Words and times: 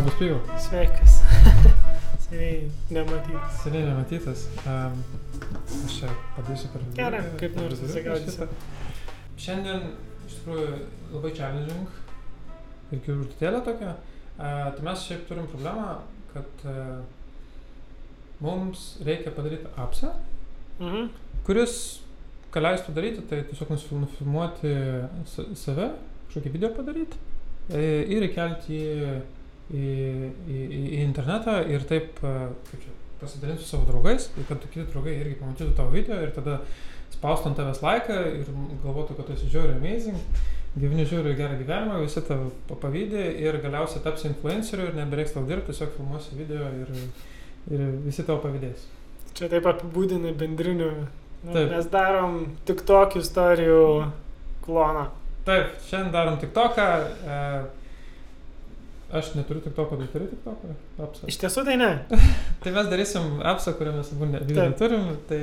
Labas, 0.00 0.14
Pijau. 0.18 0.38
Sveikas. 0.58 1.14
Seniai 2.24 2.70
nematytas. 2.90 3.56
Seniai 3.62 3.84
nematytas. 3.84 4.44
Um, 4.64 4.94
aš 5.84 5.96
čia 5.98 6.12
padėsiu 6.38 6.70
per. 6.72 6.84
Gerai, 6.96 7.20
kaip 7.40 7.56
nors 7.58 7.74
per 7.74 7.82
vidurį 7.82 7.90
susigaudysi. 7.90 8.32
šitą. 8.32 8.46
Šiandien 9.44 9.82
iš 10.28 10.38
tikrųjų 10.38 10.70
labai 11.12 11.32
challenging 11.36 12.94
ir 12.96 13.02
kirurgitėlė 13.04 13.60
tokia. 13.66 13.92
Uh, 14.40 14.70
tai 14.78 14.86
mes 14.88 15.02
šiaip 15.04 15.26
turim 15.28 15.48
problemą, 15.52 15.90
kad 16.32 16.64
uh, 16.64 17.02
mums 18.40 18.86
reikia 19.04 19.34
padaryti 19.36 19.68
apsą, 19.84 20.14
Mhm. 20.80 21.10
kuris, 21.44 21.74
ką 22.54 22.62
leistų 22.64 22.94
daryti, 22.96 23.26
tai 23.28 23.42
tiesiog 23.50 23.74
nufilmuoti 23.76 24.70
sa- 25.28 25.44
save, 25.60 25.90
kažkokį 26.30 26.52
video 26.54 26.70
padaryti 26.72 27.18
e, 27.68 27.82
ir 28.16 28.24
įkelti 28.30 28.78
į, 28.80 29.10
į, 29.74 30.30
į, 30.50 30.60
į 30.80 31.00
internetą 31.04 31.60
ir 31.70 31.84
taip 31.88 32.20
e, 32.26 32.34
pasidalinti 33.20 33.62
su 33.62 33.74
savo 33.74 33.86
draugais, 33.88 34.30
kad 34.48 34.62
kiti 34.68 34.86
draugai 34.92 35.18
irgi 35.20 35.36
pamatytų 35.40 35.74
tavo 35.76 35.92
video 35.94 36.18
ir 36.24 36.32
tada 36.36 36.60
spaustų 37.14 37.50
ant 37.50 37.58
tavęs 37.60 37.82
laiką 37.84 38.16
ir 38.40 38.48
galvotų, 38.84 39.18
kad 39.18 39.28
tu 39.28 39.34
esi 39.36 39.50
žiauriai 39.52 39.76
amazing, 39.76 40.18
gyveni 40.78 41.04
žiauriai 41.10 41.36
gerą 41.38 41.58
gyvenimą, 41.60 42.00
visi 42.04 42.22
tave 42.26 42.48
pa- 42.68 42.78
pavydė 42.86 43.26
ir 43.42 43.58
galiausiai 43.62 44.02
tapsi 44.04 44.28
influenceriu 44.30 44.88
ir 44.88 44.96
nebereiks 44.98 45.34
tau 45.36 45.44
dirbti, 45.48 45.72
tiesiog 45.72 45.92
filmuosi 45.98 46.38
video 46.38 46.70
ir, 46.80 46.92
ir 47.74 47.86
visi 48.06 48.24
tavo 48.24 48.40
pavydės. 48.46 48.86
Čia 49.36 49.50
taip 49.52 49.66
apibūdinai 49.70 50.32
bendrinių. 50.38 50.90
Nu, 51.40 51.52
Taip. 51.54 51.70
mes 51.72 51.86
darom 51.88 52.40
tik 52.68 52.82
tokių 52.88 53.22
istorijų 53.24 53.84
kloną. 54.64 55.06
Taip, 55.46 55.76
šiandien 55.88 56.10
darom 56.12 56.36
tik 56.40 56.50
toką. 56.56 56.88
E, 57.24 57.38
aš 59.12 59.32
neturiu 59.34 59.60
tik 59.64 59.74
toko, 59.76 59.96
tu 60.00 60.06
turi 60.12 60.26
tik 60.30 60.40
toką. 60.44 60.72
Apsą. 61.02 61.28
Iš 61.32 61.38
tiesų 61.42 61.64
tai 61.66 61.76
ne. 61.80 61.90
Tai 62.62 62.72
mes 62.76 62.88
darysim 62.92 63.40
apsą, 63.52 63.72
kurią 63.78 63.94
mes 63.96 64.10
abu 64.14 64.28
neturim. 64.30 65.06
Tai 65.28 65.40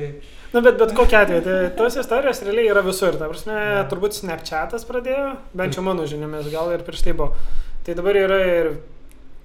Na, 0.53 0.61
bet 0.63 0.77
bet 0.79 0.93
kokia 0.95 1.23
atveju, 1.25 1.41
tai 1.43 1.55
tos 1.79 1.97
istorijos 1.99 2.39
realiai 2.47 2.69
yra 2.71 2.83
visur. 2.85 3.17
Ta 3.19 3.27
prasme, 3.31 3.55
Jo. 3.57 3.81
turbūt 3.91 4.15
Snapchatas 4.19 4.85
pradėjo, 4.87 5.31
bent 5.57 5.75
jau 5.75 5.83
mano 5.83 6.05
žiniomis, 6.07 6.47
gal 6.53 6.71
ir 6.75 6.85
prieš 6.87 7.03
tai 7.07 7.15
buvo. 7.17 7.33
Tai 7.87 7.95
dabar 7.99 8.19
yra 8.21 8.37
ir 8.45 8.69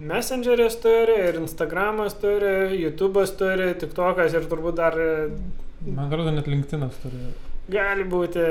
Messengeris 0.02 0.76
turi, 0.82 1.14
ir 1.28 1.36
Instagramas 1.42 2.14
turi, 2.18 2.52
YouTube'as 2.82 3.34
turi, 3.38 3.72
TikTokas 3.78 4.34
ir 4.34 4.46
turbūt 4.50 4.78
dar 4.78 4.96
man 5.86 6.06
atrodo, 6.08 6.32
net 6.34 6.48
LinkedIn'as 6.50 6.96
turi. 7.02 7.20
gali 7.70 8.04
būti. 8.08 8.46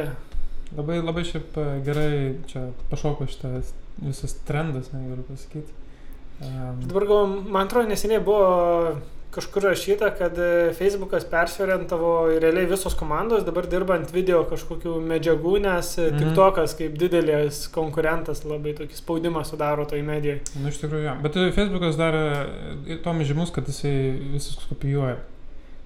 Labai, 0.78 1.02
labai 1.04 1.24
šiaip 1.28 1.58
e, 1.60 1.64
gerai 1.84 2.12
čia 2.48 2.62
pašoko 2.92 3.26
šitas 3.28 3.74
visas 4.00 4.34
trendas, 4.48 4.92
negaliu 4.94 5.24
pasakyti. 5.28 5.74
Um, 6.42 6.80
Dabar 6.88 7.06
gal, 7.06 7.28
man 7.54 7.68
atrodo, 7.68 7.90
neseniai 7.92 8.22
buvo 8.26 8.98
kažkur 9.32 9.64
rašyta, 9.64 10.10
kad 10.18 10.36
e, 10.40 10.74
Facebookas 10.76 11.24
persorientavo 11.30 12.10
ir 12.34 12.42
realiai 12.44 12.66
visos 12.68 12.96
komandos 13.00 13.46
dabar 13.48 13.64
dirba 13.72 13.96
ant 13.96 14.10
video 14.12 14.42
kažkokių 14.50 14.98
medžiagų, 15.08 15.54
nes 15.64 15.92
Mhm. 15.98 16.08
mhm. 16.10 16.18
TikTokas 16.24 16.74
kaip 16.76 16.98
didelis 17.00 17.68
konkurentas 17.72 18.44
labai 18.44 18.74
tokį 18.76 18.98
spaudimą 19.00 19.46
sudaro 19.48 19.86
toj 19.86 20.02
medijai. 20.04 20.42
nu, 20.60 20.68
iš 20.68 20.82
tikrųjų, 20.82 21.04
jo. 21.06 21.16
Bet 21.24 21.38
e, 21.38 21.52
Facebookas 21.52 21.96
darė 21.96 23.00
tom 23.04 23.22
žymus, 23.24 23.52
kad 23.56 23.68
jisai 23.68 23.96
visus 24.34 24.58
kopijuoja. 24.68 25.18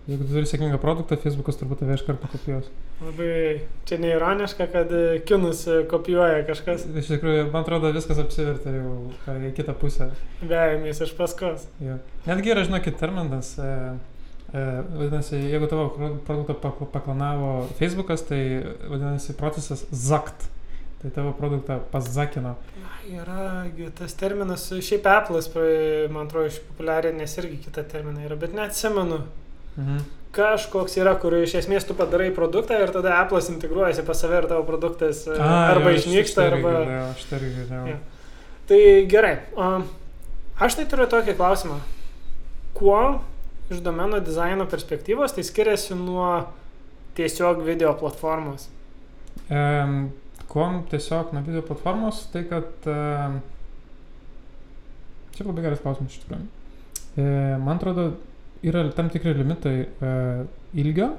Jeigu 0.05 0.21
tu 0.27 0.35
turi 0.35 0.45
sėkmingą 0.45 0.77
produktą, 0.77 1.17
Facebookas 1.17 1.57
turbūt 1.57 1.79
tave 1.81 1.95
iš 1.97 2.03
karto 2.05 2.27
kopijuos. 2.29 2.67
Labai 3.01 3.29
čia 3.89 3.97
neironiška, 4.03 4.67
kad 4.69 4.91
e, 4.93 4.99
kinus 5.25 5.63
e, 5.67 5.79
kopijuoja 5.89 6.43
kažkas 6.45 6.83
Iš 7.01 7.07
tikrųjų, 7.15 7.47
man 7.49 7.63
atrodo, 7.65 7.89
viskas 7.95 8.19
apsivertė 8.21 8.75
jau 8.75 8.91
ką, 9.25 9.33
į 9.49 9.53
kitą 9.57 9.73
pusę. 9.81 10.11
vejamės 10.45 11.01
iš 11.07 11.13
paskos. 11.17 11.65
Jo. 11.81 11.97
Netgi 12.27 12.53
yra, 12.53 12.63
žinokit, 12.67 12.99
terminas. 13.01 13.55
E, 13.57 13.71
e, 14.53 14.65
vadinasi, 14.93 15.39
jeigu 15.49 15.67
tavo 15.71 15.87
pro- 15.95 16.11
produktą 16.27 16.53
pak- 16.67 16.85
paklanavo 16.93 17.49
Facebookas, 17.79 18.21
tai 18.29 18.41
vadinasi 18.85 19.33
procesas 19.39 19.87
ZACT. 19.91 20.51
Tai 21.01 21.09
tavo 21.17 21.33
produktą 21.37 21.79
pazakino. 21.91 22.53
Yra 23.09 23.65
tas 23.97 24.13
terminas, 24.17 24.69
šiaip 24.81 25.05
Apple'as, 25.05 25.49
man 26.13 26.25
atrodo, 26.29 26.47
išpopuliarinęs 26.53 27.35
irgi 27.41 27.59
kitą 27.65 27.83
terminą 27.89 28.23
yra, 28.29 28.37
bet 28.45 28.53
neatsimenu. 28.57 29.19
Mhm. 29.75 30.03
kažkoks 30.35 30.97
yra, 30.99 31.13
kur 31.19 31.33
iš 31.39 31.53
esmės 31.61 31.85
tu 31.87 31.95
padarai 31.95 32.27
produktą 32.35 32.75
ir 32.83 32.91
tada 32.91 33.13
Apple'as 33.21 33.47
integruojasi 33.53 34.03
pas 34.07 34.19
save 34.19 34.41
ir 34.41 34.47
tavo 34.51 34.65
produktas 34.67 35.21
e, 35.27 35.37
A, 35.39 35.71
arba 35.71 35.93
jo, 35.93 35.95
aš 35.95 36.07
išnyksta, 36.09 36.47
arba... 36.49 36.73
girdėjau, 36.75 37.05
Aš 37.13 37.23
tai 37.29 37.39
girdėjau. 37.43 37.85
Jo. 37.91 37.97
Tai 38.67 38.81
gerai. 39.13 39.35
Aš 40.59 40.77
tai 40.79 40.85
turiu 40.91 41.07
tokį 41.11 41.37
klausimą. 41.39 41.79
Kuo 42.75 42.99
iš 43.71 43.79
domeno 43.85 44.19
dizaino 44.23 44.67
perspektyvos 44.69 45.35
tai 45.35 45.43
skiriasi 45.47 45.95
nuo 45.99 46.29
tiesiog 47.15 47.63
video 47.63 47.93
platformos? 47.99 48.67
Um, 49.47 50.11
kuom 50.51 50.83
tiesiog 50.91 51.31
nuo 51.35 51.43
video 51.47 51.63
platformos, 51.65 52.25
tai 52.33 52.43
kad... 52.49 52.71
Um, 52.89 53.39
čia 55.35 55.47
labai 55.47 55.65
geras 55.65 55.83
klausimas 55.83 56.15
iš 56.15 56.23
tikrųjų. 56.23 56.47
E, 57.15 57.25
man 57.59 57.75
atrodo, 57.75 58.09
yra 58.65 58.83
tam 58.95 59.09
tikri 59.13 59.33
limitai 59.37 59.75
e, 59.85 60.11
ilgio, 60.81 61.11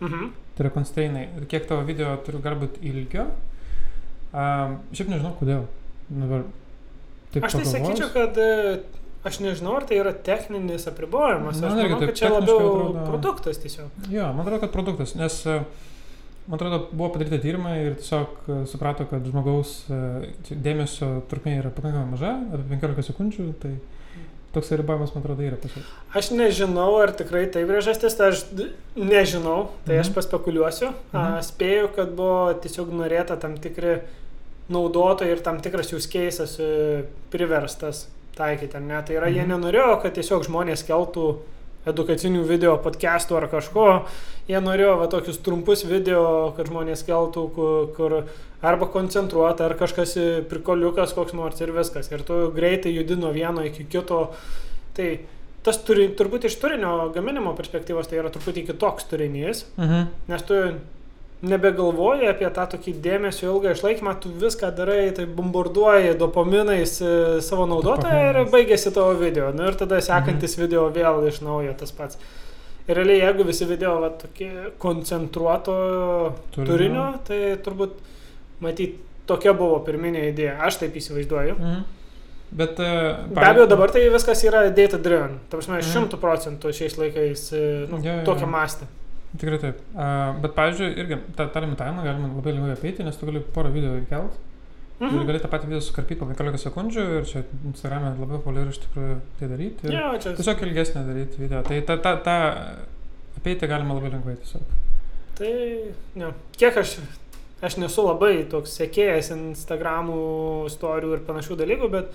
Mhm. 0.00 0.30
tai 0.56 0.64
yra 0.66 0.70
constrainai, 0.74 1.26
kiek 1.48 1.66
tavo 1.68 1.82
video 1.88 2.16
turi 2.24 2.38
galbūt 2.44 2.78
ilgio. 2.82 3.26
Um, 4.32 4.76
šiaip 4.94 5.08
nežinau 5.10 5.32
kodėl. 5.40 5.64
Dabar, 6.10 6.44
taip 7.34 7.44
Aš 7.48 7.52
tai 7.56 7.62
pagalvojus. 7.64 7.74
sakyčiau, 7.74 8.10
kad 8.14 8.38
e, 8.38 8.80
aš 9.26 9.40
nežinau, 9.42 9.74
ar 9.80 9.86
tai 9.90 9.98
yra 9.98 10.12
techninis 10.14 10.86
apribojimas. 10.86 11.58
Aš 11.58 11.74
manau, 11.74 11.98
kad 12.04 12.14
čia 12.18 12.30
labiau 12.30 12.58
atrodo- 12.62 13.06
produktas 13.10 13.58
tiesiog. 13.58 13.90
Jo, 14.08 14.28
man 14.32 14.46
atrodo, 14.46 14.60
kad 14.60 14.72
produktas, 14.74 15.16
nes 15.18 15.40
e, 15.46 15.56
man 16.46 16.56
atrodo, 16.60 16.78
buvo 16.92 17.10
padaryti 17.16 17.40
tyrimai 17.42 17.74
ir 17.88 17.94
tiesiog 17.98 18.46
suprato, 18.70 19.04
kad 19.10 19.26
žmogaus 19.26 19.74
dėmesio 20.50 21.10
trukmė 21.30 21.58
yra 21.60 21.70
pakankamai 21.74 22.14
maža, 22.14 22.32
apie 22.54 22.64
15 22.78 23.10
sekundžių, 23.10 23.48
tai 23.62 23.74
toks 24.54 24.70
ribojimas, 24.74 25.12
man 25.14 25.22
atrodo, 25.22 25.42
yra 25.46 25.56
tiesiog. 25.62 25.84
Aš 26.18 26.30
nežinau, 26.34 26.88
ar 27.02 27.12
tikrai 27.14 27.44
tai 27.52 27.62
priežastis, 27.68 28.16
tai 28.18 28.30
aš 28.32 28.44
nežinau, 28.96 29.68
tai 29.86 29.98
aš 30.00 30.08
Mhm. 30.10 30.14
paspekuliuosiu. 30.18 30.88
A, 31.12 31.18
Mhm. 31.18 31.42
spėju, 31.50 31.94
kad 31.94 32.16
buvo 32.16 32.54
tiesiog 32.54 32.90
norėta 32.90 33.38
tam 33.40 33.56
tikri 33.56 34.00
naudotojai 34.70 35.30
ir 35.32 35.40
tam 35.42 35.60
tikras 35.60 35.90
jų 35.92 35.98
keisas 36.10 36.58
priverstas 37.30 38.06
taikyti, 38.36 38.74
ar 38.76 38.80
ne? 38.80 39.02
Tai 39.06 39.14
yra, 39.16 39.26
jie 39.28 39.42
Mhm. 39.44 39.50
nenorėjo, 39.52 40.02
kad 40.02 40.14
tiesiog 40.14 40.44
žmonės 40.46 40.84
keltų 40.86 41.36
edukacinių 41.86 42.44
video, 42.44 42.76
podcastų 42.76 43.36
ar 43.36 43.48
kažko. 43.48 44.04
Jie 44.48 44.60
norėjo 44.60 44.98
va 44.98 45.06
tokius 45.06 45.38
trumpus 45.42 45.84
video, 45.84 46.52
kad 46.56 46.66
žmonės 46.66 47.04
keltų, 47.06 47.54
kur, 47.54 47.86
kur 47.96 48.24
arba 48.62 48.86
koncentruota, 48.92 49.66
ar 49.66 49.76
kažkas 49.80 50.16
prikoliukas 50.50 51.14
koks 51.16 51.34
nors 51.36 51.60
ir 51.60 51.72
viskas. 51.72 52.10
Ir 52.12 52.24
tu 52.28 52.46
greitai 52.54 52.92
judi 52.94 53.16
nuo 53.16 53.32
vieno 53.32 53.64
iki 53.64 53.86
kito. 53.88 54.30
Tai 54.96 55.10
tas 55.64 55.80
turi, 55.84 56.08
turbūt 56.16 56.48
iš 56.48 56.56
turinio 56.60 57.10
gaminimo 57.14 57.52
perspektyvos 57.56 58.08
tai 58.08 58.20
yra 58.20 58.32
truputį 58.32 58.66
kitoks 58.70 59.08
turinys, 59.10 59.64
Mhm. 59.76 60.08
nes 60.28 60.42
tu 60.42 60.54
nebegalvoji 61.42 62.28
apie 62.28 62.48
tą 62.52 62.66
tokį 62.74 62.94
dėmesio 63.00 63.48
ilgą 63.48 63.72
išlaikymą, 63.72 64.14
tu 64.20 64.28
viską 64.28 64.74
darai, 64.76 65.14
tai 65.16 65.24
bombarduoji 65.24 66.18
dopaminais 66.20 67.00
e, 67.00 67.40
savo 67.40 67.64
naudotoją 67.66 68.26
ir 68.30 68.50
baigėsi 68.52 68.92
tavo 68.92 69.14
video. 69.16 69.48
Nu, 69.52 69.64
ir 69.70 69.78
tada 69.80 70.00
sekantis 70.04 70.56
mhm. 70.56 70.66
video 70.66 70.88
vėl 70.92 71.26
iš 71.28 71.40
naujo 71.40 71.72
tas 71.80 71.92
pats. 71.96 72.20
Ir 72.88 72.96
realiai, 72.96 73.22
jeigu 73.22 73.46
visi 73.46 73.64
video 73.68 73.94
va, 74.02 74.10
tokie 74.20 74.50
koncentruoto 74.82 75.74
turinio, 76.52 76.72
turinio 76.72 77.06
tai 77.24 77.40
turbūt, 77.64 77.96
matyt, 78.60 78.96
tokia 79.26 79.52
buvo 79.56 79.78
pirminė 79.86 80.28
idėja. 80.32 80.58
Aš 80.66 80.80
taip 80.82 80.94
įsivaizduoju. 81.00 81.56
Mhm. 81.58 81.82
Bet... 82.50 82.80
e, 82.82 83.16
Be 83.30 83.44
abejo, 83.46 83.66
dabar 83.70 83.92
tai 83.94 84.08
viskas 84.10 84.40
yra 84.44 84.64
data 84.74 84.98
driven. 84.98 85.36
Ta 85.48 85.56
prasme, 85.60 85.78
Mhm. 85.78 85.90
šimtų 85.92 86.18
procentų 86.18 86.72
šiais 86.74 86.96
laikais 86.98 87.52
e, 87.54 87.60
nu, 87.90 88.00
Jo, 88.02 88.16
jo, 88.20 88.24
tokia 88.26 88.46
jo. 88.48 88.50
mastė. 88.50 88.88
Tikrai 89.38 89.58
taip. 89.62 89.76
Uh, 89.94 90.34
bet, 90.42 90.56
pavyzdžiui, 90.56 90.88
irgi 90.98 91.16
tą, 91.38 91.44
tą 91.54 91.60
limitavimą 91.62 92.02
galima 92.02 92.30
labai 92.34 92.50
lengvai 92.56 92.72
apeiti, 92.74 93.04
nes 93.06 93.14
tu 93.16 93.26
gali 93.28 93.38
porą 93.54 93.70
video 93.70 93.92
įkelt. 94.00 94.34
Mhm. 94.98 95.06
Ir 95.06 95.20
Mhm. 95.20 95.26
gali 95.28 95.38
tą 95.40 95.48
patį 95.52 95.68
video 95.70 95.80
sukarpyti 95.80 96.18
po 96.18 96.26
15 96.26 96.58
sekundžių 96.66 97.04
ir 97.20 97.24
čia 97.30 97.44
Instagram'e 97.70 98.10
labai 98.18 98.40
populiaru 98.42 98.74
iš 98.74 98.80
tikrųjų 98.82 99.20
tai 99.38 99.48
daryti. 99.48 99.86
Jo, 99.94 100.10
čia. 100.18 100.34
Tiesiog 100.34 100.64
ilgesnį 100.66 101.06
daryti 101.06 101.38
video. 101.38 101.62
Tai 101.62 101.78
tą, 101.86 101.96
tą, 102.02 102.16
tą 102.26 102.34
apeiti 103.38 103.66
galima 103.70 103.94
labai 103.94 104.10
lengvai 104.10 104.34
tiesiog. 104.42 104.62
Tai, 105.38 105.54
ne. 106.16 106.32
Kiek 106.58 106.76
aš, 106.82 106.96
aš 107.62 107.76
nesu 107.82 108.04
labai 108.06 108.44
toks 108.50 108.74
sekėjas 108.80 109.32
Instagramų 109.34 110.20
istorijų 110.70 111.16
ir 111.18 111.24
panašių 111.28 111.56
dalykų, 111.60 111.88
bet 111.92 112.12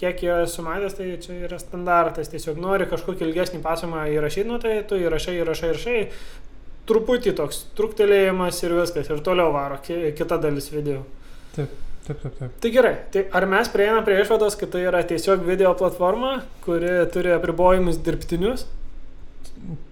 kiek 0.00 0.22
jie 0.24 0.32
esu 0.44 0.64
matęs, 0.64 0.96
tai 0.98 1.10
čia 1.22 1.38
yra 1.48 1.58
standartas. 1.60 2.28
Tiesiog 2.32 2.58
nori 2.60 2.88
kažkokį 2.90 3.26
ilgesnį 3.30 3.62
pasakojimą 3.64 4.06
įrašyti, 4.16 4.48
nu 4.48 4.58
tai 4.60 4.78
tu 4.88 4.98
įrašai, 5.00 5.38
įrašai, 5.42 5.72
įrašai. 5.72 5.98
Truputį 6.86 7.32
toks 7.34 7.64
truktelėjimas 7.78 8.60
ir 8.62 8.76
viskas. 8.78 9.08
Ir 9.10 9.22
toliau 9.26 9.50
varo 9.54 9.78
ki- 9.82 10.12
kita 10.14 10.36
dalis 10.38 10.68
video. 10.70 11.00
Taip, 11.56 11.72
taip, 12.06 12.20
taip. 12.38 12.52
Tai 12.62 12.70
gerai, 12.70 12.92
tai 13.10 13.24
ar 13.34 13.46
mes 13.50 13.68
prieinam 13.72 14.04
prie 14.06 14.20
išvados, 14.22 14.54
kad 14.60 14.70
tai 14.70 14.84
yra 14.86 15.00
tiesiog 15.02 15.42
video 15.48 15.72
platforma, 15.74 16.42
kuri 16.62 16.92
turi 17.10 17.32
apribojimus 17.34 17.98
dirbtinius? 18.06 18.66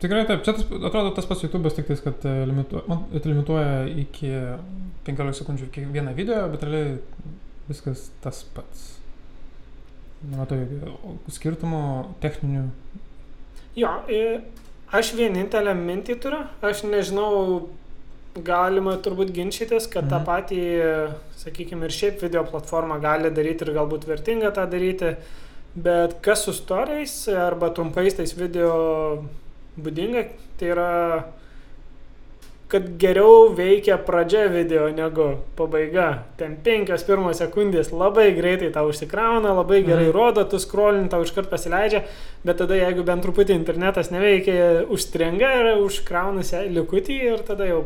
Tikrai 0.03 0.25
taip, 0.29 0.43
čia 0.47 0.55
tas, 0.55 0.67
atrodo 0.87 1.11
tas 1.17 1.27
pats 1.27 1.43
YouTube'as 1.43 1.75
tik 1.75 1.89
tais, 1.89 2.03
kad 2.05 2.25
e, 2.29 2.35
limituoja, 2.47 2.85
man, 2.91 3.05
limituoja 3.15 3.85
iki 4.05 4.31
15 5.07 5.41
sekundžių 5.43 5.71
kiekvieną 5.75 6.13
video, 6.15 6.45
bet 6.53 6.63
realiai 6.67 6.99
viskas 7.69 8.09
tas 8.23 8.43
pats. 8.55 8.85
Nematau 10.25 10.57
jokių 10.61 11.33
skirtumų 11.37 11.81
techninių. 12.23 12.67
Jo, 13.77 13.91
aš 14.95 15.11
vienintelę 15.19 15.75
mintį 15.77 16.17
turiu, 16.23 16.45
aš 16.65 16.85
nežinau, 16.89 17.69
galima 18.35 18.97
turbūt 19.03 19.31
ginčytis, 19.35 19.87
kad 19.91 20.09
tą 20.11 20.19
Mhm. 20.21 20.27
patį, 20.27 20.61
sakykime, 21.39 21.85
ir 21.87 21.91
šiaip 21.95 22.23
video 22.23 22.45
platformą 22.45 23.01
gali 23.03 23.31
daryti 23.31 23.67
ir 23.67 23.75
galbūt 23.75 24.07
vertinga 24.07 24.51
tą 24.55 24.65
daryti, 24.71 25.17
bet 25.77 26.21
kas 26.23 26.45
su 26.45 26.53
storiais 26.53 27.29
arba 27.29 27.71
trumpais 27.71 28.15
tais 28.15 28.33
video 28.35 29.25
būdinga, 29.79 30.27
tai 30.59 30.69
yra 30.75 30.91
kad 32.75 32.87
geriau 32.99 33.53
veikia 33.55 33.95
pradžia 34.03 34.49
video 34.51 34.89
negu 34.91 35.37
pabaiga. 35.55 36.25
Ten 36.41 36.57
penkios 36.65 37.05
pirmos 37.07 37.39
sekundės 37.39 37.93
labai 37.95 38.33
greitai 38.35 38.71
tau 38.75 38.89
užsikrauna, 38.91 39.53
labai 39.55 39.83
gerai 39.87 40.09
Mhm. 40.09 40.15
rodo, 40.17 40.45
tu 40.51 40.59
scrollin 40.59 41.09
tau 41.09 41.23
iškart 41.23 41.51
pasileidžia, 41.51 42.03
bet 42.45 42.57
tada 42.59 42.75
jeigu 42.75 43.05
bent 43.05 43.23
truputį 43.23 43.55
internetas 43.55 44.11
neveikia, 44.11 44.87
užstringa 44.89 45.51
ir 45.61 45.83
užkrauna 45.85 46.43
se- 46.43 46.67
likutį 46.69 47.21
ir 47.35 47.39
tada 47.47 47.65
jau 47.69 47.85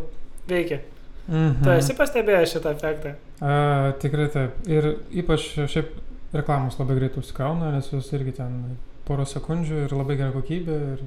veikia. 0.49 0.81
Mhm. 1.29 1.63
Tu 1.65 1.71
esi 1.71 1.93
pastebėjęs 1.95 2.55
šitą 2.57 2.71
efektą? 2.73 3.15
A, 3.43 3.93
tikrai 4.01 4.29
taip. 4.33 4.51
Ir 4.67 4.97
ypač 5.13 5.53
šiaip 5.69 5.89
reklamos 6.33 6.79
labai 6.79 6.97
greitai 6.99 7.21
užsikrauna, 7.21 7.73
nes 7.75 7.91
jos 7.93 8.09
irgi 8.13 8.33
ten 8.37 8.77
porą 9.07 9.27
sekundžių 9.27 9.85
ir 9.85 9.91
labai 9.93 10.17
gera 10.17 10.33
kokybė. 10.33 10.95
Ir... 10.95 10.99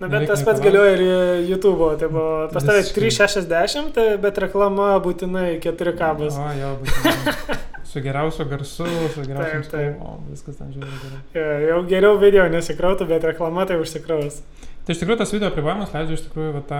Na, 0.00 0.08
bet 0.08 0.26
tas 0.30 0.40
pats 0.46 0.60
galioja 0.64 0.94
ir 0.96 1.02
YouTube'o. 1.50 1.90
Tai 2.00 2.08
buvo 2.08 2.48
pas 2.54 2.64
Visiškai. 2.64 3.02
360, 3.10 3.90
tai- 3.96 4.16
bet 4.22 4.38
reklama 4.40 4.94
būtinai 5.04 5.58
4K 5.60 6.14
bus. 6.16 6.38
O, 6.40 6.46
jo, 6.56 6.70
būtent. 6.80 7.58
su 7.90 8.00
geriausiu 8.04 8.46
garsu, 8.48 8.86
su 9.14 9.24
geriausiu. 9.26 9.84
O, 10.00 10.14
viskas 10.30 10.56
ten 10.56 10.72
žiūri 10.72 11.00
gerai. 11.04 11.20
Jo, 11.36 11.46
Jau 11.68 11.80
geriau 11.90 12.16
video 12.22 12.46
nesikrautų, 12.52 13.08
bet 13.10 13.26
reklama 13.28 13.66
tai 13.68 13.76
užsikraus. 13.82 14.40
Tai 14.86 14.94
iš 14.94 15.02
tikrųjų 15.02 15.18
tas 15.20 15.34
video 15.34 15.50
apribojimas 15.52 15.92
leidžia 15.92 16.16
iš 16.16 16.22
tikrųjų 16.30 16.52
va, 16.56 16.62
tą, 16.70 16.78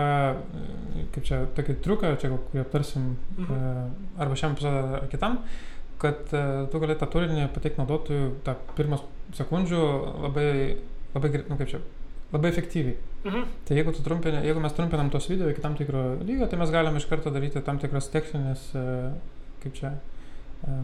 e, 0.56 1.04
kaip 1.14 1.26
čia, 1.28 1.42
tokį 1.58 1.74
triuką, 1.84 2.14
čia 2.22 2.30
kurį 2.32 2.62
aptarsim 2.64 3.10
Mhm. 3.36 3.52
e, 3.52 4.22
arba 4.24 4.38
šiam 4.40 4.54
epizodui 4.56 5.10
kitam, 5.12 5.36
kad 6.00 6.32
e, 6.32 6.44
tu 6.72 6.80
gali 6.80 6.96
tą 6.96 7.06
turinį 7.12 7.50
pateikti 7.52 7.82
naudotojui 7.82 8.30
tą 8.46 8.54
pirmas 8.78 9.04
sekundžių 9.36 9.82
labai, 10.24 10.48
labai, 11.14 11.32
nu 11.52 11.58
kaip 11.60 11.68
čia, 11.74 11.82
labai 12.32 12.50
efektyviai. 12.54 12.96
Mhm. 13.24 13.42
Tai 13.68 13.76
jeigu, 13.76 13.92
trumpini, 13.92 14.38
jeigu 14.46 14.60
mes 14.64 14.72
trumpinam 14.72 15.10
tos 15.12 15.26
video 15.28 15.50
iki 15.52 15.60
tam 15.60 15.74
tikro 15.76 16.16
lygio, 16.24 16.46
tai 16.48 16.58
mes 16.58 16.70
galime 16.72 16.96
iš 16.96 17.04
karto 17.10 17.30
daryti 17.30 17.60
tam 17.64 17.76
tikras 17.78 18.08
techninės, 18.08 18.62
e, 18.74 18.84
kaip 19.62 19.74
čia, 19.76 19.90
e, 20.64 20.78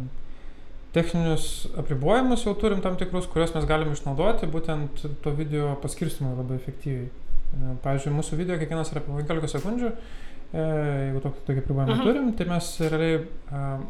techninius 0.93 1.47
apribojimus 1.81 2.45
jau 2.45 2.53
turim 2.61 2.83
tam 2.85 2.97
tikrus, 3.01 3.27
kuriuos 3.33 3.55
mes 3.57 3.65
galime 3.69 3.93
išnaudoti 3.97 4.47
būtent 4.53 5.07
to 5.25 5.33
video 5.37 5.75
paskirstimui 5.81 6.37
labai 6.37 6.59
efektyviai. 6.61 7.09
E, 7.09 7.75
Pavyzdžiui, 7.85 8.13
mūsų 8.19 8.37
video 8.37 8.59
kiekvienas 8.61 8.93
yra 8.93 9.01
po 9.07 9.17
15 9.17 9.49
sekundžių, 9.57 9.91
jeigu 10.57 11.21
tokį, 11.25 11.41
tokį 11.49 11.63
apribojimą 11.65 11.95
Mhm. 11.97 12.05
turim, 12.05 12.29
tai 12.37 12.45
mes 12.53 12.69
realiai 12.81 13.27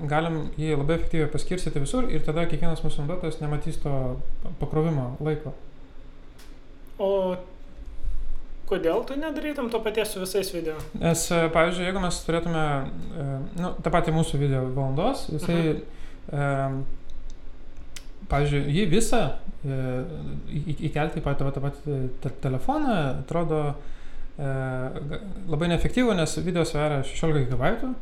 galim 0.08 0.50
jį 0.56 0.78
labai 0.78 0.96
efektyviai 1.00 1.28
paskirstyti 1.34 1.82
visur 1.82 2.08
ir 2.10 2.20
tada 2.24 2.46
kiekvienas 2.46 2.80
mūsų 2.82 3.02
naudotojas 3.06 3.40
nematys 3.42 3.82
to 3.82 4.20
pakrovimo 4.60 5.16
laiko. 5.20 5.52
O 6.98 7.36
kodėl 8.66 9.04
tu 9.06 9.16
nedarytum 9.20 9.70
to 9.70 9.80
paties 9.84 10.12
su 10.14 10.20
visais 10.22 10.50
video? 10.54 10.76
Nes, 11.00 11.26
e, 11.30 11.42
pavyzdžiui, 11.54 11.86
jeigu 11.88 12.00
mes 12.02 12.20
turėtume, 12.26 12.64
e, 13.22 13.26
nu, 13.62 13.72
tą 13.84 13.92
patį 13.94 14.14
mūsų 14.16 14.40
video 14.42 14.64
valandos, 14.74 15.26
jisai, 15.30 15.60
e, 16.32 16.48
pavyzdžiui, 18.30 18.64
jį 18.74 18.86
visą 18.90 19.20
e, 19.66 19.78
įkelti 20.88 21.20
į 21.20 21.24
patį 21.26 21.50
tą 21.54 21.62
patį 21.64 22.00
te 22.24 22.32
telefoną, 22.42 22.96
atrodo 23.22 23.60
e, 23.70 24.50
labai 25.48 25.70
neefektyvu, 25.72 26.14
nes 26.18 26.36
video 26.42 26.64
sveria 26.68 27.02
16 27.06 27.46
GB. 27.52 27.94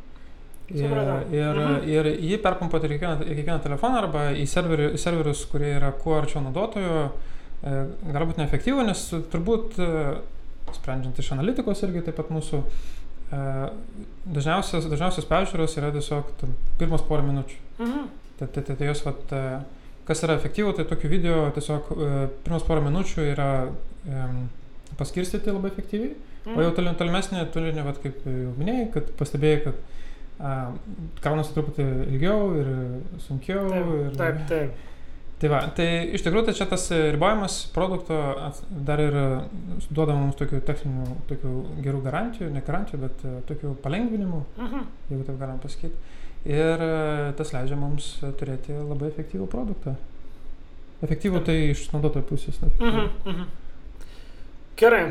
Ir, 0.72 0.94
ir, 1.28 1.58
Mhm. 1.60 1.82
ir 1.92 2.06
jį 2.24 2.38
perpumpuoti 2.40 2.88
į 2.88 2.94
kiekvieną, 2.94 3.18
kiekvieną 3.20 3.58
telefoną 3.66 3.98
arba 4.00 4.22
į, 4.32 4.46
serveri, 4.48 4.86
į 4.96 5.00
serverius, 5.02 5.42
kurie 5.50 5.74
yra 5.76 5.90
kuo 5.92 6.14
arčiau 6.16 6.40
naudotojo, 6.40 7.02
e, 7.60 7.74
gali 8.14 8.28
būti 8.30 8.40
neefektyvu, 8.40 8.86
nes 8.88 9.02
turbūt, 9.32 9.76
e, 9.76 10.14
sprendžiant 10.72 11.18
iš 11.18 11.32
analitikos 11.36 11.82
irgi 11.86 12.02
taip 12.06 12.16
pat 12.16 12.30
mūsų, 12.34 12.62
e, 13.32 13.40
dažniausias, 14.36 14.88
dažniausias 14.90 15.26
peržiūros 15.30 15.76
yra 15.80 15.90
tiesiog 15.94 16.30
ten 16.40 16.54
pirmos 16.80 17.04
porą 17.08 17.22
minučių. 17.26 17.58
Mhm. 17.78 18.04
Tai, 18.38 18.48
tai, 18.50 18.62
tai, 18.66 18.74
tai 18.76 18.86
jos, 18.90 19.04
vat, 19.06 19.32
e, 19.32 19.42
kas 20.08 20.22
yra 20.26 20.34
efektyvu, 20.40 20.72
tai 20.76 20.84
tokių 20.90 21.08
video 21.12 21.50
tiesiog 21.54 21.90
e, 21.94 22.08
pirmos 22.44 22.64
porą 22.66 22.82
minučių 22.88 23.28
yra 23.32 23.50
e, 24.08 24.28
paskirstyti 24.98 25.52
labai 25.54 25.70
efektyviai. 25.72 26.14
O 26.44 26.58
jau 26.60 26.70
Mhm. 26.70 26.74
toli- 26.76 26.96
tolimesnė 27.00 27.46
turinį, 27.54 27.84
vat, 27.86 28.02
kaip 28.02 28.18
jau 28.28 28.50
minėjai, 28.58 28.90
kad 28.92 29.06
pastebėjai, 29.16 29.62
kad 29.64 29.74
a, 30.40 30.72
kaunasi 31.22 31.54
truputį 31.54 31.84
ilgiau 32.10 32.50
ir 32.58 32.66
sunkiau. 33.22 33.68
Taip, 33.70 33.86
ir, 33.94 34.16
taip, 34.18 34.40
taip. 34.48 34.70
Tai, 35.42 35.48
va, 35.50 35.58
tai 35.76 35.86
iš 36.14 36.22
tikrųjų 36.24 36.46
tai 36.46 36.54
čia 36.56 36.64
tas 36.70 36.86
ribojimas 36.94 37.56
produkto 37.74 38.16
dar 38.86 39.00
ir 39.02 39.16
e, 39.18 39.24
duoda 39.90 40.14
mums 40.16 40.36
tokių 40.38 40.60
techninių, 40.64 41.16
tokių 41.28 41.52
gerų 41.84 42.00
garantijų, 42.06 42.50
ne 42.54 42.62
garantijų, 42.64 43.00
bet 43.02 43.24
e, 43.26 43.32
tokių 43.50 43.74
palengvinimų, 43.84 44.40
Mhm. 44.62 44.84
jeigu 45.10 45.26
taip 45.26 45.40
galim 45.42 45.58
pasakyti. 45.58 45.94
Ir 46.46 46.84
e, 46.86 47.32
tas 47.36 47.52
leidžia 47.52 47.76
mums 47.80 48.12
turėti 48.40 48.72
labai 48.78 49.10
efektyvų 49.10 49.48
produktą. 49.52 49.96
Efektyvų 51.04 51.42
tai 51.44 51.58
iš 51.74 51.88
naudotojo 51.92 52.24
pusės. 52.30 52.60
ne 52.62 52.70
efektyvų. 52.70 53.04
Mhm. 53.04 53.34
Mhm. 53.34 53.50
Gerai, 54.76 55.02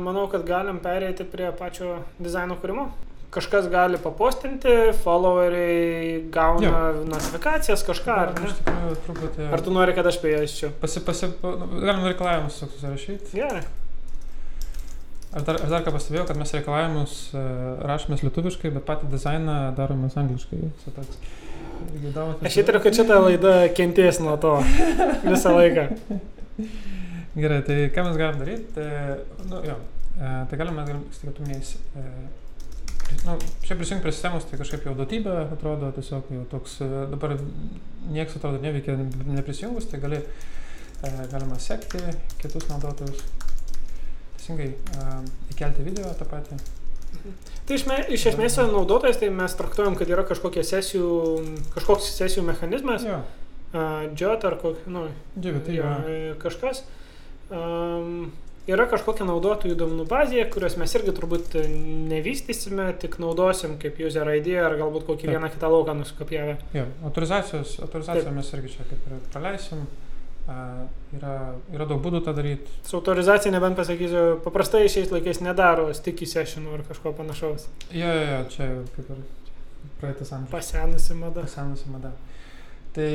manau, 0.00 0.28
kad 0.32 0.44
galim 0.48 0.78
pereiti 0.80 1.24
prie 1.28 1.50
pačio 1.52 1.98
dizaino 2.18 2.54
kūrimo. 2.62 2.86
Kažkas 3.32 3.68
gali 3.72 3.96
papostinti, 3.96 4.72
followeriai 5.00 6.18
gauna 6.32 6.90
notifikacijas, 7.08 7.84
kažką, 7.86 8.16
ar 8.26 8.34
ne? 8.36 8.50
Tikrųjų, 8.58 8.96
truputį. 9.06 9.46
Ar 9.56 9.62
tu 9.64 9.72
nori, 9.72 9.94
kad 9.96 10.08
aš 10.10 10.18
pėjaščiau? 10.20 10.74
Pasi, 10.82 11.00
pasi, 11.06 11.30
nu, 11.40 11.70
galim 11.78 12.04
reikalavimus 12.10 12.58
susirašyti. 12.60 13.32
Gerai. 13.38 13.62
Aš 15.32 15.46
dar, 15.48 15.62
aš 15.64 15.72
dar 15.72 15.86
ką 15.86 15.94
pastebėjau, 15.94 16.26
kad 16.28 16.36
mes 16.36 16.52
reikalavimus 16.58 17.14
uh, 17.32 17.46
rašomės 17.88 18.20
lietuviškai, 18.26 18.74
bet 18.74 18.84
patį 18.90 19.08
dizainą 19.14 19.56
daromės 19.78 20.18
angliškai. 20.20 20.60
Toks. 20.92 21.16
Aš 22.44 22.60
įtariu, 22.60 22.82
kad 22.84 23.00
šitą 23.00 23.16
laidą 23.24 23.54
kentės 23.76 24.20
nuo 24.20 24.36
to 24.44 24.58
visą 25.32 25.54
laiką. 25.56 25.88
Gerai, 27.32 27.62
tai 27.64 27.78
ką 27.96 28.04
mes 28.10 28.20
galim 28.20 28.44
daryti? 28.44 28.68
Tai, 28.76 28.86
nu, 29.48 29.64
jo, 29.64 29.78
e, 30.18 30.32
tai 30.50 30.60
galim, 30.60 30.76
mes 30.76 30.90
galim, 30.90 31.04
kaip 31.16 31.32
tu 31.38 31.46
minėjai, 31.46 31.80
e, 31.96 32.06
nu, 33.26 33.36
šiaip 33.64 33.78
prisijungti 33.80 34.02
prie 34.04 34.12
sistemos, 34.14 34.46
tai 34.48 34.58
kažkaip 34.60 34.84
jau 34.86 34.94
duotybė 34.98 35.32
atrodo, 35.54 35.90
tiesiog 35.96 36.28
jau 36.34 36.42
toks, 36.50 36.76
e, 36.84 36.90
dabar 37.12 37.36
niekas 38.12 38.36
atrodo 38.38 38.60
neveikia 38.62 38.96
neprisijungus, 38.98 39.88
tai 39.90 40.00
gali, 40.02 40.20
e, 40.20 41.10
galima 41.32 41.58
sekti 41.62 42.02
kitus 42.42 42.68
naudotojus. 42.70 43.24
Teisingai, 44.36 44.70
e, 44.74 45.08
įkelti 45.54 45.86
video 45.86 46.12
tą 46.18 46.28
patį. 46.30 46.60
Tai 47.68 47.76
iš, 47.76 47.84
me, 47.86 47.98
iš 48.16 48.28
esmės 48.32 48.56
naudotojas, 48.58 49.20
tai 49.20 49.28
mes 49.34 49.54
traktuojam, 49.58 49.96
kad 49.98 50.10
yra 50.10 50.24
sesijų, 50.26 51.10
kažkoks 51.74 52.08
sesijų 52.16 52.46
mechanizmas, 52.48 53.04
JOT 53.72 54.42
ar 54.44 54.58
kok, 54.60 54.82
nu, 54.86 55.06
džiugi, 55.38 55.60
tai 55.64 55.76
jo, 55.78 55.92
kažkas. 56.42 56.82
Um, 57.52 58.32
yra 58.70 58.86
kažkokia 58.90 59.26
naudotojų 59.26 59.74
duomenų 59.78 60.06
bazė, 60.10 60.44
kurios 60.52 60.76
mes 60.80 60.94
irgi 60.98 61.14
turbūt 61.16 61.56
nevystysime, 62.12 62.90
tik 63.02 63.18
naudosim 63.22 63.74
kaip 63.82 63.98
user 64.02 64.28
ID 64.36 64.54
ar 64.62 64.76
galbūt 64.80 65.06
kokį 65.08 65.26
Taip. 65.26 65.34
vieną 65.34 65.50
kitą 65.54 65.72
lauką 65.72 65.96
nuskopijavę. 65.98 66.56
Jo, 66.76 66.86
autorizacijos, 67.08 67.78
autorizaciją 67.82 68.28
Taip. 68.28 68.38
mes 68.38 68.54
irgi 68.56 68.72
čia 68.76 68.88
kaip 68.90 69.10
ir 69.10 69.20
praleisim. 69.34 69.84
A, 70.50 70.54
yra, 71.14 71.34
yra 71.70 71.84
daug 71.86 72.00
būdų 72.02 72.24
tą 72.26 72.32
daryti. 72.34 72.72
Su 72.86 72.96
autorizacija 72.98 73.52
nebent 73.54 73.78
pasakysiu, 73.78 74.40
paprastai 74.42 74.88
šiais 74.90 75.12
laikais 75.14 75.38
nedaro 75.42 75.84
sticky 75.94 76.26
sessionų 76.26 76.80
ar 76.80 76.82
kažko 76.88 77.12
panašaus. 77.14 77.68
Jo, 77.94 78.10
jo, 78.10 78.24
jo, 78.26 78.40
čia 78.50 78.66
kaip 78.96 79.12
ir 79.14 79.20
praeitas 80.00 80.34
amžius. 80.34 80.50
Pasenusi 80.50 81.18
mada. 81.20 81.46
Pasenusi 81.46 81.94
mada. 81.94 82.10
Tai 82.96 83.06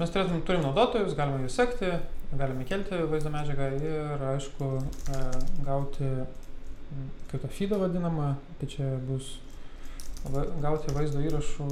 mes 0.00 0.14
turėtum, 0.14 0.40
turim 0.48 0.64
naudotojus, 0.64 1.12
galime 1.18 1.44
jų 1.44 1.52
sekti, 1.52 1.92
galime 2.38 2.64
kelti 2.68 2.98
vaizdo 3.10 3.30
medžiagą 3.34 3.66
ir, 3.76 4.22
aišku, 4.32 4.68
a, 5.12 5.22
gauti, 5.66 6.08
kaip 7.30 7.42
to 7.44 7.48
feedą 7.52 7.78
vadinamą, 7.82 8.34
tai 8.60 8.68
čia 8.72 8.92
bus 9.08 9.34
gauti 10.62 10.94
vaizdo 10.96 11.20
įrašų. 11.28 11.68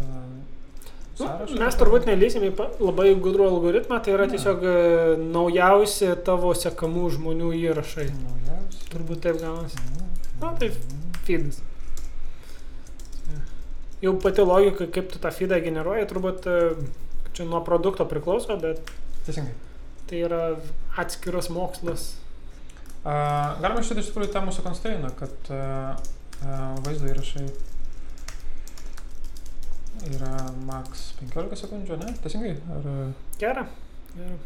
a, 0.00 0.08
Nu, 1.20 1.26
sąrašą. 1.26 1.56
mes 1.60 1.74
turbūt 1.76 2.06
nelysim 2.08 2.44
į 2.46 2.50
labai 2.80 3.10
gudrų 3.20 3.44
algoritmą, 3.50 3.98
tai 4.00 4.14
yra 4.14 4.24
Ne. 4.24 4.32
tiesiog 4.32 4.62
e, 4.64 4.70
naujausi 5.20 6.06
tavo 6.24 6.54
sekamų 6.56 7.10
žmonių 7.18 7.50
įrašai. 7.58 8.06
Naujausi. 8.08 8.86
Turbūt 8.88 9.20
taip 9.26 9.36
gaunasi. 9.42 9.76
Na, 10.40 10.54
tai 10.56 10.70
feedas. 11.26 11.58
Jau 14.00 14.14
pati 14.16 14.40
logika, 14.48 14.86
kaip 14.88 15.10
tu 15.12 15.18
tą 15.20 15.28
feedą 15.36 15.58
generuoji, 15.60 16.06
turbūt 16.08 16.46
e, 16.48 16.56
čia 17.36 17.44
nuo 17.44 17.60
produkto 17.68 18.06
priklauso, 18.08 18.56
bet 18.56 18.80
Teisingai. 19.26 19.54
tai 20.10 20.22
yra 20.26 20.40
atskiras 20.98 21.48
mokslas. 21.54 22.08
A, 23.04 23.12
galima 23.62 23.82
šitą 23.86 24.02
iš 24.02 24.10
tikrųjų 24.10 24.32
tą 24.34 24.42
mūsų 24.48 24.64
konsteiną, 24.66 25.10
kad 25.18 25.50
a, 25.54 25.60
a, 26.42 26.56
vaizdo 26.84 27.08
įrašai 27.12 27.46
yra 30.10 30.32
max 30.66 31.10
15 31.20 31.60
sekundžių, 31.64 31.98
ne? 32.00 32.12
Teisingai? 32.24 32.54
Ar, 32.74 32.90
Gerai. 33.40 33.66
Gerai. 34.16 34.38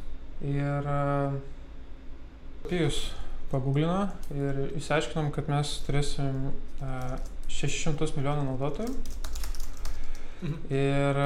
ir 0.44 0.88
Pijus 2.68 2.98
pagooglino 3.52 4.08
ir 4.34 4.58
išsiaiškinom, 4.80 5.28
kad 5.36 5.48
mes 5.52 5.76
turėsim 5.86 6.48
a, 6.82 7.18
600 7.48 8.16
milijonų 8.18 8.48
naudotojų 8.50 8.94
Mhm. 10.44 10.56
ir 10.76 11.18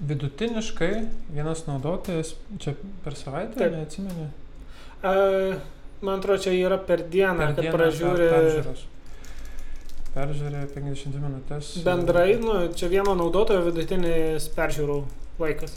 vidutiniškai 0.00 0.92
vienas 1.34 1.66
naudotojas 1.66 2.34
čia 2.58 2.74
per 3.04 3.14
savaitę, 3.18 3.58
Taip. 3.58 3.72
neatsimeni? 3.76 4.28
E, 5.02 5.58
man 6.02 6.18
atrodo, 6.18 6.42
čia 6.42 6.54
yra 6.56 6.78
per 6.78 7.02
dieną, 7.12 7.36
Per 7.38 7.54
kad 7.54 7.64
dieną 7.64 7.76
pražiūri 7.76 8.28
per- 8.30 8.48
peržiūros. 8.48 8.86
Peržiūrė 10.14 10.64
52 10.74 11.20
minutės. 11.22 11.68
bendrai, 11.86 12.34
nu, 12.42 12.54
čia 12.74 12.88
vieno 12.90 13.14
naudotojo 13.14 13.62
vidutinis 13.68 14.48
peržiūrų 14.56 14.96
laikas. 15.38 15.76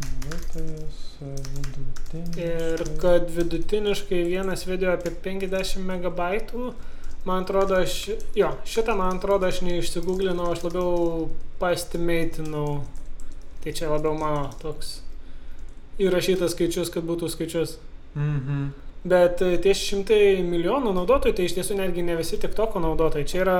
Naudotojas 0.00 1.00
e, 1.20 1.32
vidutinis. 1.56 2.38
Ir 2.38 2.84
kad 3.02 3.26
vidutiniškai 3.34 4.22
vienas 4.28 4.62
video 4.68 4.92
apie 4.94 5.10
50 5.24 5.82
megabaitų, 5.88 6.70
man 7.24 7.42
atrodo, 7.42 7.80
aš, 7.82 7.96
jo, 8.38 8.52
šitą 8.64 8.94
man 8.96 9.18
atrodo, 9.18 9.48
aš 9.50 9.64
neišsigūglinau, 9.66 10.52
aš 10.54 10.62
labiau 10.68 11.28
pastimeitinau. 11.60 12.84
Tai 13.64 13.72
čia 13.76 13.88
labiau 13.90 14.14
mano 14.16 14.50
toks 14.62 15.00
įrašytas 16.00 16.54
skaičius, 16.56 16.90
kad 16.94 17.04
būtų 17.04 17.28
skaičius. 17.28 17.76
Mhm. 18.16 18.70
Bet 19.04 19.40
e, 19.44 19.54
tie 19.64 19.72
šimtai 19.76 20.42
milijonų 20.44 20.92
naudotojų, 20.96 21.34
tai 21.38 21.46
iš 21.48 21.54
tiesų 21.56 21.76
netgi 21.78 22.02
ne 22.04 22.16
visi 22.18 22.36
tik 22.40 22.52
toko 22.56 22.80
naudotojai. 22.84 23.24
Čia 23.28 23.38
yra 23.44 23.58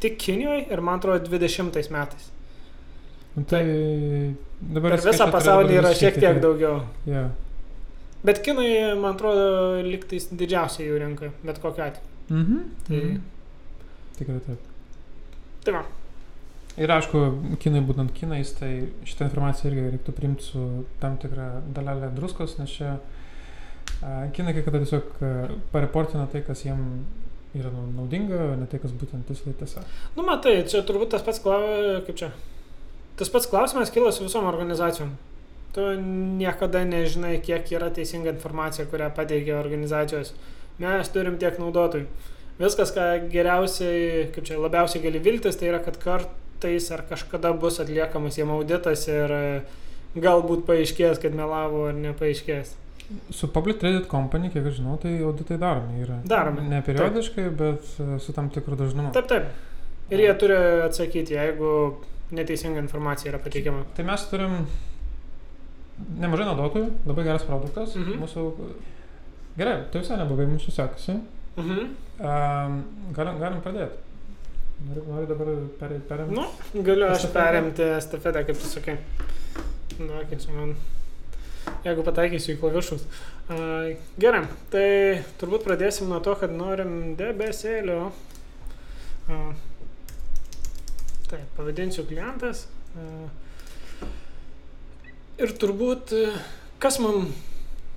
tik 0.00 0.18
Kinijoje 0.20 0.66
ir 0.72 0.80
man 0.84 0.98
atrodo 1.00 1.24
20 1.30 1.88
metais. 1.92 2.26
Nu, 3.34 3.44
Tai 3.48 3.62
dabar 4.60 4.94
Per 4.96 5.04
visą 5.08 5.26
pasaulį 5.32 5.78
yra 5.80 5.94
šiek 5.96 6.18
tiek 6.20 6.36
daugiau. 6.44 6.82
Ja. 7.08 7.24
Bet 8.24 8.42
kinai, 8.44 8.92
man 9.00 9.16
atrodo, 9.16 9.80
liktais 9.84 10.28
didžiausia 10.32 10.84
jų 10.86 11.00
rinka, 11.02 11.32
bet 11.44 11.58
kokiu 11.64 11.84
atveju. 11.88 12.12
Mhm. 12.30 12.60
Tai, 12.86 12.96
Mhm. 13.00 13.20
Tikrai 14.18 14.40
taip. 14.46 14.60
tai 15.64 15.72
va. 15.74 15.82
Ir 16.74 16.90
aišku, 16.90 17.20
kinai 17.62 17.84
būtent 17.86 18.10
kinais, 18.16 18.50
tai 18.58 18.70
šitą 19.06 19.28
informaciją 19.28 19.70
irgi 19.70 19.90
reiktų 19.92 20.14
priimti 20.16 20.42
su 20.48 20.62
tam 21.02 21.14
tikra 21.22 21.60
dalelė 21.76 22.08
druskos, 22.16 22.56
nes 22.58 22.72
čia 22.74 22.96
a, 22.96 24.24
kinai 24.34 24.56
kai 24.56 24.64
kada 24.66 24.80
tiesiog 24.82 25.12
a, 25.22 25.30
pareportina 25.70 26.26
tai, 26.32 26.42
kas 26.46 26.64
jiem 26.66 26.82
yra 27.54 27.70
nau- 27.70 27.86
naudinga, 28.00 28.56
ne 28.58 28.66
tai, 28.66 28.82
kas 28.82 28.90
būtent 28.90 29.22
tiksliai 29.30 29.54
tiesa. 29.60 29.84
Nu, 30.18 30.26
matai, 30.26 30.56
čia 30.66 30.82
turbūt 30.86 31.14
tas 31.14 31.22
pats, 31.22 31.38
klau... 31.44 31.62
kaip 32.08 32.18
čia. 32.18 32.32
Tas 33.14 33.30
pats 33.30 33.46
klausimas 33.46 33.94
kilo 33.94 34.10
su 34.10 34.26
visom 34.26 34.50
organizacijom. 34.50 35.14
Tu 35.74 35.82
niekada 36.40 36.82
nežinai, 36.86 37.36
kiek 37.42 37.70
yra 37.74 37.94
teisinga 37.94 38.34
informacija, 38.34 38.86
kurią 38.90 39.12
pateikia 39.14 39.60
organizacijos. 39.62 40.34
Mes 40.82 41.10
turim 41.14 41.38
tiek 41.38 41.58
naudotojų. 41.62 42.06
Viskas, 42.58 42.90
ką 42.94 43.28
geriausiai, 43.30 44.28
kaip 44.34 44.46
čia 44.46 44.58
labiausiai 44.58 45.02
gali 45.02 45.22
viltis, 45.22 45.58
tai 45.58 45.70
yra, 45.70 45.80
kad 45.82 45.98
kartais 46.64 46.90
ar 46.90 47.04
kažkada 47.08 47.52
bus 47.52 47.78
atliekamas 47.80 48.38
jiem 48.38 48.50
auditas 48.50 49.06
ir 49.08 49.30
e, 49.30 49.62
galbūt 50.16 50.64
paaiškės, 50.66 51.20
kad 51.20 51.34
melavo 51.36 51.88
ar 51.90 51.94
nepaaiškės. 51.94 52.74
Su 53.30 53.50
Public 53.52 53.78
Traded 53.80 54.06
Company, 54.08 54.48
kiek 54.50 54.64
aš 54.64 54.78
žinau, 54.78 54.96
tai 54.96 55.18
auditai 55.20 55.58
daromi 55.60 56.00
yra. 56.00 56.22
Daromi, 56.24 56.64
Ne 56.70 56.80
periodiškai, 56.82 57.50
bet 57.52 57.84
a, 58.00 58.16
su 58.18 58.32
tam 58.32 58.48
tikru 58.50 58.78
dažnumu. 58.80 59.12
Taip, 59.12 59.28
taip. 59.28 59.50
Ir 60.12 60.22
jie 60.24 60.32
turi 60.40 60.56
atsakyti, 60.86 61.36
jeigu 61.36 61.74
neteisinga 62.34 62.80
informacija 62.80 63.32
yra 63.32 63.42
pateikiama. 63.44 63.84
Tai 63.96 64.06
mes 64.08 64.24
turim 64.30 64.56
nemažai 66.20 66.48
naudotojų, 66.48 66.88
labai 67.04 67.28
geras 67.28 67.44
produktas. 67.48 67.96
Mhm. 68.00 68.24
Mūsų... 68.24 68.48
Gerai, 69.54 69.76
tai 69.92 70.00
visai 70.00 70.16
neblogai 70.18 70.48
mums 70.48 70.64
sekasi. 70.72 71.18
Mhm. 71.60 71.92
Um, 72.24 72.80
galim, 73.14 73.38
galim 73.42 73.60
pradėti. 73.62 74.03
Noriu, 74.82 75.04
noriu 75.08 75.26
dabar 75.26 75.46
pereiti 75.78 76.08
perimti. 76.08 76.34
Nu, 76.34 76.82
galiu 76.82 77.06
aš 77.08 77.28
perimti 77.32 77.86
estafetę, 77.96 78.42
kaip 78.44 78.58
tu 78.58 78.68
sakai. 78.68 78.98
Na, 80.02 80.24
kaip 80.28 80.40
čia 80.42 80.52
man. 80.56 80.74
Jeigu 81.84 82.04
pataikysiu 82.04 82.56
į 82.56 82.60
klavišus. 82.60 83.04
Uh, 83.44 83.94
gerai, 84.20 84.42
tai 84.72 84.88
turbūt 85.40 85.64
pradėsim 85.64 86.10
nuo 86.10 86.20
to, 86.24 86.34
kad 86.40 86.52
norim 86.52 87.14
debesėlio. 87.18 88.10
Uh, 89.28 89.52
taip, 91.30 91.46
pavadinsiu 91.56 92.04
klientas. 92.08 92.66
Uh, 92.96 93.28
ir 95.40 95.54
turbūt, 95.60 96.16
uh, 96.18 96.40
kas 96.82 97.00
man 97.00 97.30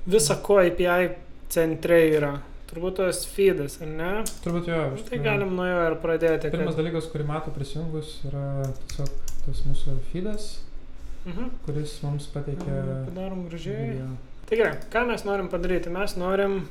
visą 0.07 0.39
ko 0.43 0.61
API 0.63 1.15
centre 1.51 1.99
yra? 2.13 2.37
Turbūt 2.67 2.97
tas 2.99 3.21
feedas, 3.31 3.77
ar 3.81 3.87
ne? 3.87 4.11
Turbūt 4.43 4.67
jo. 4.67 4.77
Nu, 4.91 4.97
Tai 4.97 5.03
tikrųjų. 5.07 5.23
galim 5.23 5.53
nuo 5.55 5.65
jo 5.69 5.77
ir 5.87 5.95
pradėti. 6.03 6.49
Pirmas 6.51 6.75
dalykas, 6.75 7.05
kurį 7.13 7.25
matau 7.29 7.53
prisijungus, 7.55 8.17
yra 8.27 8.63
tiesiog 8.81 9.13
tas 9.45 9.61
mūsų 9.69 9.95
feedas, 10.11 10.47
Mhm. 11.27 11.49
kuris 11.65 11.93
mums 12.03 12.27
pateikia... 12.31 13.05
Padarom 13.07 13.47
gražiai. 13.49 13.89
video. 13.93 14.09
Tai 14.49 14.57
gerai, 14.57 14.75
ką 14.91 15.05
mes 15.07 15.23
norim 15.27 15.47
padaryti? 15.51 15.89
Mes 15.91 16.13
norim 16.19 16.61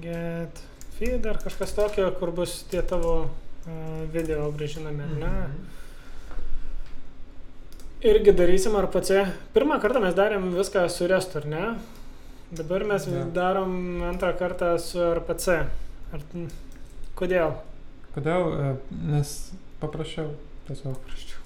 get 0.00 0.60
feed 0.98 1.26
ar 1.26 1.38
kažkas 1.42 1.74
tokio, 1.76 2.10
kur 2.18 2.30
bus 2.32 2.62
tie 2.70 2.82
tavo 2.82 3.14
uh, 3.24 4.04
video 4.12 4.50
gražinami, 4.52 5.02
ar 5.02 5.14
ne? 5.20 5.32
Mhm. 5.48 5.72
Irgi 8.04 8.32
darysim 8.36 8.74
RPC. 8.76 9.22
Pirmą 9.54 9.78
kartą 9.80 10.00
mes 10.04 10.14
darėm 10.14 10.50
viską 10.52 10.82
su 10.92 11.06
restu, 11.08 11.38
ar 11.40 11.46
ne? 11.48 11.62
Dabar 12.52 12.84
mes 12.84 13.06
Jo. 13.06 13.24
darom 13.34 14.02
antrą 14.02 14.32
kartą 14.38 14.74
su 14.78 14.98
RPC. 15.14 15.48
Ar, 16.14 16.20
kodėl? 17.18 17.54
Kodėl? 18.14 18.52
E, 18.54 18.74
Nes 19.10 19.32
paprašiau. 19.80 20.28
Tiesiog 20.68 20.94
paprašiau. 21.00 21.40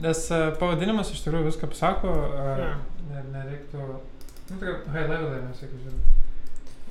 Nes 0.00 0.22
e, 0.32 0.38
pavadinimas 0.60 1.10
iš 1.12 1.24
tikrųjų 1.26 1.50
viską 1.50 1.68
pasako. 1.74 2.14
e, 2.30 2.54
Jo. 2.62 2.70
Ne, 3.10 3.24
nereiktų... 3.34 3.84
Nu, 4.50 4.56
tai 4.58 4.72
high 4.94 5.10
levelai 5.10 5.42
mes, 5.44 5.60
žiūrim. 5.62 6.00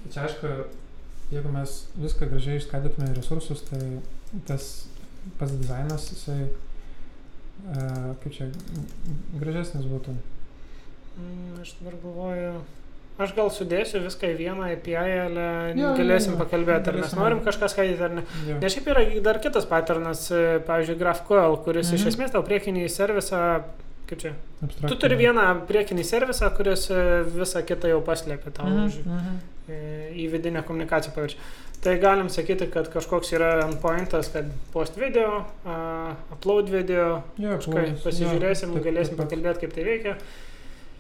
Tai 0.04 0.12
čia 0.14 0.22
aišku, 0.28 0.52
jeigu 1.34 1.52
mes 1.52 1.74
viską 2.00 2.30
gražiai 2.32 2.60
išskaidytume 2.62 3.10
į 3.12 3.18
resursus, 3.18 3.64
tai 3.68 3.82
tas 4.48 4.68
pats 5.40 5.56
dizainas, 5.60 6.06
jisai, 6.14 6.46
kaip 8.22 8.32
čia, 8.36 8.48
gražesnis 9.42 9.88
būtų. 9.92 10.14
Mm, 11.20 11.58
aš 11.66 11.74
dabar 11.82 11.98
galvoju. 12.06 12.54
Aš 13.20 13.34
gal 13.36 13.50
sudėsiu 13.52 14.00
viską 14.00 14.30
į 14.32 14.36
vieną 14.40 14.70
API, 14.78 14.94
jo, 15.76 15.92
galėsim 15.98 16.38
jo. 16.38 16.40
pakalbėti, 16.40 16.88
ar 16.94 17.00
mes 17.02 17.16
norim 17.18 17.42
kažką 17.44 17.68
skaityti 17.74 18.06
ar 18.08 18.14
ne. 18.16 18.24
Jo. 18.48 18.60
Nes 18.62 18.76
šiaip 18.78 18.88
yra 18.94 19.04
dar 19.26 19.42
kitas 19.44 19.68
patternas, 19.68 20.22
e, 20.32 20.62
pavyzdžiui, 20.68 20.96
GraphQL, 21.02 21.60
kuris 21.66 21.90
mhm. 21.92 22.00
iš 22.00 22.14
esmės 22.14 22.32
tau 22.36 22.46
priekinį 22.48 22.88
servisą, 22.94 23.42
kaip 24.08 24.24
čia, 24.24 24.34
tu 24.62 24.70
Abstraktinė. 24.70 25.00
turi 25.04 25.20
vieną 25.20 25.48
priekinį 25.68 26.08
servisą, 26.08 26.48
kuris 26.56 26.88
e, 26.96 27.04
visą 27.36 27.66
kitą 27.68 27.92
jau 27.92 28.00
paslėpia 28.08 28.56
tau 28.56 28.72
Mhm, 28.72 28.88
už, 28.88 29.02
mhm. 29.04 29.42
e, 29.68 29.82
į 30.24 30.32
vidinę 30.38 30.64
komunikaciją 30.64 31.18
paviršį. 31.20 31.44
Tai 31.84 32.00
galim 32.00 32.28
sakyti, 32.32 32.68
kad 32.72 32.88
kažkoks 32.92 33.36
yra 33.36 33.54
endpointas, 33.66 34.32
kad 34.34 34.48
post 34.74 34.98
video, 35.00 35.46
uh, 35.64 36.10
upload 36.36 36.68
video, 36.68 37.22
Jo, 37.40 37.56
kažką 37.56 37.84
pasižiūrėsim, 38.04 38.74
Jo, 38.74 38.82
taip, 38.82 38.88
galėsim 38.90 39.20
pakalbėti, 39.20 39.62
kaip 39.64 39.76
tai 39.78 39.86
veikia. 39.88 40.16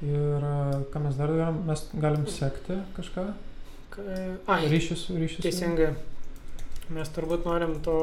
Ir 0.05 0.45
e, 0.47 0.55
ką 0.93 1.01
mes 1.03 1.17
dar 1.19 1.31
darom, 1.35 1.59
mes 1.67 1.83
galim 1.99 2.25
sekti 2.31 2.79
kažką. 2.95 3.25
Ai, 4.47 4.61
Ryšius, 4.71 5.09
ryšius. 5.11 5.43
Teisingai. 5.43 5.91
Mes 6.95 7.11
turbūt 7.13 7.43
norim 7.45 7.75
to 7.83 7.97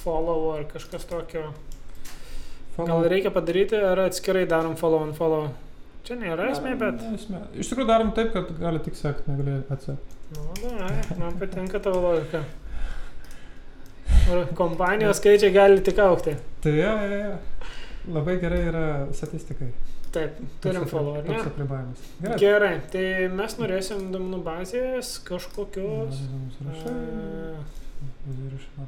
follow 0.00 0.50
ar 0.56 0.66
kažkas 0.72 1.06
tokio. 1.08 1.52
Gal 2.78 3.06
reikia 3.10 3.30
padaryti, 3.34 3.78
ar 3.78 4.02
atskirai 4.06 4.46
darom 4.50 4.76
follow 4.78 5.06
and 5.06 5.16
follow. 5.18 5.48
Čia 6.06 6.16
nėra 6.18 6.50
esmė, 6.52 6.74
bet... 6.80 7.02
Esmė. 7.14 7.40
Iš 7.58 7.70
tikrųjų 7.70 7.88
darom 7.88 8.14
taip, 8.16 8.30
kad 8.34 8.50
gali 8.58 8.80
tik 8.84 8.96
sekti, 8.98 9.30
negali 9.30 9.58
atsekti. 9.68 10.16
Nu, 10.36 10.72
na, 10.76 10.90
man 11.18 11.38
patinka 11.40 11.80
tavo 11.82 12.02
logika. 12.04 12.42
kompanijos 14.60 15.20
skaičiai 15.20 15.52
gali 15.54 15.82
tik 15.84 15.98
aukti. 16.02 16.34
Tai 16.62 16.74
jo, 16.74 16.94
jo, 17.10 17.20
jo. 17.24 17.36
Labai 18.14 18.38
gerai 18.40 18.60
yra 18.70 18.84
statistikai. 19.16 19.68
Taip, 20.12 20.38
turim 20.64 20.86
follow, 20.88 21.18
ar 21.18 21.26
ne? 21.26 21.34
Toks 21.36 21.50
apribojimas. 21.50 22.04
Gerai. 22.22 22.38
Gerai, 22.40 22.70
tai 22.92 23.02
mes 23.38 23.56
norėsim 23.60 24.06
duomenų 24.14 24.38
bazės 24.46 25.10
kažkokios. 25.28 26.22
Sąrašai. 26.56 26.94
e, 26.94 27.66
Užrašymą. 28.28 28.86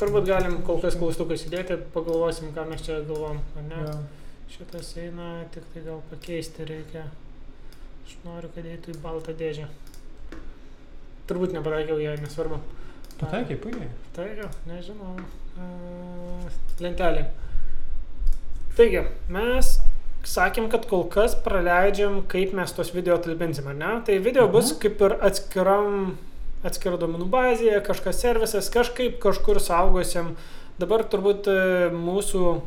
Turbūt 0.00 0.28
galim 0.28 0.58
kol 0.66 0.82
kas 0.82 0.98
klaustukus 1.00 1.46
įdėti, 1.48 1.78
pagalvosim, 1.94 2.52
ką 2.56 2.66
mes 2.70 2.84
čia 2.84 2.98
galvom, 3.08 3.40
ar 3.56 3.66
ne? 3.70 3.80
Jo. 3.86 3.96
Šitas 4.54 4.92
eina, 5.00 5.30
tik 5.54 5.64
tai 5.72 5.82
gal 5.86 6.02
pakeisti 6.10 6.66
reikia. 6.68 7.06
Aš 8.04 8.18
noriu, 8.26 8.50
kad 8.54 8.68
eitų 8.68 8.92
į 8.92 9.00
baltą 9.04 9.32
dėžę. 9.40 9.64
Turbūt 11.28 11.54
nepataikiau 11.56 11.96
ją, 12.02 12.18
nesvarbu. 12.20 12.60
Pataikiai, 13.20 13.56
puikiai. 13.64 13.88
Tai 14.12 14.28
jo, 14.36 14.50
nežinau. 14.68 15.14
Uh, 15.56 16.44
lentelė. 16.84 17.24
Taigi, 18.76 19.04
mes 19.32 19.76
sakėm, 20.24 20.70
kad 20.72 20.86
kol 20.88 21.04
kas 21.12 21.34
praleidžiam, 21.44 22.22
kaip 22.28 22.52
mes 22.56 22.72
tos 22.72 22.90
video 22.94 23.16
talpinsim, 23.22 23.66
ar 23.68 23.74
ne? 23.78 23.92
Tai 24.06 24.18
video 24.24 24.48
bus 24.48 24.72
Mhm. 24.72 24.80
kaip 24.80 25.00
ir 25.02 25.16
atskiram, 25.20 26.16
atskira 26.64 26.96
duomenų 26.96 27.28
bazėje, 27.30 27.80
kažkas 27.84 28.20
servisas, 28.24 28.70
kažkaip 28.72 29.18
kažkur 29.20 29.60
saugosim. 29.60 30.34
Dabar 30.78 31.04
turbūt 31.04 31.46
e, 31.46 31.90
mūsų, 31.92 32.60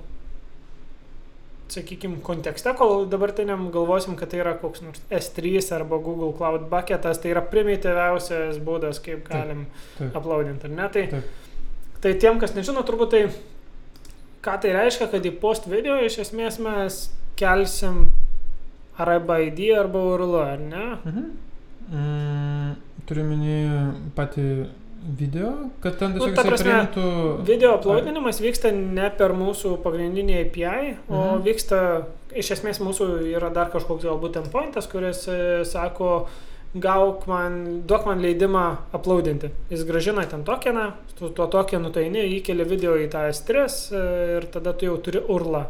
sakykime, 1.68 2.22
kontekste, 2.24 2.72
kol 2.80 3.06
dabartiniam 3.12 3.66
galvosim, 3.74 4.16
kad 4.16 4.30
tai 4.32 4.40
yra 4.40 4.54
koks 4.62 4.82
nors 4.86 5.02
S3 5.12 5.60
arba 5.76 5.98
Google 6.00 6.32
Cloud 6.38 6.70
bucketas, 6.72 7.20
tai 7.20 7.34
yra 7.34 7.42
primityviausias 7.44 8.62
būdas, 8.64 9.02
kaip 9.04 9.26
galim 9.28 9.66
taip. 9.98 10.16
uploadinti, 10.16 10.70
ar 10.70 10.76
ne? 10.78 10.88
Tai, 10.94 11.04
Taip. 11.12 11.24
tai 12.02 12.14
tiem, 12.22 12.40
kas 12.40 12.56
nežino, 12.56 12.86
turbūt 12.88 13.12
tai, 13.12 13.24
ką 14.46 14.56
tai 14.64 14.72
reiškia, 14.78 15.10
kad 15.12 15.26
į 15.28 15.34
post 15.42 15.68
video 15.68 15.98
iš 16.06 16.22
esmės 16.24 16.60
mes 16.64 17.02
kelsim 17.40 18.08
arba 18.98 19.40
ID 19.46 19.72
arba 19.78 20.02
URL, 20.12 20.36
ar 20.42 20.60
ne? 20.60 20.86
Mhm. 21.06 21.24
Mm, 21.88 22.74
turiu 23.08 23.24
minį 23.30 23.58
patį 24.18 24.48
video, 25.18 25.52
kad 25.80 25.96
ten 26.02 26.12
Nu, 26.12 26.20
tiesiog 26.20 26.34
jisai 26.34 26.50
prasme, 26.50 26.74
priimtų... 26.74 27.04
Video 27.48 27.76
uploadinimas 27.78 28.42
vyksta 28.44 28.74
ne 28.76 29.08
per 29.16 29.32
mūsų 29.38 29.78
pagrindinį 29.86 30.36
API, 30.42 30.98
o 31.08 31.22
Mhm. 31.22 31.44
vyksta, 31.46 31.80
iš 32.36 32.52
esmės 32.58 32.82
mūsų 32.84 33.08
yra 33.32 33.54
dar 33.54 33.72
kažkoks 33.72 34.04
galbūt 34.04 34.42
endpointas, 34.42 34.90
kuris 34.92 35.28
e, 35.32 35.64
sako, 35.64 36.28
gauk 36.76 37.26
man, 37.28 37.84
duok 37.88 38.06
man 38.06 38.20
leidimą 38.20 38.66
uploadinti. 38.94 39.50
Jis 39.72 39.86
gražina 39.88 40.26
ten 40.28 40.44
tokeną, 40.44 40.92
tu 41.18 41.30
tuo 41.30 41.48
tokenu 41.48 41.94
tu 41.94 42.00
eini, 42.00 42.26
įkeli 42.42 42.68
video 42.68 42.98
į 42.98 43.08
tą 43.14 43.30
S3 43.32 43.64
e, 43.94 44.38
ir 44.38 44.50
tada 44.52 44.74
tu 44.74 44.86
jau 44.90 44.98
turi 44.98 45.22
urlą 45.24 45.64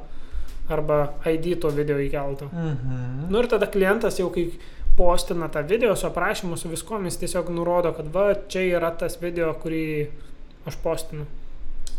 arba 0.69 1.13
ID 1.25 1.59
to 1.61 1.69
video 1.69 1.97
įkelto. 1.97 2.49
Mhm. 2.51 3.27
Nu 3.31 3.39
ir 3.39 3.47
tada 3.47 3.65
klientas 3.71 4.19
jau 4.19 4.29
kai 4.33 4.49
postina 4.97 5.47
tą 5.49 5.61
video 5.67 5.95
su 5.95 6.07
aprašymu, 6.07 6.57
su 6.57 6.69
viskom, 6.69 7.05
jis 7.05 7.17
tiesiog 7.21 7.49
nurodo, 7.53 7.91
kad 7.93 8.07
va, 8.13 8.33
čia 8.49 8.63
yra 8.77 8.91
tas 8.97 9.19
video, 9.21 9.53
kurį 9.63 10.07
aš 10.67 10.75
postinu. 10.83 11.25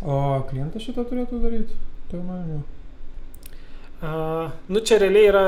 O 0.03 0.43
klientas 0.51 0.83
šitą 0.83 1.05
turėtų 1.09 1.39
daryti? 1.43 1.75
Tai 2.11 2.21
manimo. 2.27 2.63
Uh, 4.03 4.51
nu 4.71 4.79
čia 4.87 4.99
realiai 5.03 5.27
yra, 5.27 5.45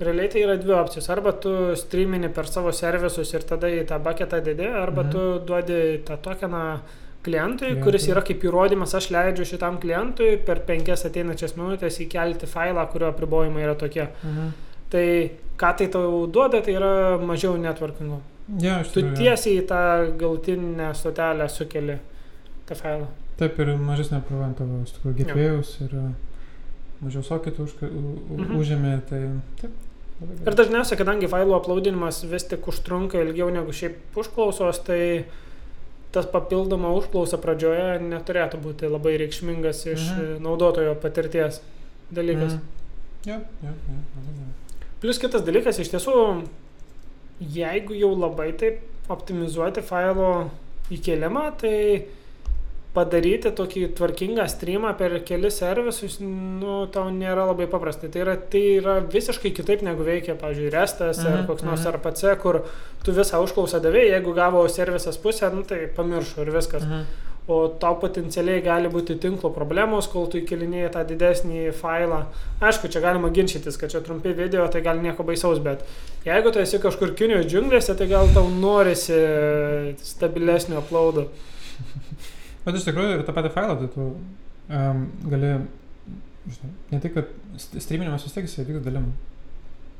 realiai 0.00 0.28
tai 0.32 0.42
yra 0.46 0.54
dvi 0.56 0.72
opcijos. 0.72 1.08
Arba 1.12 1.32
tu 1.36 1.50
streamini 1.76 2.30
per 2.32 2.46
savo 2.48 2.72
servisus 2.72 3.34
ir 3.36 3.44
tada 3.44 3.68
į 3.68 3.82
tą 3.88 3.98
baketą 4.00 4.40
dėdė, 4.44 4.70
arba 4.80 5.02
Mhm. 5.02 5.10
tu 5.12 5.24
duodi 5.46 6.00
tą 6.06 6.16
tokeną 6.16 6.62
klientui, 6.78 7.01
Klientui. 7.22 7.76
kuris 7.84 8.08
yra 8.10 8.22
kaip 8.26 8.42
įrodymas, 8.42 8.94
aš 8.98 9.10
leidžiu 9.14 9.44
šitam 9.46 9.76
klientui 9.82 10.36
per 10.46 10.60
penkias 10.66 11.04
ateinačias 11.06 11.54
minutės 11.56 12.00
įkelti 12.02 12.48
failą, 12.50 12.82
kurio 12.90 13.12
apribojimai 13.12 13.62
yra 13.62 13.74
tokie. 13.78 14.08
Mhm. 14.24 14.48
Tai 14.90 15.06
ką 15.62 15.70
tai 15.78 15.86
tau 15.88 16.26
duoda, 16.26 16.60
tai 16.62 16.74
yra 16.74 17.18
mažiau 17.22 17.54
networkingo. 17.56 18.18
Ja, 18.60 18.82
Tu 18.82 19.00
jo. 19.00 19.12
tiesiai 19.16 19.60
į 19.62 19.66
tą 19.70 19.78
galtinę 20.18 20.90
stotelę 20.98 21.46
sukeli 21.48 21.98
tą 22.66 22.74
failą. 22.74 23.06
Taip 23.38 23.58
ir 23.62 23.70
mažesnė 23.78 24.18
apkrova 24.18 24.50
tavo, 24.58 24.82
iš 24.84 24.90
tikrųjų, 24.98 25.14
getvėjus 25.22 25.70
ir 25.86 25.94
e, 25.96 26.02
mažiau 27.04 27.22
soketų 27.22 27.62
už, 27.68 27.72
Mhm. 27.82 28.58
užėmė, 28.58 28.92
tai 29.08 29.22
taip. 29.62 29.70
Ir 30.46 30.54
dažniausiai, 30.54 30.98
kadangi 30.98 31.26
failų 31.30 31.56
uploadinimas 31.56 32.20
vis 32.30 32.44
tik 32.44 32.66
užtrunka 32.70 33.18
ilgiau 33.22 33.48
negu 33.50 33.72
šiaip 33.74 33.96
užklausos, 34.14 34.82
tai 34.84 35.24
tas 36.12 36.26
papildoma 36.28 36.90
užklausa 36.92 37.38
pradžioje 37.40 37.98
neturėtų 38.04 38.60
būti 38.60 38.90
labai 38.90 39.14
reikšmingas 39.22 39.86
iš 39.94 40.02
Mhm. 40.12 40.42
naudotojo 40.44 40.94
patirties 41.00 41.60
dalykas. 42.12 42.52
Mhm. 42.58 42.62
Jo, 43.26 43.38
jo, 43.62 43.68
jo, 43.70 43.96
labai 44.16 44.34
gerai. 44.38 44.50
Plus 45.00 45.18
kitas 45.18 45.42
dalykas, 45.42 45.78
iš 45.78 45.88
tiesų, 45.94 46.44
jeigu 47.40 47.94
jau 47.98 48.12
labai 48.18 48.52
taip 48.52 48.80
optimizuoti 49.10 49.82
failo 49.82 50.50
įkelimą, 50.90 51.46
tai 51.58 52.04
padaryti 52.92 53.50
tokį 53.56 53.86
tvarkingą 53.96 54.44
streamą 54.52 54.92
per 54.98 55.14
kelis 55.24 55.56
servisus, 55.62 56.18
nu, 56.20 56.82
tau 56.92 57.08
nėra 57.12 57.46
labai 57.48 57.66
paprasta. 57.70 58.10
Tai 58.12 58.24
yra, 58.26 58.36
tai 58.36 58.62
yra 58.76 58.98
visiškai 59.00 59.52
kitaip 59.56 59.84
negu 59.86 60.04
veikia, 60.04 60.36
pavyzdžiui, 60.40 60.72
Restas 60.74 61.22
mhm, 61.22 61.26
ar 61.26 61.38
Mhm, 61.38 61.48
koks 61.48 61.64
nors 61.64 61.86
mhm. 61.86 61.96
RPC, 61.96 62.36
kur 62.42 62.62
tu 63.04 63.16
visą 63.16 63.40
užklausą 63.44 63.80
davėjai, 63.80 64.18
jeigu 64.18 64.34
gavo 64.36 64.64
servisas 64.68 65.16
pusę, 65.18 65.48
nu, 65.54 65.64
tai 65.64 65.86
pamiršo 65.96 66.44
ir 66.44 66.52
viskas. 66.52 66.84
Mhm. 66.84 67.30
O 67.50 67.56
tau 67.80 67.96
potencialiai 67.98 68.60
gali 68.62 68.86
būti 68.86 69.16
tinklo 69.18 69.50
problemos, 69.50 70.06
kol 70.06 70.28
tu 70.30 70.38
įkelinėjai 70.38 70.92
tą 70.94 71.00
didesnį 71.08 71.72
failą. 71.74 72.20
Aišku, 72.62 72.86
čia 72.92 73.02
galima 73.02 73.32
ginčytis, 73.34 73.80
kad 73.80 73.90
čia 73.90 73.98
trumpi 74.04 74.30
video, 74.36 74.68
tai 74.70 74.84
gal 74.84 75.00
nieko 75.02 75.26
baisaus, 75.26 75.58
bet 75.58 75.82
jeigu 76.28 76.52
tu 76.54 76.62
esi 76.62 76.78
kažkur 76.78 77.16
Kinijos 77.18 77.48
džiunglėse, 77.50 77.96
tai 77.98 78.06
gal 78.12 78.30
tau 78.36 78.46
norisi 78.46 79.18
stabilesnio 80.12 80.84
uploado. 80.84 81.26
Bet 82.64 82.78
iš 82.78 82.84
tikrųjų 82.86 83.16
ir 83.18 83.24
tą 83.26 83.34
patį 83.36 83.50
failą, 83.54 83.76
tai 83.80 83.88
tu 83.94 84.04
um, 84.12 85.04
gali, 85.32 85.52
žinai, 86.46 86.72
ne 86.92 87.00
tik, 87.02 87.14
kad 87.16 87.30
st- 87.58 87.80
streaminimas 87.82 88.24
vis 88.26 88.34
tiek 88.36 88.46
jisai 88.46 88.64
vyks 88.68 88.84
dalim. 88.86 89.10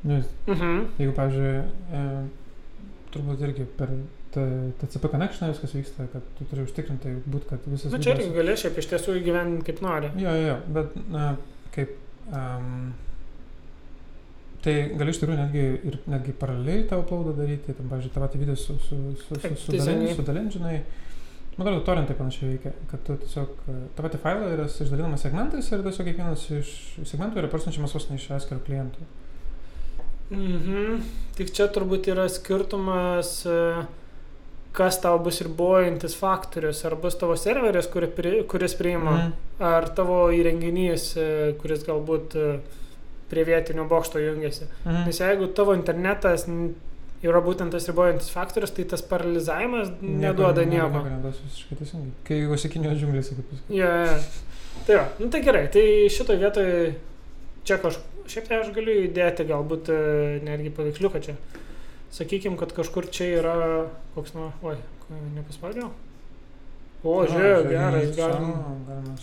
Nu, 0.03 0.21
Mhm. 0.47 0.79
jeigu, 0.99 1.13
pavyzdžiui, 1.15 1.53
e, 1.95 2.03
turbūt 3.13 3.43
irgi 3.47 3.65
per 3.77 3.91
TCP 4.33 5.07
connection 5.13 5.51
viskas 5.51 5.75
vyksta, 5.77 6.07
kad 6.11 6.23
tu 6.39 6.47
turi 6.49 6.63
užtikrinti 6.65 7.11
būt, 7.29 7.45
kad 7.51 7.59
visas... 7.69 7.91
Na 7.91 7.97
Nu, 7.99 8.03
čia 8.03 8.15
irgi 8.17 8.31
gali 8.35 8.55
šiaip 8.57 8.79
iš 8.81 8.87
tiesų 8.91 9.15
įgyvendinti 9.21 9.67
kaip 9.69 9.81
nori. 9.85 10.09
Jo, 10.17 10.31
jo, 10.33 10.47
jo, 10.47 10.55
bet 10.75 10.95
na, 11.13 11.27
kaip... 11.75 11.93
Um, 12.33 12.93
tai 14.63 14.73
gali 14.97 15.11
iš 15.11 15.19
tikrųjų 15.19 15.37
netgi 15.41 15.63
ir 15.91 15.97
netgi 16.07 16.33
paraleliai 16.39 16.85
tą 16.87 17.01
uploadą 17.03 17.33
daryti, 17.41 17.73
tam, 17.75 17.89
pavyzdžiui, 17.91 18.13
patį 18.15 18.39
video 18.41 18.55
su, 18.59 18.77
su, 18.79 18.95
su, 19.19 19.25
su, 19.27 19.39
Taip, 19.43 19.57
su, 19.59 19.71
teisingai. 19.73 19.95
dalin, 20.07 20.15
su 20.15 20.25
dalinžinai. 20.29 20.77
Man 21.57 21.67
atrodo, 21.67 21.83
torrentai 21.85 22.15
panašiai 22.17 22.49
veikia, 22.55 22.71
kad 22.89 23.03
tu 23.05 23.15
tiesiog 23.21 23.49
e, 23.69 23.73
tą 23.93 24.03
patį 24.07 24.19
failą 24.23 24.47
yra 24.55 24.63
išdalinamas 24.65 25.21
segmentais 25.21 25.67
ir 25.71 25.83
tiesiog 25.85 26.07
kiekvienas 26.09 26.45
iš 26.57 26.71
segmentų 27.05 27.43
yra 27.43 27.49
persiunčiamas 27.51 27.93
vos 27.93 28.07
ne 28.09 28.17
iš 28.17 28.29
atskiro 28.39 28.63
kliento. 28.65 29.05
Mhm. 30.33 31.03
Tik 31.37 31.51
čia 31.53 31.67
turbūt 31.73 32.07
yra 32.09 32.25
skirtumas, 32.31 33.35
e, 33.45 33.57
kas 34.73 34.97
tau 35.03 35.19
bus 35.21 35.41
ribojantis 35.45 36.15
faktorius. 36.17 36.81
Ar 36.89 36.95
bus 36.97 37.17
tavo 37.21 37.35
serveris, 37.37 37.85
kuri, 37.93 38.09
kuris 38.49 38.73
priima, 38.79 39.13
Mhm. 39.13 39.33
ar 39.61 39.89
tavo 39.93 40.23
įrenginys, 40.33 41.11
e, 41.17 41.53
kuris 41.61 41.83
galbūt 41.85 42.33
prie 43.29 43.43
vietinio 43.45 43.85
bokšto 43.89 44.19
jungiasi. 44.19 44.65
Mhm. 44.85 45.05
Nes 45.05 45.19
jeigu 45.19 45.53
tavo 45.53 45.73
internetas 45.73 46.47
yra 47.23 47.41
būtent 47.43 47.73
tas 47.73 47.87
ribojantis 47.89 48.31
faktorius, 48.33 48.73
tai 48.75 48.85
tas 48.89 49.03
paralizavimas 49.07 49.91
neduoda 50.01 50.65
nieko. 50.67 50.89
Nieko 50.91 51.11
neduos 51.11 51.39
visiškai 51.45 51.79
teisingai. 51.79 52.13
Kai 52.27 52.39
klasikinio 52.49 52.93
džiunglėse, 52.97 53.37
kaip 53.39 53.49
pasakyti. 53.51 53.79
Ja, 53.79 53.91
ja. 54.07 54.17
Tai 54.87 54.97
va, 54.99 55.03
nu 55.21 55.29
tai 55.31 55.43
gerai, 55.45 55.65
tai 55.71 55.83
šitoje 56.11 56.41
vietoje 56.41 56.79
čia 57.67 57.77
kažkur, 57.79 58.25
šiaip 58.31 58.49
tai 58.49 58.59
aš 58.59 58.71
galiu 58.75 58.95
įdėti 59.05 59.45
galbūt 59.47 59.91
e, 59.93 59.99
netgi 60.43 60.73
paveiksliuką 60.75 61.21
čia. 61.23 61.37
Sakykime, 62.13 62.59
kad 62.59 62.73
kažkur 62.75 63.07
čia 63.13 63.29
yra 63.39 63.55
koks, 64.17 64.35
nu, 64.37 64.51
oi, 64.67 64.75
nepaspaudžiau. 65.37 65.89
O, 67.03 67.15
žiūrėjau, 67.27 67.63
gerai, 67.67 68.03
galim. 68.15 68.51
Galima. 68.87 69.15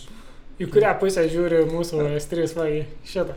Į 0.61 0.67
kurią 0.69 0.91
pusę 1.01 1.25
žiūri 1.33 1.63
mūsų 1.71 2.03
S3 2.19 2.51
vagi? 2.59 2.83
Šitą. 3.09 3.37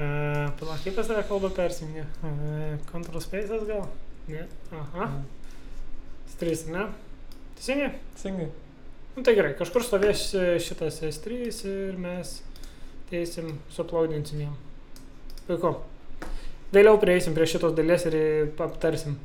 Uh, 0.00 0.48
Palauk, 0.56 0.80
kaip 0.80 0.94
pas 0.96 1.10
tave 1.10 1.26
kalba 1.28 1.50
persijungia? 1.52 2.06
Uh, 2.24 2.78
control 2.88 3.20
spaces 3.20 3.66
gal? 3.68 3.84
Ne. 4.30 4.46
Aha. 4.72 5.10
S3, 6.30 6.56
ne? 6.72 6.86
Teisingai? 7.58 7.92
Teisingai. 8.14 8.48
Nu 9.16 9.24
tai 9.26 9.34
gerai, 9.36 9.52
kažkur 9.58 9.82
stovės 9.84 10.22
e, 10.38 10.44
šitas 10.62 11.00
S3 11.04 11.40
ir 11.68 11.96
mes 12.00 12.36
teisim, 13.10 13.50
suplaudinsim 13.74 14.44
jam. 14.44 14.54
Puiku. 15.48 15.74
Vėliau 16.72 16.96
prieisim 17.02 17.34
prie 17.36 17.48
šitos 17.50 17.74
dalies 17.76 18.06
ir 18.08 18.16
e, 18.16 18.22
aptarsim. 18.64 19.18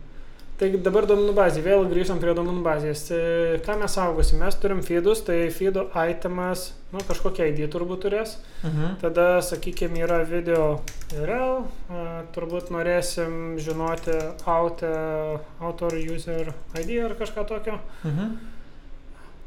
Taigi 0.55 0.79
dabar 0.79 1.03
duomenų 1.03 1.33
bazė, 1.35 1.59
vėl 1.65 1.81
grįžtam 1.91 2.21
prie 2.21 2.31
duomenų 2.31 2.61
bazės. 2.63 3.01
E, 3.11 3.17
Ką 3.65 3.73
mes 3.81 3.91
saugosim? 3.97 4.39
Mes 4.39 4.55
turim 4.55 4.79
feedus, 4.87 5.19
tai 5.27 5.49
feedo 5.51 5.83
itemas, 5.91 6.69
nu, 6.93 7.01
kažkokia 7.03 7.49
ID 7.49 7.65
turbūt 7.73 8.05
turės. 8.05 8.37
Mhm. 8.61 8.93
Tada, 9.01 9.25
sakykime, 9.43 9.99
yra 10.05 10.21
video 10.23 10.77
URL, 11.11 11.65
a, 11.91 12.03
turbūt 12.37 12.71
norėsim 12.71 13.57
žinoti 13.59 14.15
author, 14.47 15.41
author 15.59 15.97
user 15.99 16.53
ID 16.79 17.01
ar 17.03 17.17
kažką 17.19 17.43
tokio. 17.51 17.75
Mhm. 18.07 18.37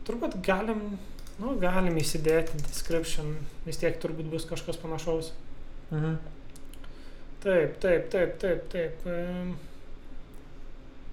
Turbūt 0.04 0.36
galim, 0.44 0.82
nu, 1.40 1.54
galim 1.62 1.96
įsidėti 1.96 2.60
description, 2.66 3.32
vis 3.64 3.80
tiek 3.80 3.96
turbūt 3.96 4.28
bus 4.28 4.44
kažkas 4.44 4.76
panašaus. 4.84 5.32
Mhm. 5.88 6.20
Taip, 7.40 7.80
taip, 7.80 8.10
taip, 8.12 8.36
taip, 8.44 8.68
taip. 8.68 9.08
em. 9.08 9.56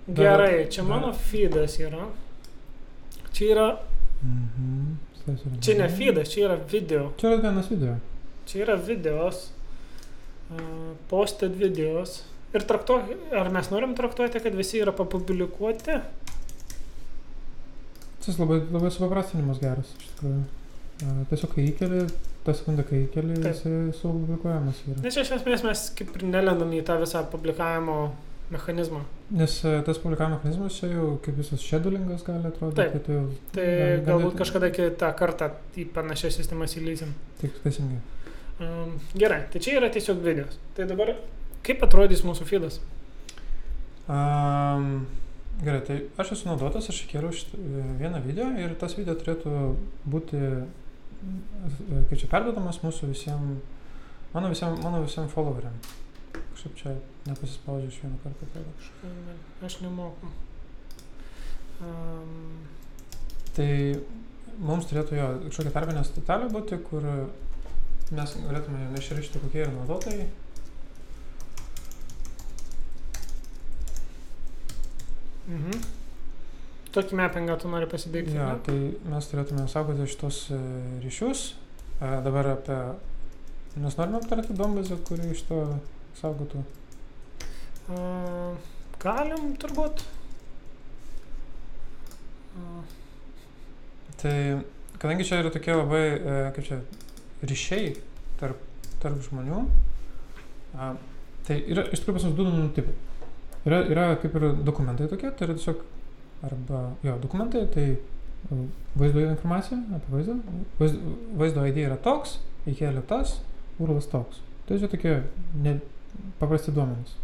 Gerai, 0.08 0.68
čia 0.70 0.84
mano 0.86 1.14
feedas 1.14 1.80
yra. 1.82 2.06
Čia 3.34 3.52
yra, 3.56 3.68
Mhm. 4.26 4.98
Čia 5.62 5.74
ne 5.78 5.88
feedas, 5.90 6.30
čia 6.30 6.46
yra 6.48 6.56
video. 6.72 7.12
Čia 7.18 7.32
yra 7.34 7.42
vienas 7.42 7.68
video. 7.70 7.96
Čia 8.46 8.62
yra 8.66 8.76
videos, 8.78 9.50
posted 11.10 11.56
videos. 11.58 12.24
Ir 12.56 12.64
traktuoti, 12.64 13.18
ar 13.36 13.50
mes 13.52 13.70
norim 13.74 13.96
traktuoti, 13.98 14.40
kad 14.40 14.54
visi 14.56 14.80
yra 14.80 14.94
papublikuoti? 14.96 15.98
Tas 18.26 18.38
labai, 18.40 18.62
labai 18.72 18.92
supaprastinimas 18.94 19.60
geras, 19.62 19.90
iš 20.00 20.08
tikrųjų. 20.14 20.44
Tiesiog 21.30 21.52
kai 21.56 21.66
įkeli, 21.74 22.04
tą 22.46 22.54
sekundę 22.56 22.86
kai 22.88 23.02
įkeli, 23.08 23.36
jisai 23.44 23.74
supublikuojamas 23.98 24.80
yra. 24.88 25.02
Nes 25.04 25.18
iš 25.20 25.34
esmės 25.36 25.66
mes 25.68 25.84
kaip 25.98 26.16
ir 26.16 26.24
nelendam 26.32 26.72
į 26.74 26.86
tą 26.88 26.96
visą 27.02 27.26
publikavimo 27.34 27.98
mechanizmą. 28.52 29.00
Nes 29.32 29.56
e, 29.66 29.82
tas 29.86 29.98
publikavimo 29.98 30.38
mechanizmas 30.38 30.76
čia 30.80 30.88
jau 30.92 31.18
kaip 31.26 31.38
visas 31.40 31.62
schedulingas 31.66 32.24
gali 32.28 32.46
atrodyti. 32.48 32.82
Taip. 32.92 33.06
tai 33.06 33.16
jau 33.16 33.24
Tai 33.56 33.66
Gal- 33.66 34.04
galbūt 34.06 34.34
galėtų- 34.34 34.40
kažkada 34.42 34.70
kitą 34.76 35.10
kartą 35.18 35.52
į 35.78 35.88
panašias 35.96 36.36
sistemas 36.38 36.76
įlysim. 36.78 37.14
tik 37.42 37.58
teisingai. 37.64 38.00
Um, 38.60 39.00
gerai, 39.18 39.42
tai 39.52 39.60
čia 39.60 39.78
yra 39.82 39.90
tiesiog 39.92 40.22
videos. 40.24 40.58
Tai 40.76 40.86
dabar 40.88 41.16
kaip 41.66 41.82
atrodys 41.84 42.22
mūsų 42.24 42.46
feedas? 42.48 42.80
Um, 44.08 45.08
gerai, 45.64 45.82
tai 45.88 45.98
aš 46.22 46.36
esu 46.36 46.46
naudotas, 46.50 46.88
aš 46.92 47.00
įkėliau 47.08 47.32
e, 47.34 47.84
vieną 48.00 48.20
video 48.24 48.46
ir 48.62 48.76
tas 48.80 48.94
video 49.00 49.16
turėtų 49.18 49.54
būti, 50.06 50.38
e, 50.38 52.02
kaip 52.12 52.20
čia 52.22 52.30
perdodamas 52.30 52.78
mūsų 52.86 53.10
visiems, 53.10 53.64
mano 54.36 54.52
visiems, 54.54 54.78
mano 54.84 55.02
visiems 55.02 55.34
followeriam. 55.34 55.74
Kažkaip 56.54 56.80
čia 56.82 56.96
nepasispaudžiu 57.26 57.92
iš 57.92 58.02
vieno 58.04 58.22
karto. 58.24 58.48
atrodo. 58.50 59.38
Aš 59.66 59.80
nemoku. 59.86 60.32
Um, 61.82 62.66
Tai 63.56 63.68
mums 64.60 64.88
turėtų 64.90 65.16
jo 65.16 65.28
kažkokia 65.48 65.72
tarpinė 65.76 66.02
stotelė 66.04 66.50
būti, 66.52 66.80
kur 66.90 67.06
mes 68.16 68.34
galėtume 68.44 68.82
jame 68.82 69.00
išrašyti, 69.00 69.42
kokie 69.44 69.62
yra 69.64 69.72
naudotojai. 69.78 70.28
mhm. 75.46 75.86
Tokį 76.96 77.18
mappingą 77.20 77.58
tu 77.60 77.72
nori 77.72 77.88
pasidaryti? 77.92 78.36
Ja, 78.38 78.54
ne? 78.56 78.62
tai 78.64 79.12
mes 79.12 79.28
turėtume 79.32 79.66
saugoti 79.72 80.08
šitos 80.12 80.46
ryšius. 81.04 81.50
Dabar 82.00 82.56
apie... 82.56 82.80
Mes 83.76 83.98
norime 84.00 84.22
aptarti 84.22 84.56
dombazę, 84.56 84.96
kuri 85.08 85.34
iš 85.34 85.42
to 85.50 85.58
saugotų. 86.20 86.64
Galim 89.06 89.52
turbūt. 89.62 90.06
Tai 94.22 94.36
kadangi 94.98 95.26
čia 95.28 95.42
yra 95.44 95.52
tokie 95.54 95.76
labai, 95.76 96.04
e, 96.16 96.36
kaip 96.56 96.66
čia, 96.66 96.80
ryšiai 97.46 97.92
tarp, 98.40 98.62
tarp 99.04 99.20
žmonių, 99.28 99.66
tai 101.46 101.58
yra 101.62 101.84
iš 101.92 102.02
tikrųjų 102.02 102.16
pas 102.18 102.28
mus 102.30 102.38
du 102.40 102.48
tipai. 102.78 102.96
Yra, 103.66 103.82
yra 103.92 104.06
kaip 104.22 104.38
ir 104.38 104.48
dokumentai 104.66 105.10
tokie, 105.12 105.32
tai 105.34 105.48
yra 105.48 105.58
tiesiog, 105.58 105.82
arba, 106.46 106.82
jo, 107.06 107.16
dokumentai, 107.22 107.66
tai 107.74 107.86
e, 107.92 108.60
vaizdo 108.96 109.26
informacija 109.26 109.80
apie 109.98 110.14
vaizdą, 110.14 110.38
vaizdo, 110.80 111.16
vaizdo 111.42 111.66
ID 111.70 111.82
yra 111.88 111.98
toks, 112.02 112.40
įkėlė 112.70 113.04
tas, 113.10 113.40
urlas 113.82 114.08
toks. 114.12 114.42
Tai 114.66 114.80
čia 114.82 114.90
tokie 114.90 115.16
ne, 115.62 115.80
paprasti 116.40 116.74
duomenys. 116.76 117.16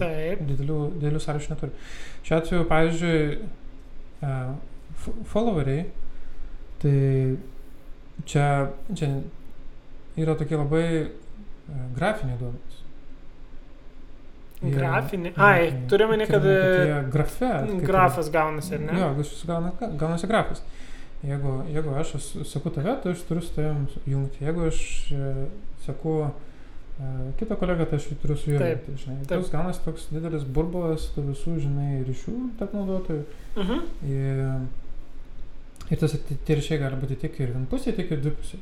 Taip. 0.00 0.40
didelių, 0.48 0.78
didelių 0.96 1.20
sąrašų 1.20 1.52
neturi. 1.52 1.74
Šiuo 2.24 2.38
atveju, 2.38 2.66
pavyzdžiui, 2.70 3.18
e, 4.24 4.36
followeriai, 5.28 5.82
tai 6.80 6.94
čia, 8.24 8.46
čia 8.94 9.10
yra 10.16 10.38
tokie 10.40 10.56
labai 10.56 10.86
e, 11.04 11.10
grafiniai 11.98 12.40
duomenys. 12.40 12.78
Grafinį. 14.58 15.32
Ai, 15.38 15.68
turiu 15.90 16.08
meni, 16.10 16.26
kad 16.26 16.42
e, 16.42 17.04
grafe. 17.12 17.52
grafas 17.86 18.30
gaunasi, 18.34 18.74
ar 18.74 18.80
ne? 18.88 18.96
Jo, 18.98 19.12
jis 19.20 19.44
gauna, 19.46 19.70
gaunasi 20.00 20.30
grafas. 20.30 20.64
Jeigu, 21.22 21.52
jeigu 21.70 21.94
aš 21.98 22.16
seku 22.46 22.72
tave, 22.74 22.96
tai 23.02 23.12
aš 23.14 23.22
turiu 23.28 23.42
su 23.44 23.54
tavim 23.54 23.84
jungti. 24.06 24.42
Jeigu 24.42 24.66
aš 24.70 24.80
seku 25.84 26.16
e, 26.26 26.32
kitą 27.38 27.56
kolegą, 27.60 27.86
tai 27.86 27.98
aš 28.00 28.08
jį 28.10 28.16
turiu 28.22 28.34
Taip, 28.34 28.44
sujungti. 28.44 28.94
Žinai. 29.04 29.18
taip. 29.20 29.42
Tas 29.44 29.52
gaunasi 29.52 29.84
toks 29.84 30.08
didelis 30.10 30.46
burbulas 30.56 31.04
tų 31.14 31.28
visų, 31.28 31.54
žinai, 31.62 32.00
ryšių 32.08 32.34
tarp 32.58 32.74
naudotojų. 32.74 33.22
Mhm. 33.62 33.84
Ir, 34.10 34.42
ir 35.94 36.02
tas 36.02 36.16
tie 36.26 36.58
ryšiai 36.58 36.80
gali 36.82 36.98
būti 36.98 37.20
tiek 37.22 37.38
ir 37.38 37.54
vienpusiai, 37.54 37.94
tiek 37.94 38.10
ir 38.10 38.24
dvipusiai. 38.24 38.60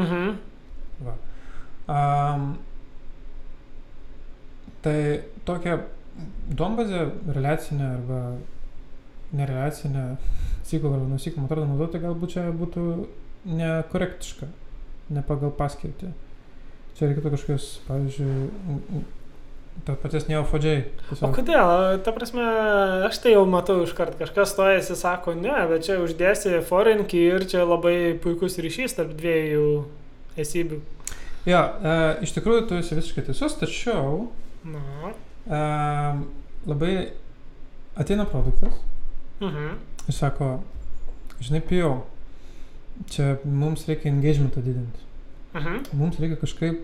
Mhm. 0.00 0.38
Va. 1.04 1.18
Um, 1.84 2.48
tai 4.84 4.96
tokia 5.44 5.76
dombazė 6.56 7.04
relacinė 7.36 7.86
arba 7.98 8.24
nerelacinė 9.34 10.04
syklo 10.64 10.94
arba 10.94 11.08
nusiklo 11.10 11.44
metodą 11.44 11.66
naudoti 11.68 12.00
galbūt 12.00 12.36
čia 12.36 12.48
būtų 12.54 12.84
nekorektiška, 13.60 14.48
ne 15.12 15.24
pagal 15.28 15.52
paskirtį. 15.58 16.14
Čia 16.94 17.08
reikėtų 17.10 17.30
kažkokios, 17.34 17.64
pavyzdžiui, 17.88 19.04
to 19.84 19.96
paties 19.98 20.28
neofodžiai. 20.30 20.84
O 21.26 21.30
kodėl? 21.34 21.98
Ta 22.06 22.12
prasme, 22.14 22.44
aš 23.08 23.18
tai 23.24 23.32
jau 23.34 23.42
matau 23.50 23.80
iš 23.82 23.94
kart, 23.98 24.14
kažkas 24.20 24.52
stojasi, 24.54 24.94
sako, 25.00 25.34
ne, 25.34 25.56
bet 25.72 25.82
čia 25.88 25.96
uždėsi 26.04 26.60
foreign 26.68 27.02
key 27.10 27.24
ir 27.34 27.46
čia 27.50 27.64
labai 27.66 28.14
puikus 28.22 28.60
ryšys 28.62 28.94
tarp 29.00 29.16
dviejų 29.18 29.66
esybių. 30.38 30.78
Jo, 31.50 31.60
e, 31.82 31.96
iš 32.24 32.32
tikrųjų 32.38 32.62
tu 32.70 32.78
esi 32.78 32.94
visiškai 32.96 33.26
teisus, 33.26 33.58
tačiau 33.60 34.28
Na. 34.64 35.10
e, 35.50 35.58
labai 36.70 36.94
ateina 38.00 38.24
produktas 38.30 38.78
Mhm. 39.42 39.74
ir 40.08 40.14
sako, 40.14 40.60
žinai, 41.42 41.60
pijau, 41.60 42.04
čia 43.10 43.34
mums 43.44 43.82
reikia 43.90 44.12
engagementą 44.14 44.62
didinti. 44.62 45.02
Mhm. 45.54 45.84
Mums 45.94 46.18
reikia 46.18 46.36
kažkaip 46.40 46.80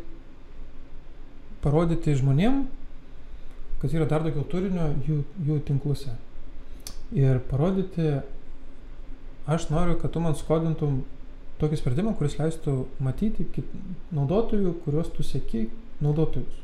parodyti 1.65 2.15
žmonėm, 2.17 2.63
kad 3.83 3.95
yra 3.97 4.07
dar 4.09 4.23
daugiau 4.25 4.45
turinio 4.49 4.91
jų, 5.09 5.23
jų 5.47 5.57
tinkluose. 5.69 6.13
Ir 7.17 7.41
parodyti, 7.51 8.21
aš 9.51 9.67
noriu, 9.73 9.97
kad 9.99 10.13
tu 10.15 10.23
man 10.23 10.37
skodintum 10.39 11.01
tokį 11.61 11.81
sprendimą, 11.81 12.15
kuris 12.17 12.39
leistų 12.39 12.77
matyti 13.05 13.45
kit, 13.57 13.67
naudotojų, 14.17 14.77
kuriuos 14.85 15.11
tu 15.17 15.27
sėki, 15.27 15.67
naudotojus. 16.01 16.57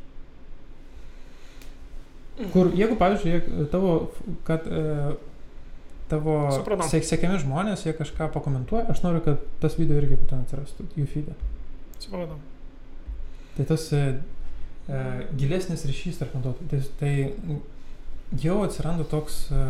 Kur, 2.53 2.71
jeigu, 2.77 2.97
pavyzdžiui, 3.01 3.33
jie- 3.33 3.67
tavo, 3.73 3.93
kad 4.45 4.67
e, 4.69 5.17
tavo 6.11 6.35
sek, 6.93 7.05
sėkiami 7.09 7.39
žmonės, 7.43 7.85
jie 7.89 7.95
kažką 7.97 8.29
pakomentuoja, 8.35 8.87
aš 8.93 9.01
noriu, 9.05 9.23
kad 9.25 9.41
tas 9.63 9.77
video 9.81 9.97
irgi 10.01 10.19
ten 10.29 10.45
atsirastų 10.45 10.87
jų 11.01 11.07
feed'e. 11.15 11.37
Supratau. 12.03 12.39
Tai 13.57 13.65
tas 13.71 13.87
e, 13.97 14.03
e, 14.89 15.01
gilesnis 15.41 15.87
ryšys 15.89 16.21
tarp 16.21 16.37
naudotojų. 16.37 16.69
Tai, 16.71 16.81
tai 17.01 18.41
jau 18.47 18.61
atsiranda 18.67 19.07
toks... 19.09 19.47
E, 19.51 19.65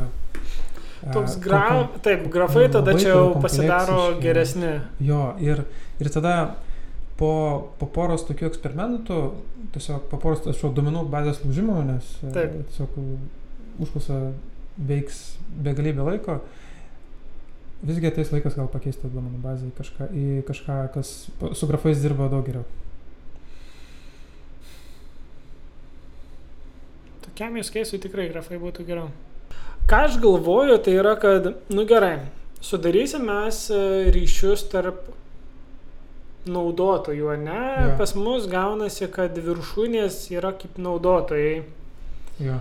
e, 1.06 1.12
Toks 1.12 1.36
kom- 1.36 1.44
gra... 1.46 1.62
Taip, 2.02 2.26
grafai 2.32 2.66
tada 2.72 2.96
čia 2.98 3.12
jau 3.12 3.26
pasidaro 3.42 4.16
geresni. 4.22 4.78
Jo, 5.04 5.34
ir, 5.42 5.62
ir 6.02 6.10
tada 6.14 6.56
po, 7.20 7.32
po 7.80 7.88
poros 7.92 8.26
tokių 8.28 8.50
eksperimentų, 8.50 9.20
tiesiog 9.76 10.10
po 10.10 10.20
poros, 10.20 10.44
aš 10.50 10.64
jau 10.64 10.72
duomenų 10.76 11.06
bazės 11.12 11.42
lūžimo, 11.44 11.78
nes 11.86 12.10
e, 12.24 12.32
Taip. 12.34 12.58
tiesiog 12.70 13.00
užklausa 13.86 14.20
veiks 14.76 15.22
begalybę 15.64 16.04
laiko, 16.04 16.40
visgi 17.82 18.08
ateis 18.08 18.32
laikas 18.32 18.56
gal 18.56 18.70
pakeisti 18.72 19.10
duomenų 19.12 19.42
bazę 19.44 19.68
į 19.68 19.76
kažką, 19.76 20.10
į 20.12 20.26
kažką, 20.48 20.80
kas 20.96 21.14
su 21.58 21.68
grafais 21.68 22.00
dirba 22.02 22.30
daug 22.32 22.46
geriau. 22.46 22.64
kokiam 27.36 27.58
jūs 27.60 27.68
keisui 27.68 27.98
tikrai 28.00 28.30
grafai 28.30 28.56
būtų 28.56 28.86
geriau. 28.88 29.10
Ką 29.86 30.06
aš 30.06 30.14
galvoju, 30.22 30.78
tai 30.80 30.94
yra, 30.96 31.12
kad, 31.20 31.50
nu 31.68 31.84
gerai, 31.84 32.30
sudarysim 32.64 33.26
mes 33.28 33.58
e, 33.68 33.80
ryšius 34.14 34.64
tarp 34.72 35.10
naudotojų, 36.48 37.34
ne? 37.42 37.58
Jo. 37.60 37.90
Pas 38.00 38.14
mus 38.16 38.46
gaunasi, 38.48 39.10
kad 39.12 39.36
viršūnės 39.36 40.16
yra 40.32 40.54
kaip 40.56 40.80
naudotojai. 40.80 41.60
Jo. 42.40 42.56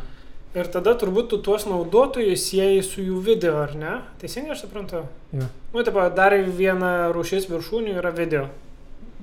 Ir 0.56 0.70
tada 0.72 0.94
turbūt 0.96 1.34
tu 1.34 1.42
tuos 1.44 1.66
naudotojus 1.68 2.46
sieji 2.48 2.84
su 2.88 3.04
jų 3.04 3.18
video, 3.26 3.58
ar 3.60 3.74
ne? 3.76 3.96
Teisingai 4.22 4.54
aš 4.56 4.62
suprantu? 4.64 5.02
Jo. 5.36 5.50
Nu, 5.74 5.84
taip, 5.84 5.98
dar 6.16 6.36
viena 6.56 7.10
rūšis 7.12 7.50
viršūnių 7.52 7.98
yra 8.00 8.14
video. 8.16 8.46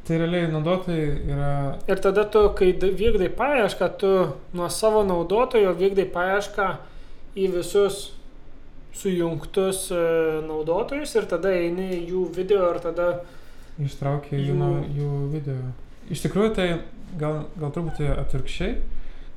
Tai 0.04 0.18
realiai 0.18 0.50
naudotojai 0.52 1.06
yra... 1.30 1.52
Ir 1.88 2.02
tada 2.04 2.26
tu, 2.28 2.42
kai 2.58 2.72
vykdai 2.74 3.30
paiešką, 3.38 3.88
tu 4.02 4.10
nuo 4.52 4.68
savo 4.68 5.04
naudotojo 5.08 5.72
vykdai 5.78 6.08
paiešką 6.12 6.66
į 7.38 7.48
visus 7.54 8.08
sujungtus 8.92 9.86
e, 9.94 10.00
naudotojus 10.44 11.14
ir 11.16 11.28
tada 11.30 11.52
eini 11.56 11.86
į 11.96 12.00
jų 12.10 12.24
video 12.36 12.66
ir 12.74 12.80
tada... 12.84 13.12
Ištraukė 13.80 14.36
jų, 14.36 14.72
jų 14.98 15.12
video. 15.32 15.70
Iš 16.12 16.26
tikrųjų 16.26 16.50
tai 16.58 16.66
gal, 17.16 17.46
gal 17.56 17.72
truputį 17.72 18.10
atvirkščiai, 18.18 18.74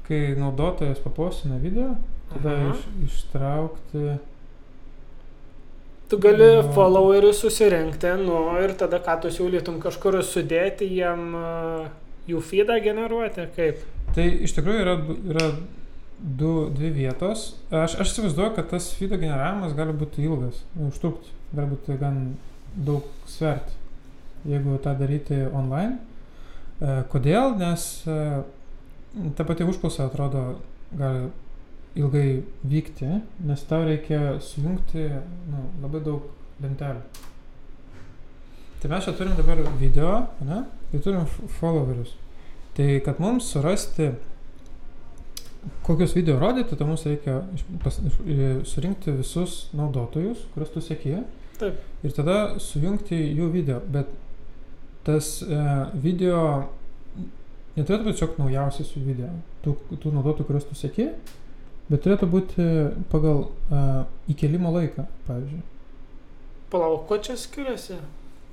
kai 0.08 0.36
naudotojas 0.38 1.02
papostina 1.04 1.58
video, 1.62 1.96
tada 2.34 2.56
Aha. 2.56 2.72
iš, 2.74 2.88
ištraukti... 3.10 4.16
Tu 6.06 6.18
gali 6.22 6.46
Jo. 6.46 6.66
followerių 6.76 7.32
susirinkti, 7.34 8.12
nu 8.22 8.38
ir 8.62 8.76
tada 8.78 9.00
ką 9.02 9.16
tu 9.24 9.32
siūlytum 9.34 9.80
kažkur 9.82 10.20
sudėti 10.22 10.86
e, 11.02 11.14
jų 12.30 12.42
feedą 12.46 12.78
generuoti, 12.84 13.48
kaip? 13.56 13.82
Tai 14.14 14.26
iš 14.46 14.54
tikrųjų 14.54 14.84
yra, 14.84 14.94
yra 15.34 15.48
du, 16.20 16.52
dvi 16.78 16.92
vietos. 16.94 17.56
Aš, 17.74 17.98
aš 18.04 18.14
įsivaizduoju, 18.14 18.54
kad 18.60 18.70
tas 18.76 18.92
video 19.00 19.18
generavimas 19.18 19.74
gali 19.78 19.96
būti 19.98 20.22
ilgas, 20.28 20.62
užtrukti, 20.92 21.34
gali 21.58 21.74
būti 21.74 21.98
gan 22.02 22.22
daug 22.76 23.10
sverti, 23.30 23.74
jeigu 24.46 24.78
tą 24.86 24.94
daryti 25.00 25.42
online. 25.50 25.98
E, 26.78 27.00
Kodėl? 27.10 27.58
Nes 27.58 27.88
e, 28.06 28.20
ta 29.36 29.46
pati 29.48 29.64
užklausa 29.64 30.06
atrodo 30.10 30.44
gali 30.96 31.30
ilgai 31.96 32.44
vykti, 32.68 33.08
nes 33.48 33.64
tau 33.70 33.86
reikia 33.88 34.36
sujungti 34.44 35.08
nu, 35.52 35.64
labai 35.84 36.02
daug 36.04 36.28
lentelių. 36.64 37.24
Tai 38.82 38.92
mes 38.92 39.08
čia 39.08 39.16
turim 39.18 39.36
dabar 39.38 39.62
video, 39.80 40.12
ne? 40.46 40.66
Ir 40.94 41.02
turim 41.02 41.24
followerius. 41.60 42.12
Tai 42.76 42.88
kad 43.06 43.22
mums 43.24 43.48
surasti, 43.50 44.12
kokius 45.88 46.14
video 46.18 46.36
rodyti, 46.40 46.76
tai 46.76 46.88
mums 46.88 47.08
reikia 47.08 47.40
pas, 47.84 47.98
surinkti 48.68 49.16
visus 49.16 49.70
naudotojus, 49.74 50.44
kuriuos 50.54 50.74
tu 50.76 50.84
sėki. 50.84 51.22
Taip. 51.62 51.80
Ir 52.04 52.14
tada 52.14 52.60
sujungti 52.60 53.18
jų 53.40 53.48
video. 53.54 53.80
Bet 53.90 54.12
tas 55.08 55.40
e, 55.42 55.62
video 56.04 56.42
neturėtų 57.76 58.08
būti 58.08 58.20
tiesiog 58.20 58.38
naujausias 58.40 58.92
jų 58.96 59.04
video, 59.06 59.32
tų, 59.64 59.76
tų 60.02 60.12
naudotojų, 60.16 60.48
kuriuos 60.48 60.68
tu 60.70 60.78
sėki, 60.80 61.10
bet 61.90 62.04
turėtų 62.06 62.30
būti 62.32 62.68
pagal 63.12 63.48
e, 63.70 63.82
įkelimo 64.34 64.72
laiką, 64.76 65.08
pavyzdžiui. 65.28 65.64
Palauk, 66.74 67.06
ko 67.10 67.20
čia 67.22 67.38
skiriasi? 67.40 68.00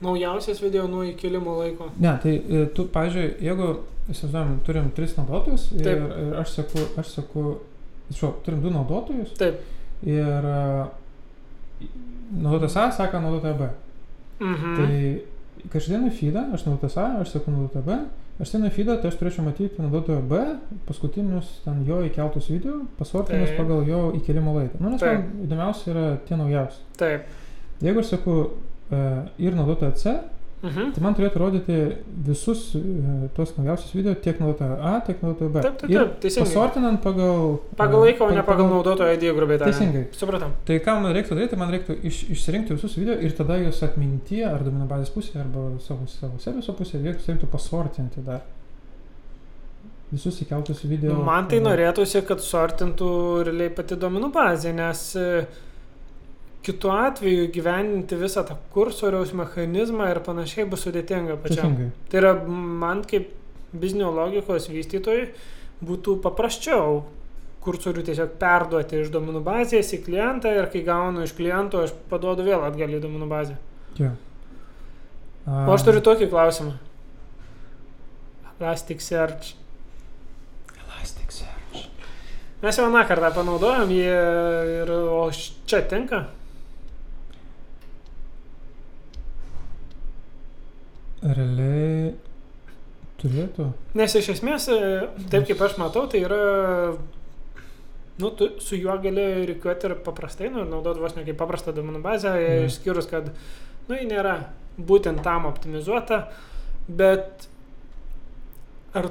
Naujausias 0.03 0.59
video 0.63 0.89
nuo 0.91 1.05
įkilimo 1.07 1.55
laiko. 1.61 1.93
Ne, 2.03 2.17
tai 2.23 2.37
e, 2.41 2.65
tu, 2.75 2.89
pavyzdžiui, 2.93 3.29
jeigu, 3.47 3.69
įsivaizduojam, 4.11 4.57
turim 4.67 4.91
tris 4.97 5.15
naudotojus 5.19 5.69
ir, 5.77 5.85
Taip. 5.87 6.03
ir 6.25 6.41
aš 6.41 6.57
saku, 6.57 6.87
aš 6.99 7.13
saku, 7.21 7.45
žinau, 8.11 8.33
turim 8.43 8.65
du 8.65 8.73
naudotojus 8.75 9.37
Taip. 9.39 9.63
ir 10.03 10.49
e, 10.51 10.59
naudotojas 12.43 12.77
A 12.83 12.89
sako 12.99 13.23
naudotoją 13.23 13.61
B. 13.61 13.71
Mhm. 14.43 14.75
Tai 14.81 15.71
kažkadienį 15.73 16.11
feedą, 16.19 16.49
aš 16.57 16.67
naudotojas 16.67 16.99
A, 16.99 17.07
aš 17.23 17.37
sakau 17.37 17.55
naudotoją 17.55 17.87
B, 17.87 18.01
aš 18.43 18.53
ten 18.55 18.67
feedą, 18.75 18.97
tai 18.99 19.13
aš 19.13 19.17
turėčiau 19.21 19.45
matyti 19.47 19.83
naudotojo 19.83 20.21
B, 20.27 20.43
paskutinius 20.89 21.49
ten 21.65 21.85
jo 21.87 22.01
įkeltus 22.09 22.51
video, 22.51 22.83
pasortinus 22.99 23.55
pagal 23.59 23.87
jo 23.87 24.03
įkelimo 24.19 24.57
laiką. 24.59 24.81
Nu, 24.83 24.91
nes 24.93 25.03
Taip. 25.03 25.23
man 25.23 25.47
įdomiausia 25.47 25.91
yra 25.95 26.05
tie 26.27 26.39
naujausi. 26.41 26.83
Taip. 26.99 27.31
Jeigu 27.83 28.03
aš 28.03 28.15
sakau 28.17 28.37
uh, 28.43 29.07
ir 29.39 29.59
naudotoją 29.59 29.95
C, 29.99 30.17
Mhm. 30.63 30.93
Tai 30.95 31.03
man 31.03 31.15
turėtų 31.19 31.41
rodyti 31.43 31.77
visus 32.23 32.69
e, 32.79 32.81
tuos 33.35 33.51
naujausius 33.57 33.97
video 33.97 34.13
tiek 34.15 34.39
naudotojo 34.39 34.77
A, 34.79 34.93
tiek 35.03 35.19
naudotojo 35.19 35.51
B. 35.51 35.63
Taip, 35.65 35.81
taip, 35.81 35.91
taip, 35.91 36.13
teisingai. 36.23 36.47
Pasortinant 36.47 37.01
pagal... 37.03 37.57
Pagal 37.81 37.99
e, 37.99 38.03
laiką, 38.07 38.29
o 38.29 38.37
ne 38.37 38.45
pagal 38.47 38.71
naudotojo 38.71 39.17
ID, 39.17 39.27
grubiai 39.35 39.59
tariant. 39.59 39.81
Teisingai. 39.81 40.05
Supratam. 40.15 40.55
Tai 40.69 40.77
ką 40.85 40.95
man 41.03 41.17
reiktų 41.17 41.39
daryti, 41.41 41.59
man 41.59 41.75
reiktų 41.75 41.97
iš, 42.07 42.21
išsirinkti 42.37 42.77
visus 42.77 42.95
video 43.01 43.17
ir 43.19 43.35
tada 43.35 43.59
juos 43.59 43.83
atmintyje 43.83 44.47
ar 44.47 44.63
duomenų 44.63 44.87
bazės 44.93 45.11
pusėje 45.17 45.43
arba 45.43 45.67
savo, 45.83 46.07
savo 46.13 46.39
serviso 46.45 46.77
pusėje 46.79 47.17
reiktų 47.17 47.51
pasortinti 47.51 48.23
dar. 48.23 48.47
Visus 50.15 50.39
įkeltus 50.45 50.85
video. 50.87 51.19
Man 51.27 51.51
tai 51.51 51.59
e, 51.59 51.67
norėtųsi, 51.67 52.23
kad 52.29 52.45
sortintų 52.45 53.11
realiai 53.49 53.75
pati 53.75 53.99
duomenų 53.99 54.31
bazė, 54.31 54.77
nes 54.79 55.09
kitu 56.63 56.91
atveju 56.95 57.49
gyveninti 57.55 58.19
visą 58.19 58.45
tą 58.47 58.57
kursoriaus 58.75 59.33
mechanizmą 59.35 60.11
ir 60.13 60.21
panašiai 60.27 60.69
bus 60.71 60.85
sudėtinga 60.87 61.39
pačiam. 61.43 61.75
Teisingai. 61.75 61.89
Tai 62.11 62.21
yra 62.23 62.35
man 62.83 63.03
kaip 63.09 63.33
biznio 63.73 64.13
logikos 64.15 64.69
vystytojui 64.71 65.33
būtų 65.83 66.19
paprasčiau 66.23 67.03
kursorių 67.63 68.05
tiesiog 68.07 68.37
perduoti 68.41 69.01
iš 69.03 69.11
duomenų 69.15 69.43
bazės 69.47 69.93
į 69.95 70.03
klientą 70.07 70.51
ir 70.55 70.69
kai 70.73 70.83
gaunu 70.87 71.23
iš 71.27 71.35
kliento, 71.39 71.85
aš 71.87 71.95
paduodu 72.11 72.47
vėl 72.47 72.65
atgal 72.67 72.91
į 72.91 73.03
duomenų 73.03 73.29
bazę. 73.31 73.59
Jo. 73.99 74.13
A, 75.47 75.67
O 75.67 75.75
aš 75.75 75.87
turiu 75.87 76.03
tokį 76.03 76.29
klausimą. 76.31 76.75
Elasticsearch. 78.61 79.55
Elasticsearch. 80.85 81.87
Mes 82.63 82.79
jau 82.79 82.87
vieną 82.87 83.03
kartą 83.09 83.33
panaudojom 83.35 83.91
jį 83.91 84.05
ir 84.83 84.95
o 84.95 85.25
čia 85.67 85.83
tinka. 85.91 86.27
Realiai 91.23 92.13
turėtų. 93.23 93.69
Nes 93.99 94.15
iš 94.19 94.33
esmės, 94.35 94.67
e, 94.75 95.09
taip 95.31 95.47
kaip 95.47 95.61
aš 95.63 95.77
matau, 95.79 96.07
tai 96.11 96.25
yra, 96.27 96.41
nu, 98.19 98.31
tu 98.39 98.49
su 98.61 98.77
juo 98.81 98.97
gali 99.03 99.27
reikiuoti 99.47 99.87
ir 99.91 99.95
paprastai, 100.07 100.51
nu, 100.51 100.65
naudoti 100.69 101.03
vos 101.05 101.15
ne 101.17 101.23
kaip 101.29 101.39
paprastą 101.39 101.75
duomenų 101.77 102.03
bazę, 102.03 102.33
Mhm. 102.35 102.67
išskyrus, 102.67 103.09
kad, 103.11 103.31
nu, 103.89 103.95
ji 103.95 104.07
nėra 104.11 104.37
būtent 104.79 105.23
tam 105.23 105.47
optimizuota, 105.47 106.25
bet 106.89 107.47
ar 108.95 109.11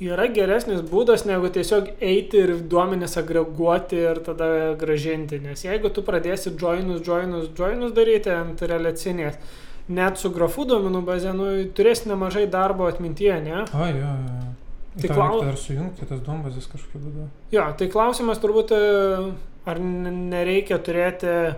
yra 0.00 0.26
geresnis 0.28 0.80
būdas 0.84 1.24
negu 1.26 1.48
tiesiog 1.48 1.92
eiti 2.04 2.36
ir 2.42 2.54
duomenis 2.68 3.16
agreguoti 3.16 3.96
ir 3.96 4.18
tada 4.24 4.74
gražinti, 4.80 5.38
nes 5.40 5.62
jeigu 5.64 5.88
tu 5.92 6.02
pradėsi 6.02 6.52
joinus, 6.58 7.00
joinus, 7.06 7.48
joinus 7.56 7.92
daryti 7.96 8.30
ant 8.30 8.60
relacinės, 8.60 9.38
net 9.88 10.18
su 10.18 10.30
grafų 10.34 10.66
duomenų 10.66 11.04
baze, 11.06 11.32
nu, 11.36 11.44
turėsi 11.76 12.08
nemažai 12.10 12.46
darbo 12.50 12.86
atmintyje, 12.90 13.40
ne? 13.44 13.64
O, 13.74 13.86
jo, 13.86 13.96
jo. 13.96 14.52
Tai 14.96 15.08
Tai 15.08 15.08
klau- 15.14 15.28
klau... 15.36 15.40
Dar 15.44 15.56
sujungti 15.60 16.06
tas 16.08 16.20
duombazės 16.24 16.66
kažkokiu 16.72 17.00
būdu. 17.04 17.26
Jo, 17.52 17.66
tai 17.76 17.88
klausimas 17.92 18.38
turbūt, 18.40 18.72
e, 18.72 19.32
ar 19.68 19.78
nereikia 19.78 20.78
turėti, 20.80 21.54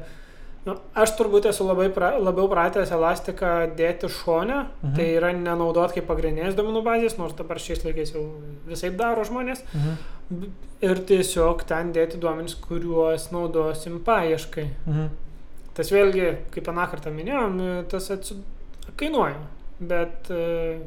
nu, 0.66 0.74
aš 0.98 1.12
turbūt 1.20 1.46
esu 1.48 1.64
labai 1.68 1.86
pra, 1.94 2.16
labiau 2.18 2.48
pratęs 2.50 2.90
elastiką 2.92 3.74
dėti 3.78 4.10
šone, 4.10 4.66
Mhm. 4.82 4.94
tai 4.96 5.06
yra 5.20 5.30
nenaudot 5.32 5.94
kaip 5.94 6.06
pagrindinės 6.10 6.56
duomenų 6.58 6.82
bazės, 6.84 7.16
nors 7.18 7.32
dabar 7.38 7.56
šiais 7.62 7.84
laikais 7.86 8.12
jau 8.12 8.26
visai 8.66 8.90
daro 8.90 9.22
žmonės, 9.24 9.62
Mhm. 9.74 9.96
Ir 10.82 10.94
tiesiog 11.08 11.62
ten 11.64 11.92
dėti 11.92 12.18
duomenys, 12.20 12.54
kuriuos 12.54 13.30
naudosim 13.32 14.00
paieškai. 14.04 14.66
Mhm. 14.86 15.08
Tas 15.78 15.92
vėlgi, 15.94 16.30
kaip 16.50 16.68
aną 16.72 16.88
kartą 16.90 17.12
minėjom, 17.14 17.58
tas 17.90 18.08
atsi... 18.10 18.34
kainuoja, 18.98 19.38
bet 19.78 20.30
e, 20.34 20.78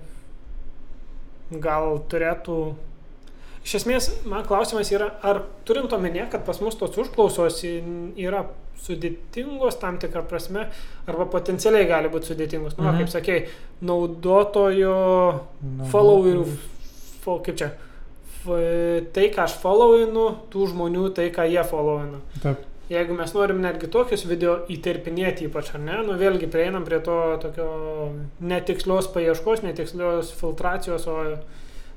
gal 1.63 2.01
turėtų... 2.11 2.57
Iš 3.61 3.75
esmės, 3.77 4.09
man 4.27 4.43
klausimas 4.43 4.89
yra, 4.91 5.07
ar 5.23 5.43
turint 5.69 5.93
omenyje, 5.95 6.25
kad 6.33 6.43
pas 6.43 6.59
mus 6.59 6.75
tos 6.75 6.97
užklausos 6.99 7.61
yra 7.63 8.41
sudėtingos 8.81 9.77
tam 9.79 9.99
tikrą 10.01 10.23
prasme, 10.27 10.65
arba 11.07 11.27
potencialiai 11.29 11.87
gali 11.87 12.09
būti 12.11 12.31
sudėtingos. 12.33 12.75
Nu, 12.79 12.89
mhm. 12.89 12.99
Kaip 12.99 13.13
sakei, 13.13 13.37
naudotojo 13.85 14.97
Nu, 15.61 15.87
followerių, 15.93 16.43
fo, 17.21 17.37
kaip 17.45 17.61
čia, 17.61 17.69
f, 18.41 18.49
tai, 19.13 19.29
ką 19.31 19.45
aš 19.45 19.55
followinu, 19.61 20.25
tų 20.51 20.71
žmonių, 20.73 21.05
tai, 21.15 21.29
ką 21.31 21.45
jie 21.47 21.63
followina. 21.69 22.19
Taip. 22.41 22.65
Jeigu 22.91 23.15
mes 23.15 23.31
norim 23.31 23.61
netgi 23.63 23.87
tokius 23.87 24.25
video 24.27 24.57
įterpinėti 24.73 25.45
ypač, 25.47 25.69
ar 25.77 25.79
ne, 25.79 26.01
nu 26.03 26.17
vėlgi 26.19 26.49
prieinam 26.51 26.83
prie 26.83 26.97
to 27.05 27.17
tokio 27.39 27.67
netikslios 28.43 29.07
paieškos, 29.13 29.61
netikslios 29.63 30.33
filtracijos, 30.35 31.05
o 31.07 31.37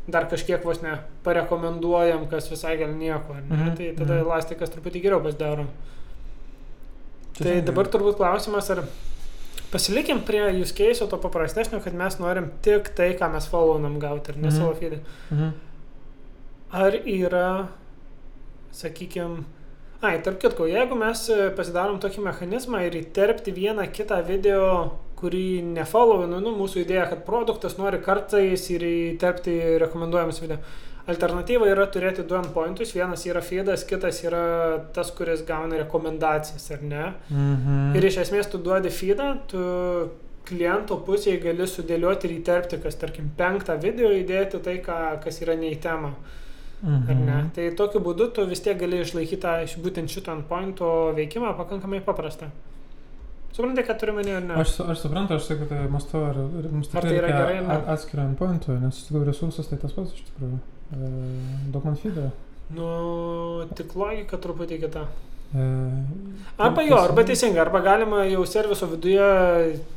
dar 0.07 0.29
kažkiek 0.31 0.63
vos 0.63 0.83
ne 0.85 0.99
parekomenduojam, 1.27 2.29
kas 2.31 2.47
visai 2.53 2.77
gal 2.79 2.93
nieko, 2.95 3.35
ne? 3.41 3.49
Mhm, 3.49 3.73
tai 3.81 3.89
tada 3.97 4.21
mhm. 4.21 4.29
elastikas 4.29 4.71
truputį 4.71 5.03
geriau 5.09 5.23
pasidaro. 5.25 5.67
Tai 7.41 7.57
dabar 7.67 7.91
turbūt 7.91 8.21
klausimas, 8.21 8.69
ar 8.71 8.85
pasilikim 9.73 10.21
prie 10.29 10.45
use 10.61 10.77
case 10.79 11.09
to 11.11 11.19
paprastesnio, 11.19 11.81
kad 11.83 11.97
mes 11.99 12.21
norim 12.23 12.53
tik 12.63 12.93
tai, 12.95 13.11
ką 13.19 13.33
mes 13.35 13.51
followinam 13.51 13.99
gauti 13.99 14.31
ir 14.31 14.39
ne 14.39 14.49
Mhm. 14.53 14.57
savo 14.61 14.77
feedį. 14.79 15.01
Mhm. 15.33 15.51
Ar 16.85 16.93
yra, 16.93 17.69
sakykime, 18.71 19.43
ai, 20.05 20.19
tarp 20.25 20.41
kitko, 20.43 20.67
jeigu 20.69 20.97
mes 20.99 21.27
e, 21.33 21.49
pasidarom 21.57 21.99
tokį 22.03 22.25
mechanizmą 22.27 22.83
ir 22.87 22.99
įterpti 23.01 23.55
vieną 23.57 23.87
kitą 23.95 24.21
video, 24.27 24.65
kurį 25.19 25.63
nefollowinu, 25.75 26.41
nu, 26.45 26.53
mūsų 26.59 26.83
idėja, 26.83 27.07
kad 27.13 27.23
produktas 27.27 27.79
nori 27.79 28.01
kartais 28.05 28.67
ir 28.75 28.85
įterpti 28.85 29.55
rekomenduojamus 29.85 30.43
video. 30.43 30.59
Alternatyva 31.09 31.69
yra 31.69 31.85
turėti 31.93 32.25
du 32.25 32.37
endpointus, 32.39 32.95
vienas 32.97 33.27
yra 33.29 33.43
feedas, 33.45 33.85
kitas 33.89 34.23
yra 34.25 34.45
tas, 34.97 35.11
kuris 35.17 35.43
gauna 35.49 35.83
rekomendacijas, 35.83 36.71
ar 36.73 36.85
ne? 36.85 37.09
Mhm. 37.29 37.97
Ir 37.99 38.09
iš 38.09 38.23
esmės 38.25 38.49
tu 38.53 38.61
duodi 38.65 38.93
feedą, 38.93 39.35
tu 39.51 39.65
kliento 40.49 40.97
pusėje 41.05 41.41
gali 41.45 41.67
sudėlioti 41.69 42.29
ir 42.29 42.39
įterpti, 42.39 42.81
kas 42.81 42.97
tarkim 43.01 43.29
penktą 43.37 43.77
video 43.81 44.13
įdėti 44.13 44.61
tai, 44.65 44.79
ką, 44.85 45.21
kas 45.25 45.41
yra 45.45 45.57
ne 45.61 45.73
į 45.73 45.81
temą, 45.85 46.13
ar 46.13 46.25
ne. 46.25 46.41
Mhm. 46.85 47.51
Tai 47.57 47.65
tokiu 47.79 48.01
būdu 48.05 48.29
tu 48.37 48.45
vis 48.47 48.61
tiek 48.61 48.77
gali 48.79 48.99
išlaikyti 49.01 49.41
tą 49.41 49.55
būtent 49.85 50.13
šito 50.13 50.33
endpointo 50.37 50.89
veikimą 51.17 51.55
pakankamai 51.57 52.03
paprastą. 52.05 52.51
Suprantate, 53.55 53.87
ką 53.87 53.95
turiu 54.01 54.15
menį 54.17 54.33
ar 54.35 54.43
ne? 54.43 54.55
Aš, 54.61 54.73
aš 54.83 54.99
suprantu, 55.05 55.37
aš 55.39 55.45
sakau, 55.47 55.69
tai 55.71 55.85
mastu, 55.89 56.19
ar, 56.19 56.37
ar 56.43 56.65
mums 56.75 56.89
Ar 56.91 57.05
tikrai 57.07 57.11
tai 57.13 57.19
yra 57.21 57.29
gerai, 57.39 57.59
ne? 57.63 57.75
a- 57.77 57.93
atskiro 57.95 58.25
endpointo, 58.27 58.75
nes 58.83 58.99
iš 58.99 59.05
tikrųjų 59.09 59.29
resursas 59.31 59.69
tai 59.71 59.79
tas 59.79 59.95
pats 59.95 60.17
iš 60.17 60.25
tikrųjų. 60.33 60.59
E, 60.99 61.11
daug 61.71 61.87
man 61.87 61.95
feedo. 62.03 62.25
Nu, 62.75 62.89
tik 63.79 63.95
logika 63.95 64.41
truputį 64.43 64.81
kita. 64.83 65.05
E, 65.55 65.65
Arba 66.57 66.83
jo, 66.83 66.95
arba 66.95 67.25
teisingai, 67.27 67.59
arba 67.65 67.81
galima 67.83 68.21
jau 68.31 68.45
serviso 68.47 68.87
viduje 68.87 69.25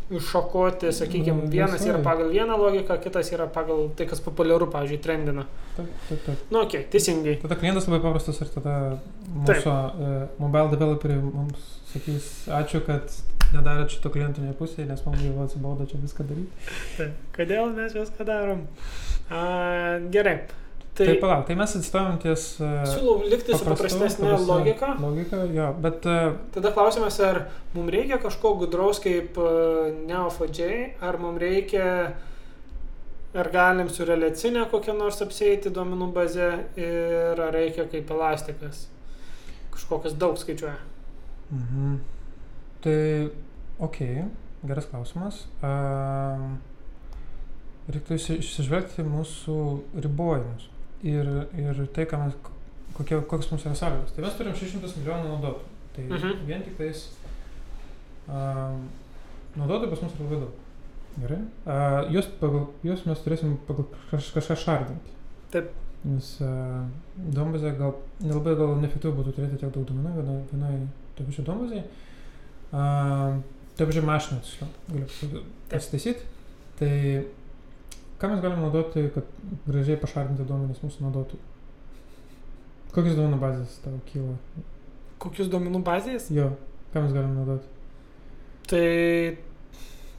iššokoti, 0.09 0.89
sakykime, 0.95 1.43
Nu, 1.43 1.49
vienas 1.53 1.85
yra 1.85 1.99
pagal 2.01 2.31
vieną 2.33 2.57
logiką, 2.57 2.97
kitas 3.03 3.29
yra 3.29 3.45
pagal 3.53 3.91
tai, 3.97 4.07
kas 4.09 4.23
populiaru, 4.25 4.65
pavyzdžiui, 4.73 5.01
trendina. 5.03 5.45
Taip, 5.75 5.91
taip, 6.07 6.23
taip. 6.25 6.43
Nu, 6.49 6.63
okei, 6.63 6.81
okay, 6.81 6.89
teisingai. 6.95 7.37
Tada 7.43 7.59
klientas 7.61 7.85
labai 7.85 8.01
paprastas 8.07 8.41
ir 8.41 8.49
tada 8.55 8.75
mūsų 9.35 9.75
e, 9.77 10.11
mobile 10.41 10.73
developeriai 10.73 11.21
mums 11.21 11.73
sakys, 11.91 12.29
ačiū, 12.57 12.81
kad 12.87 13.13
nedarėt 13.53 13.93
šito 13.93 14.09
klientinėje 14.13 14.57
pusėje, 14.57 14.89
nes 14.89 15.03
man 15.05 15.21
jau 15.21 15.35
atsibodo 15.45 15.85
čia 15.89 16.01
viską 16.01 16.25
daryti. 16.25 16.71
Taip. 16.97 17.25
Kodėl 17.37 17.69
mes 17.77 17.93
viską 18.01 18.25
darom? 18.27 18.65
A, 19.29 19.43
gerai. 20.09 20.39
Tai, 20.97 21.05
Tai, 21.05 21.13
tai 21.13 21.15
palauk, 21.21 21.43
tai 21.45 21.55
mes 21.59 21.73
atstovim 21.77 22.15
ties... 22.23 22.43
e, 22.57 22.67
siūlau 22.89 23.27
likti 23.29 23.53
su 23.53 23.59
paprastu- 23.61 23.99
paprastesnė 23.99 24.23
paprasta 24.31 24.47
logika. 24.49 24.87
Logika, 25.03 25.41
jo, 25.53 25.67
bet 25.83 26.05
e, 26.09 26.15
Tada 26.55 26.71
klausimas, 26.73 27.19
ar 27.21 27.37
mums 27.75 27.91
reikia 27.93 28.17
kažko 28.23 28.55
gudraus 28.63 28.97
kaip 29.03 29.37
e, 29.37 29.51
Neo4j, 30.09 30.69
ar 31.05 31.19
mums 31.21 31.37
reikia, 31.43 31.89
ar 33.37 33.49
galim 33.53 33.91
su 33.93 34.07
reliacinė 34.09 34.63
kokia 34.71 34.95
nors 34.97 35.21
apsėti 35.21 35.69
duomenų 35.75 36.07
bazė 36.15 36.47
ir 36.81 37.43
ar 37.45 37.53
reikia 37.53 37.85
kaip 37.91 38.09
elastikas. 38.15 38.87
Kažkokias 39.75 40.15
daug 40.17 40.39
skaičiuoja. 40.41 40.79
Mhm. 41.53 41.91
Tai, 42.81 42.95
okei, 43.85 44.23
okay, 44.23 44.65
geras 44.71 44.89
klausimas. 44.89 45.43
Um, 45.61 46.57
reiktų 47.93 48.17
išsi- 48.17 48.39
išsižvelgti 48.41 49.05
mūsų 49.05 49.59
ribojimus 50.07 50.65
ir, 51.03 51.27
ir 51.57 51.81
tai, 51.95 52.05
mes, 52.21 52.37
kokie, 52.97 53.19
koks 53.29 53.51
mums 53.51 53.65
yra 53.67 53.75
sąlygos. 53.77 54.13
Tai 54.15 54.23
mes 54.25 54.37
turim 54.39 54.55
600 54.57 54.95
milijonų 55.01 55.31
naudotojų. 55.33 55.73
Tai 55.97 56.05
Mhm. 56.13 56.45
vien 56.47 56.63
tik 56.65 56.77
tais 56.77 57.07
um, 58.29 58.87
naudotojų 59.57 59.89
pas 59.93 60.01
mus 60.05 60.15
yra 60.17 60.27
labai 60.27 60.39
daug. 60.45 60.63
Gerai. 61.17 61.39
Uh, 61.65 62.11
juos, 62.13 62.27
pagal, 62.41 62.67
juos 62.85 63.05
mes 63.09 63.21
turėsim 63.25 63.55
pagal 63.67 63.87
kaž, 64.11 64.27
kažką 64.35 64.57
šardinti. 64.63 65.15
Taip. 65.53 65.71
Nes 66.07 66.27
uh, 66.45 66.83
duombazė 67.17 67.71
gal 67.79 67.95
nelabai 68.21 68.53
gal 68.59 68.75
neefektyvu 68.83 69.15
būtų 69.17 69.33
turėti 69.39 69.57
tiek 69.63 69.71
daug 69.73 69.87
duomenų 69.89 70.11
vienai, 70.19 70.35
vienai 70.51 70.73
toj 71.17 71.25
pačioj 71.31 71.47
duombazėje. 71.47 71.83
Uh, 72.67 73.39
toj 73.79 73.89
pačioj 73.89 74.05
mašinai, 74.05 74.43
tiksliau, 74.45 74.69
galiu 74.91 75.41
pasitaisyti. 75.71 76.29
Tai 76.77 76.91
ką 78.21 78.31
mes 78.31 78.41
galime 78.43 78.63
naudoti, 78.65 79.07
kad 79.15 79.27
gražiai 79.67 79.99
pašarinti 80.01 80.45
duomenis 80.47 80.81
mūsų 80.83 81.05
naudotojų? 81.05 81.43
Kokios 82.95 83.17
duomenų 83.17 83.41
bazės 83.41 83.75
tau 83.83 83.97
kyla? 84.09 84.37
Kokius 85.21 85.51
duomenų 85.53 85.83
bazės? 85.85 86.31
Jo, 86.33 86.51
ką 86.93 87.03
mes 87.05 87.13
galime 87.13 87.35
naudoti? 87.37 87.69
Tai 88.67 88.87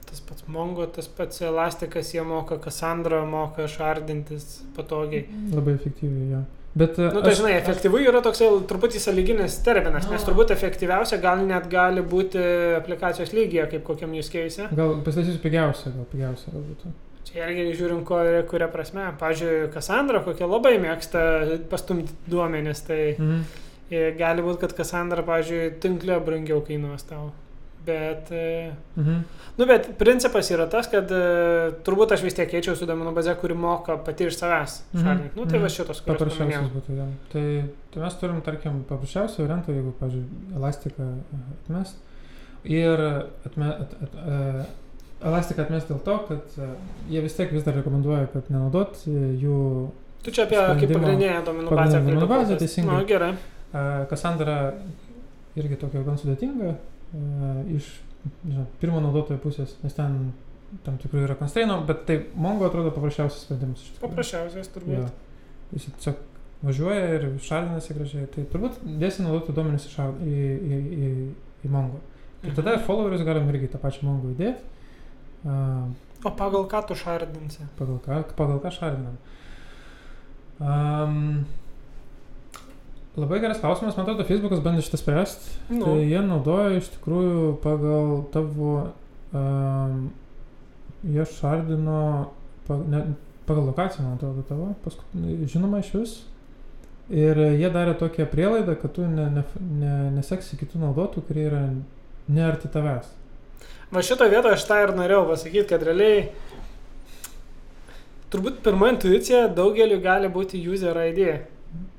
tas 0.09 0.23
pats 0.25 0.47
Mongo, 0.49 0.87
tas 0.89 1.09
pats 1.13 1.43
Elastikas, 1.45 2.13
jie 2.15 2.23
moka, 2.25 2.57
Cassandra 2.63 3.25
moka 3.29 3.67
šardintis 3.69 4.63
patogiai. 4.77 5.27
Labai 5.53 5.75
efektyviai, 5.77 6.31
jo. 6.37 6.45
Bet, 6.79 6.99
Na, 7.01 7.11
nu, 7.17 7.23
tai 7.25 7.33
žinai, 7.35 7.57
efektyvu 7.59 7.99
yra 8.07 8.21
toks 8.23 8.41
truputį 8.71 9.01
saliginis 9.03 9.57
terminas, 9.67 10.07
nes 10.13 10.23
turbūt 10.23 10.53
efektyviausia 10.55 11.19
gal 11.23 11.41
net 11.43 11.67
gali 11.73 12.05
būti 12.07 12.39
aplikacijos 12.79 13.33
lygyje, 13.35 13.65
kaip 13.73 13.85
kokiam 13.89 14.13
jūs 14.15 14.31
keisė. 14.31 14.69
Gal 14.79 15.01
pasitaisysiu 15.03 15.43
pigiausia, 15.43 15.91
gal 15.97 16.07
pigiausia 16.13 16.53
gal 16.55 16.63
būtų. 16.69 16.93
Čia 17.29 17.49
irgi 17.51 17.75
žiūrim, 17.77 18.05
ko, 18.09 18.19
kuria 18.49 18.69
prasme. 18.73 19.09
Pavyzdžiui, 19.21 19.71
Cassandra, 19.75 20.23
kokia 20.25 20.47
labai 20.49 20.79
mėgsta 20.81 21.59
pastumti 21.69 22.15
duomenis, 22.31 22.81
tai 22.87 23.17
Mhm. 23.19 23.43
e, 23.91 24.13
gali 24.19 24.43
būti, 24.43 24.61
kad 24.61 24.73
Cassandra, 24.77 25.23
pavyzdžiui, 25.23 25.75
tinklė 25.83 26.17
brangiau 26.25 26.63
kainuos 26.65 27.03
tau. 27.09 27.31
Bet, 27.89 28.29
e, 28.33 28.73
Mhm. 28.97 29.21
nu, 29.59 29.67
bet 29.67 29.87
principas 29.99 30.51
yra 30.51 30.67
tas, 30.69 30.89
kad 30.89 31.09
e, 31.11 31.73
turbūt 31.85 32.13
aš 32.13 32.23
vis 32.23 32.35
tiek 32.35 32.51
keičiau 32.51 32.77
su 32.77 32.85
duomenų 32.87 33.15
baze, 33.15 33.35
kuri 33.41 33.55
moka 33.55 33.97
pati 33.97 34.25
iš 34.29 34.37
savęs 34.37 34.83
Mhm, 34.95 35.05
šalinti. 35.05 35.37
Nu, 35.37 35.45
tai 35.47 35.59
mhm. 35.59 35.63
va 35.63 35.69
šitos, 35.69 36.01
kurios 36.05 36.19
Paprasčiausias 36.19 36.73
būtų, 36.75 36.97
jo. 36.99 37.07
Tai, 37.33 37.45
tai 37.95 38.03
mes 38.03 38.15
turim, 38.21 38.43
tarkim, 38.43 38.83
paprasčiausią 38.89 39.47
variantą, 39.47 39.73
jeigu, 39.73 39.93
pavyzdžiui, 40.01 40.57
elastiką 40.57 41.09
atmest. 41.65 41.97
Ir 42.65 42.99
atme, 43.47 43.69
at, 43.81 43.95
at, 44.03 44.15
uh, 44.15 44.65
elastiką 45.25 45.63
atmest 45.67 45.89
dėl 45.91 45.99
to, 46.07 46.17
kad 46.29 46.59
uh, 46.63 46.75
jie 47.11 47.21
vis 47.25 47.35
tiek 47.37 47.51
vis 47.53 47.65
dar 47.67 47.75
rekomenduoja, 47.81 48.27
kad 48.33 48.51
nenaudot 48.53 49.01
e, 49.09 49.15
jų 49.43 49.57
Tu 50.23 50.31
čia 50.35 50.45
apie 50.47 50.59
kaip 50.59 50.93
pagrindinę 50.93 51.41
duomenų 51.47 51.75
bazę. 51.79 52.01
duomenų 52.05 52.29
bazę, 52.31 52.57
teisingai. 52.61 52.97
Nu, 53.01 53.07
gerai. 53.07 53.33
uh, 53.35 54.07
Cassandra 54.11 54.57
irgi 55.59 55.77
tokia 55.81 56.03
gan 56.07 56.19
sudėtinga 56.21 56.75
iš 57.75 57.87
žinau, 58.45 58.67
pirmo 58.83 59.01
naudotojo 59.01 59.39
pusės, 59.43 59.75
nes 59.83 59.95
ten 59.97 60.19
tam 60.85 60.99
tikrų 61.01 61.23
yra 61.25 61.37
constrainų, 61.39 61.79
bet 61.89 62.03
tai 62.09 62.19
Mongo 62.37 62.67
atrodo 62.69 62.91
paprasčiausias 62.93 63.47
sprendimas. 63.47 63.87
Paprasčiausias 64.03 64.69
turbūt. 64.75 64.99
Jo. 64.99 65.07
Jis 65.73 65.87
tiesiog 65.89 66.19
važiuoja 66.67 67.07
ir 67.17 67.25
šalinasi 67.41 67.95
gražiai. 67.97 68.27
Tai 68.35 68.45
turbūt 68.53 68.81
dėsi 69.01 69.25
naudoti 69.25 69.55
duomenis 69.57 69.87
į, 69.89 70.09
į, 70.29 70.79
į, 70.79 71.11
į, 71.65 71.71
Mongo. 71.73 72.03
Ir 72.45 72.53
tada 72.55 72.75
Mhm. 72.77 72.85
followerius 72.87 73.25
galim 73.25 73.49
irgi 73.49 73.71
tą 73.73 73.81
pačią 73.81 74.05
Mongo 74.11 74.35
įdėti. 74.35 74.61
O 76.25 76.31
pagal 76.35 76.67
ką 76.67 76.83
tu 76.89 76.95
šardinsi? 76.99 77.67
pagal, 77.79 78.01
ką, 78.03 78.23
pagal 78.37 78.59
ką 78.63 78.73
šalinam. 78.75 79.19
Um, 80.59 81.45
labai 83.17 83.39
geras 83.41 83.61
klausimas, 83.63 83.95
man 83.95 84.03
atrodo, 84.07 84.27
Facebookas 84.27 84.63
bandė 84.65 84.83
šitą 84.83 84.99
spręsti. 84.99 85.53
Nu. 85.71 85.85
Tai 85.85 86.01
jie 86.03 86.23
naudoja 86.27 86.81
iš 86.81 86.91
tikrųjų 86.97 87.53
pagal 87.63 88.25
tavo, 88.35 88.73
um, 89.31 90.09
jie 91.07 91.29
šardino, 91.37 92.01
pa, 92.67 92.81
ne, 92.91 93.05
pagal 93.47 93.71
lokaciją, 93.71 94.09
man 94.09 94.19
atrodo, 94.19 94.43
tavo, 94.49 94.73
paskut, 94.83 95.15
žinoma 95.47 95.85
iš 95.85 95.93
vis. 95.95 96.17
Ir 97.09 97.39
jie 97.57 97.71
darė 97.73 97.95
tokią 97.97 98.27
prielaidą, 98.29 98.75
kad 98.77 98.93
tu 98.99 99.07
ne, 99.09 99.31
ne, 99.39 99.47
ne, 99.65 99.95
neseksi 100.19 100.59
kitų 100.61 100.83
naudotojų, 100.83 101.25
kurie 101.31 101.47
yra 101.49 101.63
ne 102.29 102.43
arti 102.45 102.69
tavęs. 102.69 103.15
Va 103.93 104.03
šito 104.05 104.27
vietoje 104.29 104.59
aš 104.59 104.67
tą 104.69 104.83
ir 104.85 104.93
norėjau 104.97 105.25
pasakyti, 105.31 105.67
kad 105.71 105.83
realiai 105.87 106.27
turbūt 108.33 108.59
pirma 108.65 108.91
intuicija 108.93 109.47
daugeliu 109.57 110.01
gali 110.05 110.29
būti 110.33 110.61
user 110.69 110.99
ID, 111.09 111.23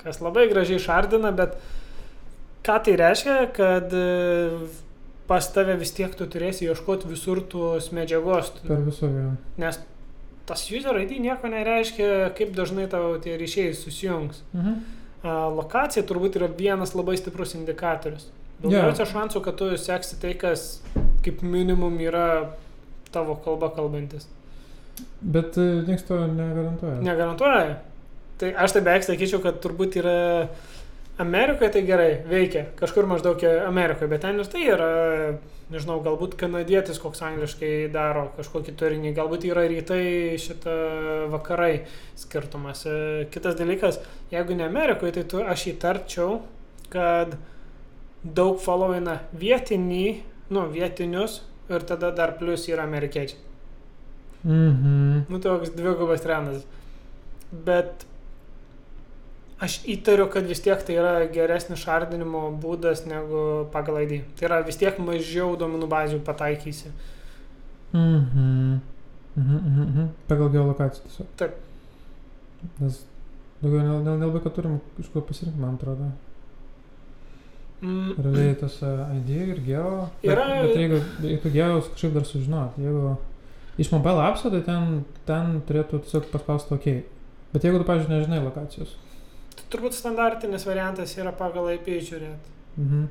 kas 0.04 0.22
labai 0.22 0.48
gražiai 0.52 0.82
šardina, 0.82 1.32
bet 1.36 1.56
ką 2.66 2.76
tai 2.86 2.96
reiškia, 3.00 3.38
kad 3.56 3.94
e, 3.98 4.04
pas 5.30 5.48
tave 5.54 5.78
vis 5.82 5.94
tiek 5.98 6.14
tu 6.18 6.28
turėsi 6.30 6.68
ieškoti 6.70 7.10
visur 7.10 7.42
tos 7.50 7.90
medžiagos, 7.96 8.54
Per 8.68 8.84
visur. 8.86 9.10
jo. 9.10 9.34
nes 9.62 9.82
tas 10.50 10.64
user 10.74 10.98
ID 11.04 11.18
nieko 11.22 11.50
nereiškia, 11.50 12.30
kaip 12.38 12.54
dažnai 12.58 12.88
tavo 12.90 13.18
tie 13.22 13.36
ryšiai 13.38 13.74
susijungs. 13.78 14.44
Mhm. 14.54 14.80
Lokacija 15.58 16.06
turbūt 16.08 16.38
yra 16.40 16.48
vienas 16.48 16.94
labai 16.96 17.18
stiprus 17.20 17.52
indikatorius. 17.58 18.30
Daugiausia 18.60 19.06
šansų, 19.08 19.42
kad 19.46 19.56
tu 19.60 19.70
seksi 19.80 20.18
tai, 20.20 20.34
kas 20.40 20.82
kaip 21.24 21.44
minimum 21.44 21.96
yra 22.04 22.26
tavo 23.14 23.38
kalba 23.44 23.72
kalbantis. 23.76 24.28
Bet 25.22 25.58
e, 25.58 25.68
niekas 25.88 26.04
to 26.08 26.18
negarantuoja. 26.28 27.00
Negarantuoja. 27.06 27.78
Tai 28.40 28.50
aš 28.64 28.76
tai 28.76 28.84
beveik 28.84 29.06
sakyčiau, 29.08 29.42
kad 29.44 29.60
turbūt 29.64 30.00
yra 30.00 30.18
Amerikoje 31.20 31.74
tai 31.76 31.82
gerai 31.84 32.12
veikia, 32.28 32.70
kažkur 32.80 33.08
maždaug 33.10 33.42
Amerikoje, 33.68 34.08
bet 34.08 34.22
ten 34.24 34.40
ir 34.40 34.48
tai 34.48 34.62
yra, 34.72 34.92
nežinau, 35.68 35.98
galbūt 36.06 36.38
kanadietis 36.40 37.02
koks 37.04 37.20
angliškai 37.28 37.74
daro 37.92 38.30
kažkokį 38.38 38.76
turinį, 38.80 39.12
galbūt 39.18 39.50
yra 39.50 39.66
rytai 39.68 40.38
šitą 40.40 40.76
vakarai 41.34 41.86
skirtumas. 42.20 42.86
E, 42.88 43.28
kitas 43.36 43.60
dalykas, 43.60 44.00
jeigu 44.32 44.56
ne 44.56 44.68
Amerikoje, 44.70 45.18
tai 45.20 45.26
tu, 45.36 45.44
aš 45.44 45.68
įtarčiau, 45.74 46.40
kad 46.94 47.36
daug 48.24 48.60
followina 48.60 49.20
vietinį, 49.40 50.04
nu, 50.50 50.66
vietinius 50.74 51.42
ir 51.70 51.86
tada 51.88 52.12
dar 52.12 52.38
plus 52.40 52.68
yra 52.68 52.84
amerikiečiai. 52.84 53.40
Mhm. 54.44 55.26
Nu, 55.30 55.40
toks 55.44 55.70
dvigubas 55.76 56.22
trenas. 56.24 56.64
Bet 57.52 58.06
aš 59.60 59.80
įtariu, 59.92 60.30
kad 60.32 60.48
vis 60.48 60.62
tiek 60.64 60.80
tai 60.88 60.96
yra 60.96 61.14
geresnis 61.34 61.82
šardinimo 61.84 62.46
būdas 62.64 63.04
negu 63.10 63.68
pagal 63.74 64.02
ID. 64.06 64.22
Tai 64.40 64.48
yra 64.48 64.62
vis 64.66 64.80
tiek 64.80 65.00
mažiau 65.04 65.56
duomenų 65.60 65.90
bazių 65.92 66.22
pataikysi. 66.24 66.92
Mhm. 67.94 68.80
Mhm, 69.36 69.58
mhm, 69.58 69.84
mhm. 69.90 70.08
Pagal 70.28 70.50
geolokaciją 70.54 71.04
tiesiog. 71.08 71.28
Taip. 71.40 71.54
Nes 72.80 73.04
daugiau 73.62 73.84
nel- 73.84 74.04
nel- 74.04 74.20
nelabai, 74.20 74.42
kad 74.44 74.56
turim 74.56 74.80
iš 75.00 75.08
ko 75.14 75.22
pasirinkti, 75.22 75.60
man 75.60 75.76
atrodo. 75.76 76.10
Mm, 77.82 78.16
Realiai 78.20 78.56
tas 78.60 78.74
ID 78.84 79.30
ir 79.54 79.60
geo. 79.64 80.10
Bet, 80.22 80.34
Yra- 80.34 80.48
bet 80.66 80.76
jeigu, 80.76 80.98
jeigu 81.24 81.52
geos 81.54 81.88
kažkaip 81.94 82.14
dar 82.18 82.26
sužinot, 82.28 82.76
jeigu 82.78 83.14
iš 83.80 83.92
mobile 83.94 84.20
appso, 84.26 84.50
tai 84.52 84.60
ten, 84.66 85.06
ten 85.26 85.62
turėtų 85.68 86.02
tiesiog 86.04 86.28
paspausti 86.34 86.76
OK. 86.76 86.88
Bet 87.54 87.64
jeigu 87.64 87.80
tu, 87.80 87.86
pavyzdžiui, 87.88 88.18
nežinai 88.18 88.42
lokacijos. 88.44 88.98
tai 89.56 89.64
turbūt 89.72 89.96
standartinis 89.96 90.66
variantas 90.68 91.16
yra 91.18 91.32
pagal 91.32 91.72
IP 91.78 91.88
žiūrėti. 92.04 92.52
Mhm. 92.78 93.08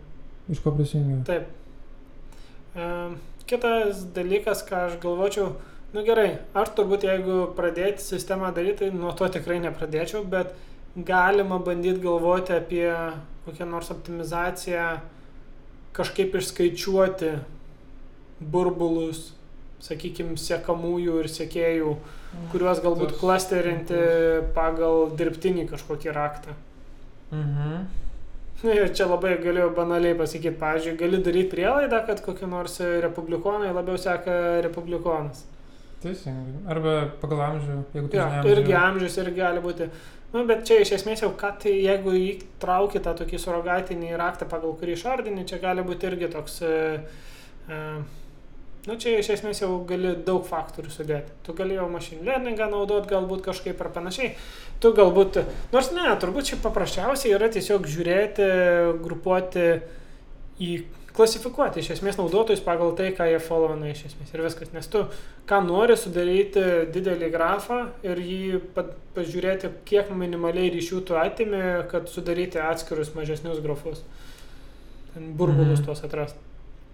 Iš 0.53 0.61
ko 0.65 0.73
prisijungia? 0.77 1.25
Taip. 1.29 1.49
Um, 2.79 3.17
kitas 3.49 4.05
dalykas, 4.15 4.63
ką 4.69 4.85
aš 4.87 4.95
galvočiau, 5.03 5.55
nu 5.95 6.05
gerai, 6.07 6.39
aš 6.57 6.71
turbūt 6.77 7.05
jeigu 7.09 7.41
pradėti 7.57 8.05
sistemą 8.05 8.53
daryti, 8.55 8.85
tai 8.85 8.91
nuo 8.93 9.13
to 9.17 9.29
tikrai 9.33 9.59
nepradėčiau, 9.65 10.23
bet 10.29 10.53
galima 10.97 11.59
bandyti 11.59 12.01
galvoti 12.05 12.53
apie 12.57 12.89
kokią 13.49 13.67
nors 13.69 13.91
optimizaciją, 13.95 14.87
kažkaip 15.97 16.37
išskaičiuoti 16.39 17.33
burbulus, 18.39 19.33
sakykime, 19.83 20.39
siekamųjų 20.39 21.21
ir 21.23 21.31
sėkėjų, 21.33 21.93
kuriuos 22.53 22.83
galbūt 22.85 23.17
klasterinti 23.19 24.01
pagal 24.57 25.09
dirbtinį 25.19 25.69
kažkokį 25.73 26.15
raktą. 26.15 26.55
Mhm. 27.33 27.89
Na 28.59 28.75
ir 28.75 28.89
čia 28.91 29.07
labai 29.07 29.37
galiu 29.39 29.69
banaliai 29.71 30.17
pasakyti, 30.19 30.59
pavyzdžiui, 30.59 30.97
gali 30.99 31.21
daryti 31.23 31.53
prielaidą, 31.53 32.01
kad 32.09 32.23
kokie 32.25 32.49
nors 32.51 32.81
republikonai 33.05 33.71
labiau 33.71 34.01
seka 34.01 34.59
republikonas. 34.67 35.45
Teisingai. 36.03 36.57
Arba 36.71 36.95
pagal 37.23 37.45
amžių, 37.53 37.77
jeigu 37.95 38.11
tu 38.11 38.19
Ja, 38.19 38.27
žinai 38.33 38.55
irgi 38.57 38.75
amžius 38.79 39.19
irgi 39.23 39.39
gali 39.39 39.63
būti. 39.63 39.89
Nu, 40.33 40.43
bet 40.45 40.67
čia 40.69 40.83
iš 40.83 40.93
esmės 40.99 41.23
jau, 41.25 41.31
kad 41.41 41.63
tai 41.63 41.73
jeigu 41.81 42.13
įtrauki 42.13 43.01
tą 43.01 43.15
tokį 43.17 43.39
surogatinį 43.41 44.13
raktą, 44.21 44.49
pagal 44.51 44.75
kurį 44.77 44.99
išardinį, 44.99 45.45
čia 45.49 45.61
gali 45.63 45.85
būti 45.87 46.11
irgi 46.11 46.29
toks... 46.35 46.59
E, 46.69 46.81
e, 47.73 47.79
nu, 48.85 48.97
čia 49.01 49.15
iš 49.23 49.31
esmės 49.39 49.63
jau 49.63 49.71
gali 49.89 50.13
daug 50.27 50.45
faktorių 50.45 50.93
sudėti. 50.93 51.33
Tu 51.47 51.57
gali 51.57 51.79
jau 51.79 51.89
machine 51.89 52.27
learningą 52.29 52.69
naudot 52.75 53.09
galbūt 53.09 53.47
kažkaip 53.49 53.81
ar 53.81 53.89
panašiai. 53.97 54.35
Tu 54.85 54.93
galbūt... 55.01 55.41
Nors 55.73 55.89
ne, 55.97 56.05
turbūt 56.21 56.53
čia 56.53 56.61
paprasčiausiai 56.61 57.33
yra 57.39 57.49
tiesiog 57.55 57.89
žiūrėti, 57.89 58.53
grupuoti 59.01 59.67
į 60.61 60.73
klasifikuoti 61.19 61.83
iš 61.83 61.91
esmės 61.97 62.17
naudotojus 62.21 62.63
pagal 62.65 62.95
tai, 62.99 63.11
ką 63.19 63.27
jie 63.33 63.41
followina 63.43 63.91
iš 63.91 64.05
esmės 64.13 64.31
ir 64.35 64.43
viskas. 64.47 64.71
Nes 64.73 64.87
tu, 64.91 65.03
ką 65.51 65.59
nori 65.67 65.97
sudaryti 65.99 66.63
didelį 66.95 67.31
grafą 67.35 67.81
ir 68.07 68.23
jį 68.23 68.61
pa, 68.77 68.87
pažiūrėti, 69.19 69.73
kiek 69.89 70.13
minimaliai 70.15 70.71
ryšių 70.77 71.03
tu 71.11 71.19
atimi, 71.19 71.63
kad 71.91 72.07
sudaryti 72.13 72.63
atskirus 72.63 73.11
mažesnius 73.19 73.59
grafus. 73.65 74.05
Ten 75.15 75.33
burbulus 75.37 75.81
Mhm. 75.81 75.85
tuos 75.89 76.05
atrasti. 76.07 76.39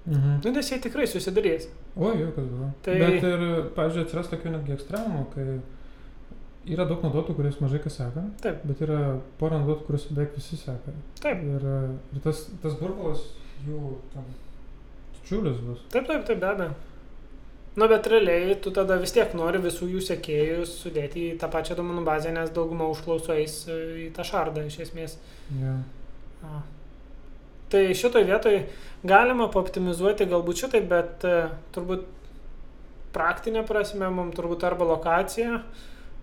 Mhm. 0.06 0.40
Nu, 0.44 0.50
nes 0.52 0.68
jie 0.70 0.78
tikrai 0.80 1.06
susidarys. 1.08 1.68
O, 1.96 2.10
jau 2.12 2.32
kas 2.36 2.44
buvo. 2.44 2.72
Tai- 2.82 2.98
Bet 2.98 3.22
ir, 3.22 3.70
pavyzdžiui, 3.76 4.04
atsiras 4.04 4.28
tokių 4.28 4.50
netgi 4.52 4.74
ekstremumų, 4.76 5.22
kai 5.34 5.46
yra 6.74 6.84
daug 6.88 7.00
naudotojų, 7.04 7.36
kuris 7.36 7.56
mažai 7.60 7.78
kas 7.82 7.96
seka, 8.00 8.24
Taip. 8.42 8.64
bet 8.64 8.80
yra 8.84 9.18
pora 9.38 9.58
naudotojų, 9.60 9.86
kuris 9.86 10.04
beveik 10.12 10.34
visi 10.36 10.56
seka. 10.56 10.92
Taip. 11.20 11.42
Ir, 11.42 11.64
ir 12.16 12.20
tas, 12.24 12.46
tas 12.62 12.74
burbulas 12.80 13.20
jų 13.66 13.94
tam 14.14 14.26
didžiulis 15.18 15.62
bus. 15.64 15.86
Taip, 15.92 16.08
taip, 16.08 16.26
taip, 16.28 16.40
be 16.40 16.50
abejo. 16.50 16.74
Nu, 17.74 17.88
bet 17.90 18.06
realiai 18.06 18.54
tu 18.62 18.70
tada 18.70 19.00
vis 19.02 19.12
tiek 19.14 19.32
nori 19.34 19.58
visų 19.58 19.88
jų 19.96 20.02
sekėjus 20.06 20.76
sudėti 20.84 21.24
į 21.32 21.38
tą 21.42 21.48
pačią 21.50 21.74
duomenų 21.80 22.04
bazę, 22.06 22.30
nes 22.34 22.52
dauguma 22.54 22.86
užklausų 22.92 23.34
eis 23.34 23.56
e, 23.66 23.78
į 24.04 24.08
tą 24.14 24.26
šardą 24.28 24.62
iš 24.68 24.78
esmės. 24.86 25.16
Ja. 25.58 25.80
A. 26.46 26.60
Tai 27.72 27.82
šitoj 27.98 28.28
vietoj 28.28 28.60
galima 29.02 29.48
paoptimizuoti 29.50 30.28
galbūt 30.30 30.60
šitai, 30.62 30.84
bet 30.86 31.24
uh, 31.26 31.56
turbūt 31.74 32.04
praktinė 33.16 33.64
prasme 33.66 34.06
mums 34.12 34.36
turbūt 34.36 34.62
arba 34.68 34.86
lokacija, 34.92 35.58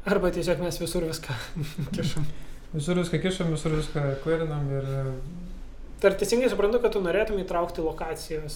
arba 0.08 0.32
tiesiog 0.32 0.64
mes 0.64 0.80
visur 0.80 1.04
viską 1.10 1.36
kišam. 1.98 2.30
Visur 2.72 3.02
viską 3.02 3.20
kišam, 3.26 3.52
visur 3.52 3.76
viską 3.76 4.06
kverinam 4.24 4.72
ir 4.78 4.88
ar 6.10 6.16
teisingai 6.20 6.50
suprantu, 6.50 6.80
kad 6.82 6.92
tu 6.96 7.02
norėtum 7.04 7.40
įtraukti 7.44 7.84
lokacijos 7.86 8.56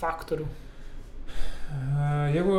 faktorių? 0.00 0.46
jeigu, 2.34 2.56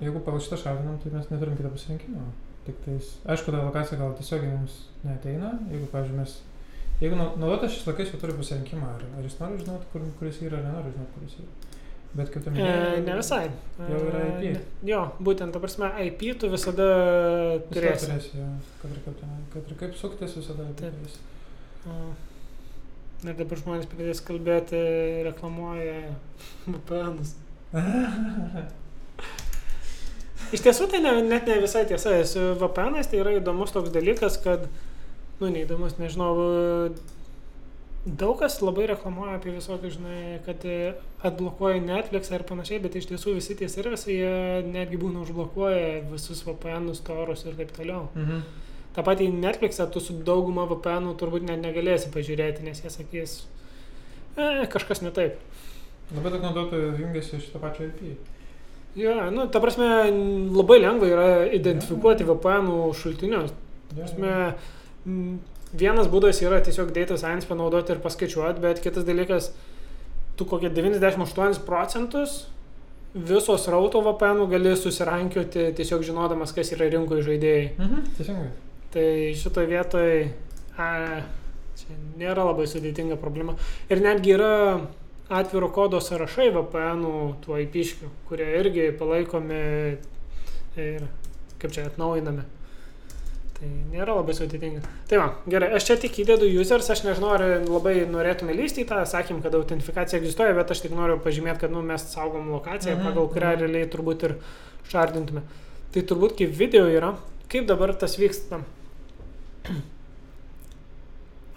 jeigu 0.00 0.20
pagal 0.24 0.40
šitą 0.44 0.58
šalinam, 0.60 0.98
tai 1.02 1.12
mes 1.14 1.30
neturim 1.32 1.56
kitą 1.58 1.70
pasirinkimą. 1.74 2.24
Tik 2.66 2.76
tais, 2.84 3.06
aišku, 3.32 3.52
ta 3.54 3.62
lokacija 3.64 3.98
gal 3.98 4.12
tiesiog 4.18 4.42
mums 4.44 4.74
neteina, 5.06 5.54
jeigu, 5.72 5.86
pavyzdžiui, 5.92 6.18
mes, 6.20 6.34
jeigu 7.00 7.16
nau- 7.16 7.32
naudotojas 7.40 7.72
šis 7.78 7.86
lokais 7.88 8.12
jau 8.12 8.20
turi 8.20 8.36
pasirinkimą, 8.36 8.90
ar, 8.98 9.06
ar 9.16 9.24
jis 9.24 9.38
nori 9.40 9.62
žinoti, 9.62 9.88
kur, 9.94 10.04
kuris 10.20 10.42
yra, 10.44 10.60
ar 10.60 10.66
nenori 10.68 10.92
žinoti, 10.92 11.14
kuris 11.16 11.38
yra. 11.40 11.76
Bet 12.20 12.30
kaip 12.34 12.42
tu 12.44 12.50
E, 12.50 12.52
minėjai, 12.58 13.02
ne 13.06 13.16
visai. 13.16 13.44
Jau 13.88 13.98
yra 14.10 14.20
E, 14.20 14.30
IP. 14.50 14.54
ne- 14.58 14.90
Jo, 14.90 15.02
būtent, 15.22 15.52
ta 15.54 15.60
prasme, 15.62 15.88
IP 16.06 16.24
tu 16.38 16.48
visada 16.50 16.86
Visada 16.90 17.70
turėsi. 17.72 18.06
turėsi, 18.10 18.32
jo. 18.40 18.48
kad, 18.82 18.90
ir 18.90 19.02
kaip 19.06 19.20
ten, 19.20 19.36
kad 19.54 19.70
ir 19.70 19.76
kaip 19.84 19.94
suktis, 19.96 20.34
visada 20.36 20.66
Taip. 20.76 20.92
turėsi. 20.92 21.18
Ir 23.20 23.36
dabar 23.36 23.58
žmonės 23.60 23.88
pradės 23.90 24.22
kalbėti, 24.24 24.78
reklamuoja 25.26 26.14
VPNus. 26.64 27.34
Iš 30.56 30.62
tiesų 30.64 30.88
tai 30.90 31.02
ne, 31.04 31.12
net 31.28 31.46
ne 31.46 31.58
visai 31.62 31.84
tiesa. 31.86 32.16
Su 32.26 32.40
VPN 32.58 32.96
tai 33.04 33.20
yra 33.20 33.36
įdomus 33.36 33.74
toks 33.74 33.92
dalykas, 33.94 34.40
kad, 34.42 34.64
nu, 35.38 35.50
neįdomus, 35.52 35.98
nežinau, 36.00 36.32
daug 38.06 38.40
kas 38.40 38.56
labai 38.64 38.88
reklamuoja 38.90 39.36
apie 39.36 39.52
visokius, 39.54 39.98
žinai, 39.98 40.40
kad 40.46 40.64
atblokuoja 41.28 41.82
Netflix 41.84 42.32
ir 42.32 42.46
panašiai, 42.48 42.80
bet 42.82 42.96
iš 42.96 43.10
tiesų 43.12 43.36
visi 43.36 43.58
tie 43.60 43.68
servisai 43.68 44.16
netgi 44.66 44.96
būna 45.00 45.22
užblokuoja 45.26 46.00
visus 46.08 46.40
VPN 46.48 46.88
torus 47.06 47.44
ir 47.44 47.60
taip 47.60 47.76
toliau. 47.76 48.08
Mhm. 48.16 48.42
Ta 48.94 49.04
pati 49.06 49.28
Netflix'e 49.30 49.86
tu 49.94 50.02
su 50.02 50.16
dauguma 50.26 50.66
VPN 50.70 51.14
turbūt 51.20 51.46
net 51.46 51.62
negalėsi 51.62 52.10
pažiūrėti, 52.14 52.64
nes 52.66 52.82
jie 52.82 52.90
sakys, 52.90 53.36
e, 54.34 54.66
kažkas 54.72 55.04
ne 55.04 55.12
taip. 55.14 55.38
Labai 56.10 56.32
daug 56.34 56.42
naudotojų 56.48 56.96
jungiasi 56.98 57.36
iš 57.38 57.52
to 57.52 57.62
pačio 57.62 57.86
IP. 57.86 58.16
Jo, 58.98 59.14
nu, 59.30 59.46
ta 59.46 59.60
prasme, 59.62 59.86
labai 60.50 60.80
lengva 60.82 61.06
yra 61.06 61.26
identifikuoti 61.54 62.26
VPN 62.26 62.70
šaltinius. 62.98 63.52
Ta 63.90 63.98
Ja, 64.00 64.06
prasme, 64.06 64.32
vienas 65.74 66.10
būdas 66.10 66.42
yra 66.42 66.58
tiesiog 66.62 66.90
data 66.94 67.18
science 67.18 67.46
panaudoti 67.46 67.94
ir 67.94 68.02
paskaičiuoti, 68.02 68.62
bet 68.62 68.82
kitas 68.82 69.06
dalykas, 69.06 69.52
tu 70.38 70.46
kokie 70.50 70.70
98 70.70 71.62
procentus 71.66 72.48
visos 73.14 73.66
rauto 73.70 74.02
VPN 74.06 74.46
gali 74.50 74.74
susirankioti 74.78 75.70
tiesiog 75.78 76.02
žinodamas, 76.06 76.54
kas 76.54 76.70
yra 76.74 76.90
rinkoje 76.90 77.26
žaidėjai. 77.26 77.70
Mhm, 77.78 78.10
teisingai. 78.18 78.50
Tai 78.90 79.08
šitoje 79.38 79.70
vietoje 79.70 80.14
čia 80.76 81.98
nėra 82.18 82.46
labai 82.48 82.66
sudėtinga 82.70 83.18
problema. 83.20 83.54
Ir 83.90 84.02
netgi 84.02 84.34
yra 84.34 84.54
atviro 85.30 85.68
kodo 85.70 86.00
sąrašai 86.02 86.50
VPN 86.56 87.04
tų 87.44 87.60
IP-škių, 87.66 88.08
kurie 88.28 88.48
irgi 88.58 88.88
palaikomi 88.98 89.60
ir 90.80 91.04
kaip 91.60 91.76
čia 91.76 91.86
atnaujinami. 91.90 92.46
Tai 93.60 93.70
nėra 93.92 94.16
labai 94.16 94.34
sudėtinga. 94.34 94.80
Tai 95.10 95.20
va, 95.20 95.28
gerai, 95.52 95.68
aš 95.76 95.86
čia 95.90 95.96
tik 96.00 96.18
įdedu 96.22 96.48
users, 96.48 96.88
aš 96.90 97.04
nežinau, 97.04 97.34
ar 97.36 97.44
labai 97.68 98.06
norėtume 98.08 98.56
lysti 98.56 98.86
į 98.86 98.88
tą, 98.88 99.02
sakym, 99.06 99.42
kad 99.44 99.54
autentifikacija 99.58 100.18
egzistuoja, 100.22 100.56
bet 100.56 100.72
aš 100.72 100.80
tik 100.86 100.96
noriu 100.96 101.18
pažymėti, 101.20 101.66
kad 101.66 101.74
nu, 101.74 101.84
mes 101.84 102.08
saugom 102.08 102.48
lokaciją, 102.54 102.96
Mhm, 102.96 103.06
pagal 103.06 103.28
kurią 103.28 103.52
mhm. 103.52 103.60
realiai 103.60 103.90
turbūt 103.92 104.26
ir 104.26 104.36
šardintume. 104.90 105.44
Tai 105.92 106.06
turbūt 106.08 106.38
kaip 106.40 106.56
video 106.56 106.88
yra, 106.88 107.14
kaip 107.52 107.68
dabar 107.68 107.92
tas 107.94 108.16
vyksta. 108.18 108.62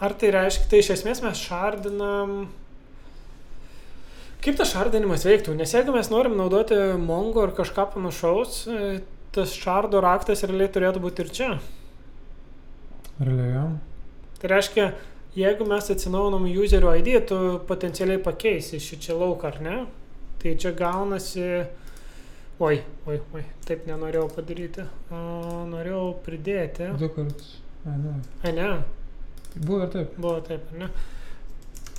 Ar 0.03 0.13
tai 0.19 0.33
reiškia, 0.35 0.67
tai 0.71 0.81
iš 0.83 0.89
esmės 0.97 1.21
mes 1.23 1.39
šardinam. 1.39 2.47
Kaip 4.43 4.57
tas 4.59 4.73
šardinimas 4.73 5.23
veiktų? 5.23 5.53
Nes 5.55 5.71
jeigu 5.71 5.93
mes 5.95 6.09
norim 6.11 6.35
naudoti 6.35 6.75
Mongo 6.99 7.45
ar 7.45 7.53
kažką 7.55 7.85
panašaus, 7.93 8.57
e, 8.67 8.97
tas 9.31 9.53
šardo 9.55 10.01
raktas 10.03 10.43
realiai 10.43 10.71
turėtų 10.73 11.03
būti 11.05 11.23
ir 11.23 11.31
čia. 11.37 11.47
Realiai, 13.21 13.53
jo. 13.53 13.63
Tai 14.41 14.51
reiškia, 14.51 14.89
jeigu 15.39 15.69
mes 15.71 15.87
atsinaujinam 15.95 16.49
userio 16.51 16.91
ID, 16.99 17.13
tu 17.31 17.39
potencialiai 17.69 18.19
pakeisi 18.25 18.83
šį 18.83 18.99
čia 19.07 19.15
lauką, 19.15 19.53
ar 19.53 19.63
ne? 19.63 19.79
Tai 20.43 20.57
čia 20.59 20.75
gaunasi... 20.75 21.47
Oi, 22.63 22.75
oi, 23.07 23.17
oi, 23.33 23.47
taip 23.65 23.87
nenorėjau 23.87 24.27
padaryti. 24.35 24.83
A, 25.09 25.21
norėjau 25.71 26.09
pridėti. 26.27 26.91
Du 26.99 27.07
kartus. 27.15 27.62
Ai, 27.85 27.97
ne. 27.99 28.13
Ai, 28.43 28.51
ne, 28.55 28.67
Buvo 29.55 29.83
ir 29.83 29.89
taip. 29.93 30.13
buvo 30.17 30.39
taip, 30.41 30.69
ne? 30.79 30.87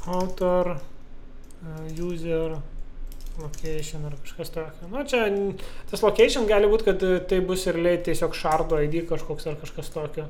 Autor, 0.06 0.74
a, 0.74 1.74
user, 1.96 2.56
location 3.38 4.04
ar 4.08 4.16
kažkas 4.24 4.50
tokio. 4.54 4.88
Nu, 4.90 5.04
čia 5.08 5.26
tas 5.90 6.02
location 6.04 6.46
gali 6.50 6.68
būti, 6.70 6.86
kad 6.88 7.02
e, 7.02 7.18
tai 7.30 7.40
bus 7.46 7.66
ir 7.70 7.78
lei 7.82 7.96
tiesiog 8.04 8.34
šardo 8.36 8.78
ID 8.84 9.04
kažkoks 9.10 9.46
ar 9.50 9.56
kažkas 9.60 9.90
tokio. 9.94 10.26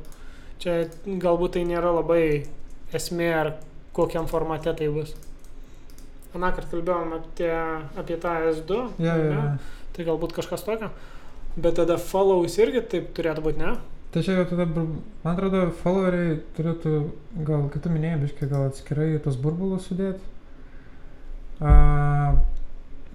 Čia 0.62 0.84
galbūt 1.06 1.56
tai 1.56 1.64
nėra 1.68 1.90
labai 1.96 2.22
esmė 2.94 3.30
ar 3.34 3.52
kokiam 3.96 4.28
formate 4.30 4.72
tai 4.78 4.88
bus. 4.94 5.14
Anakart 6.34 6.70
kalbėjom 6.72 7.12
apie, 7.18 7.50
apie 8.00 8.16
tą 8.18 8.32
S2, 8.52 8.78
Ja, 8.98 9.16
ja, 9.16 9.26
ja. 9.32 9.42
tai 9.94 10.06
galbūt 10.08 10.32
kažkas 10.34 10.64
tokio. 10.66 10.90
Bet 11.54 11.76
tada 11.78 11.94
follows 12.02 12.56
irgi 12.58 12.80
taip 12.90 13.12
turėtų 13.14 13.44
būti, 13.44 13.60
ne? 13.62 13.74
Tai 14.14 14.22
čia 14.22 14.36
jau 14.38 14.44
tada, 14.46 14.64
man 14.70 15.32
atrodo, 15.32 15.64
followeriai 15.80 16.36
turėtų, 16.54 16.90
gal, 17.48 17.64
kaip 17.72 17.82
tu 17.82 17.90
minėjai, 17.90 18.20
biškai 18.22 18.46
gal 18.52 18.68
atskirai 18.68 19.08
tos 19.24 19.34
burbulus 19.42 19.88
sudėti. 19.90 20.22
A, 21.64 21.72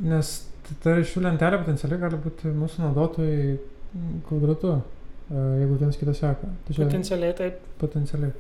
nes 0.04 0.32
ta 0.84 0.98
ryšių 0.98 1.24
lentelė 1.24 1.62
potencialiai 1.64 2.02
gali 2.04 2.20
būti 2.26 2.52
mūsų 2.52 2.84
naudotojai 2.84 3.56
kvadratu, 4.28 4.76
jeigu 5.32 5.80
vienas 5.80 5.98
kitą 6.02 6.14
seka. 6.18 6.52
Tai 6.68 6.76
čia 6.76 6.84
Potencialiai 6.84 7.36
taip. 7.38 7.64
potencialiai. 7.82 8.36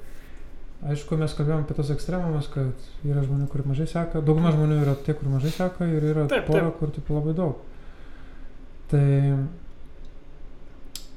Aišku, 0.89 1.17
mes 1.19 1.33
kalbėjom 1.35 1.63
apie 1.65 1.75
tos 1.75 1.89
ekstremumus, 1.91 2.45
kad 2.53 2.85
yra 3.03 3.23
žmonių, 3.25 3.47
kur 3.51 3.65
mažai 3.67 3.87
seka, 3.91 4.21
dauguma 4.23 4.53
žmonių 4.55 4.77
yra 4.85 4.93
tie, 5.03 5.15
kur 5.17 5.27
mažai 5.31 5.51
seka 5.51 5.87
ir 5.91 6.05
yra 6.13 6.27
Taip, 6.31 6.45
pora, 6.47 6.69
taip. 6.69 6.77
kur 6.79 6.93
tipo 6.95 7.17
labai 7.17 7.33
daug. 7.35 7.57
Tai 8.91 9.01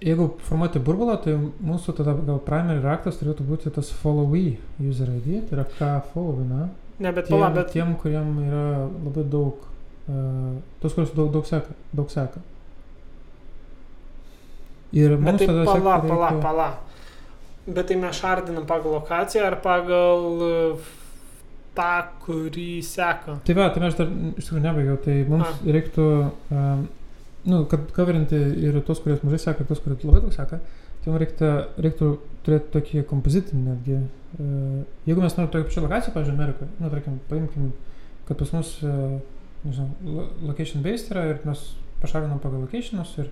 jeigu 0.03 0.29
formuoti 0.49 0.81
burbulą, 0.83 1.17
tai 1.25 1.35
mūsų 1.39 1.95
tada 1.99 2.15
gal 2.27 2.41
primary 2.47 2.83
raktas 2.85 3.19
turėtų 3.21 3.47
būti 3.49 3.73
tas 3.75 3.91
followee 4.03 4.57
user 4.83 5.11
ID, 5.15 5.43
tai 5.49 5.59
yra 5.59 5.67
ką 5.79 5.91
followina. 6.13 6.69
Ne, 7.03 7.13
bet 7.17 7.29
pala, 7.31 7.51
bet 7.55 7.71
tiem, 7.75 7.95
kuriem 7.99 8.33
yra 8.47 8.65
labai 8.87 9.25
daug, 9.33 9.63
uh, 10.07 10.55
tos, 10.83 10.95
kurios 10.95 11.15
daug, 11.17 11.31
daug 11.35 11.47
seka, 11.49 11.75
daug 11.97 12.11
seka. 12.13 12.43
Ir 14.93 15.15
Bet 15.17 15.25
mums 15.25 15.41
tai 15.41 15.47
tada 15.49 15.65
pala, 15.65 15.95
sekti 15.97 16.09
pala, 16.13 16.31
reikia- 16.31 16.43
pala. 16.43 16.69
Bet 17.67 17.87
tai 17.89 17.97
mes 17.97 18.19
šardinam 18.19 18.67
pagal 18.69 18.99
lokaciją 18.99 19.47
ar 19.47 19.57
pagal 19.65 20.27
uh, 20.45 20.91
tą, 21.79 21.93
kurį 22.27 22.83
seka. 22.85 23.39
Tai 23.47 23.55
va, 23.57 23.69
tai 23.73 23.87
aš 23.89 23.97
dar 24.03 24.11
iš 24.37 24.49
tikrųjų 24.51 24.65
nebaigiau, 24.67 24.99
tai 25.05 25.15
mums 25.31 25.47
A. 25.49 25.55
A. 25.55 25.73
reiktų, 25.79 26.09
um, 26.53 26.83
nu, 27.45 27.65
kad 27.71 27.91
coverinti 27.97 28.39
ir 28.67 28.81
tos, 28.87 29.01
kurie 29.03 29.19
mažai 29.23 29.39
seka, 29.43 29.65
ir 29.65 29.71
tos, 29.71 29.81
kurie 29.83 29.97
labai 30.07 30.23
daug 30.25 30.35
seka, 30.35 30.61
tai 31.03 31.11
mums 31.11 31.23
reiktų, 31.25 31.51
reiktų 31.87 32.11
turėti 32.47 32.73
tokį 32.77 33.05
kompozitinį 33.11 33.63
netgi. 33.69 34.01
Uh, 34.33 34.83
jeigu 35.07 35.21
mes 35.21 35.35
norime 35.37 35.51
tokią 35.53 35.67
pačią 35.69 35.83
lokaciją, 35.85 36.15
pavyzdžiui, 36.15 36.37
Amerikoje, 36.39 36.69
nu, 36.81 36.91
tarkim, 36.95 37.19
paimkim, 37.29 37.73
kad 38.29 38.39
pas 38.41 38.53
mus, 38.55 38.71
uh, 38.87 39.19
nežinau, 39.67 39.91
lo- 40.07 40.29
location 40.49 40.83
based 40.87 41.11
yra 41.13 41.27
ir 41.33 41.43
mes 41.45 41.65
pašalinam 42.01 42.39
pagal 42.43 42.63
locationus 42.65 43.13
ir 43.19 43.29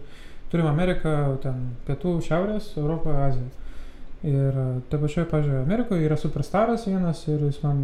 turim 0.50 0.66
Ameriką, 0.66 1.14
ten 1.42 1.70
pietų, 1.86 2.16
šiaurės, 2.26 2.72
Europą, 2.78 3.14
Aziją. 3.28 3.48
Ir 4.20 4.52
e, 4.52 4.64
ta 4.92 4.98
pačioje, 5.00 5.24
pavyzdžiui, 5.30 5.62
Amerikoje 5.62 6.04
yra 6.04 6.16
superstaras 6.20 6.82
vienas 6.84 7.22
ir 7.30 7.40
jis 7.46 7.62
man 7.62 7.78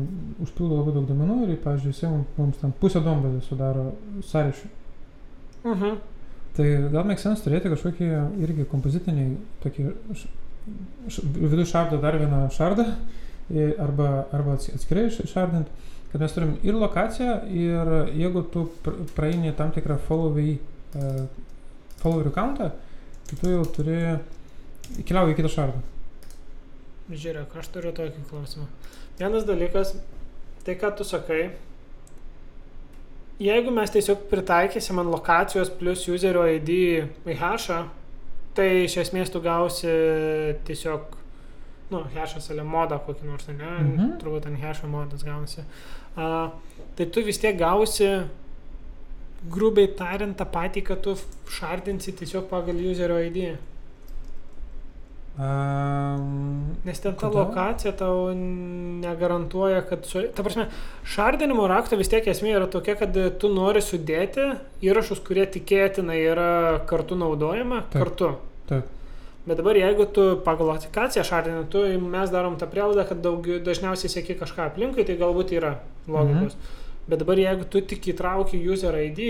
užpildo 0.44 0.76
labai 0.82 0.92
daug 0.92 1.06
duomenų 1.08 1.36
ir, 1.46 1.54
pavyzdžiui, 1.64 2.10
mum- 2.12 2.26
mums 2.36 2.58
ten 2.60 2.74
pusę 2.76 3.00
duombazę 3.00 3.40
sudaro 3.46 3.86
sąryšių. 4.20 4.68
Mhm. 5.64 5.94
Tai 6.56 6.66
gal 6.92 7.04
make 7.04 7.20
sense 7.20 7.44
turėti 7.44 7.68
kažkokį 7.68 8.06
irgi 8.46 8.64
kompozitinį, 8.70 9.26
tokį 9.64 9.90
vidų 11.36 11.66
šardą 11.68 11.98
dar 12.02 12.16
vieną 12.18 12.46
šardą 12.54 12.86
arba, 13.82 14.08
arba 14.34 14.54
ats- 14.56 14.72
atskirai 14.74 15.10
šardint, 15.12 15.68
kad 16.10 16.22
mes 16.24 16.32
turim 16.34 16.54
ir 16.66 16.74
lokaciją 16.80 17.34
ir 17.52 17.90
jeigu 18.16 18.42
tu 18.52 18.64
pr- 18.82 19.04
praeini 19.14 19.52
tam 19.58 19.70
tikrą 19.74 19.98
followai, 20.08 20.56
uh, 20.96 21.26
followerių 22.00 22.32
countą, 22.34 22.70
tai 23.28 23.38
tu 23.42 23.52
jau 23.52 23.62
turi 23.76 24.00
keliauji 25.06 25.36
į 25.36 25.38
kitą 25.42 25.52
šardą. 25.58 25.84
Žiūrėk, 27.12 27.52
aš 27.60 27.68
turiu 27.74 27.92
tokį 27.94 28.24
klausimą. 28.30 28.66
Vienas 29.20 29.44
dalykas, 29.46 29.92
tai 30.66 30.74
ką 30.80 30.90
tu 30.98 31.04
sakai, 31.06 31.52
jeigu 33.42 33.72
mes 33.74 33.92
tiesiog 33.92 34.26
pritaikysim 34.30 34.98
ant 35.02 35.12
lokacijos 35.12 35.70
plus 35.80 36.06
userio 36.08 36.46
ID 36.56 36.72
į 37.28 37.36
hashą, 37.40 37.82
tai 38.56 38.68
iš 38.86 38.96
esmės 39.04 39.32
tu 39.32 39.42
gausi 39.44 39.92
tiesiog, 40.68 41.14
nu, 41.92 42.02
hashas 42.16 42.48
ale 42.54 42.64
modą 42.66 42.98
kokį 43.04 43.28
nors, 43.28 43.48
ne? 43.52 43.76
Mhm. 43.76 44.16
Turbūt 44.22 44.48
ant 44.48 44.60
hasho 44.62 44.88
modas 44.90 45.24
gaunasi. 45.26 45.66
Uh, 46.16 46.48
tai 46.96 47.06
tu 47.12 47.22
vis 47.24 47.38
tiek 47.38 47.58
gausi, 47.60 48.08
grubiai 49.52 49.90
tariant, 49.98 50.36
tą 50.36 50.46
patį, 50.48 50.82
kad 50.88 51.02
tu 51.04 51.16
šardinsi 51.58 52.16
tiesiog 52.16 52.48
pagal 52.50 52.80
userio 52.90 53.20
ID. 53.20 53.56
Um, 55.36 56.76
Nes 56.86 56.96
ten 57.02 57.12
ta 57.12 57.26
Kodėl? 57.28 57.42
lokacija 57.42 57.92
tau 57.92 58.30
negarantuoja, 58.32 59.82
kad... 59.84 60.06
Su... 60.08 60.22
Ta 60.32 60.44
prasme, 60.46 60.70
šardinimo 61.04 61.66
rakto 61.68 61.98
vis 62.00 62.08
tiek 62.08 62.24
esmė 62.32 62.54
yra 62.56 62.68
tokia, 62.72 62.94
kad 62.96 63.12
tu 63.40 63.50
nori 63.52 63.82
sudėti 63.84 64.46
įrašus, 64.86 65.20
kurie 65.26 65.44
tikėtina 65.44 66.16
yra 66.16 66.48
kartu 66.88 67.18
naudojama, 67.20 67.82
Taip. 67.92 68.00
kartu. 68.00 68.30
Taip. 68.70 68.88
Bet 69.46 69.60
dabar 69.60 69.78
jeigu 69.78 70.08
tu 70.10 70.24
pagal 70.42 70.72
aplikaciją 70.72 71.22
šardini, 71.28 71.68
tu 71.70 71.84
mes 72.00 72.32
darom 72.32 72.56
tą 72.58 72.66
prielaidą, 72.72 73.04
kad 73.06 73.20
daug, 73.22 73.44
dažniausiai 73.68 74.10
sėki 74.10 74.40
kažką 74.40 74.70
aplinkui, 74.72 75.04
tai 75.06 75.20
galbūt 75.20 75.52
yra 75.54 75.76
logikos. 76.08 76.56
Mhm. 76.56 76.82
Bet 77.06 77.20
dabar 77.22 77.38
jeigu 77.38 77.68
tu 77.70 77.84
tik 77.86 78.08
įtrauki 78.10 78.58
user 78.58 78.96
ID, 78.98 79.20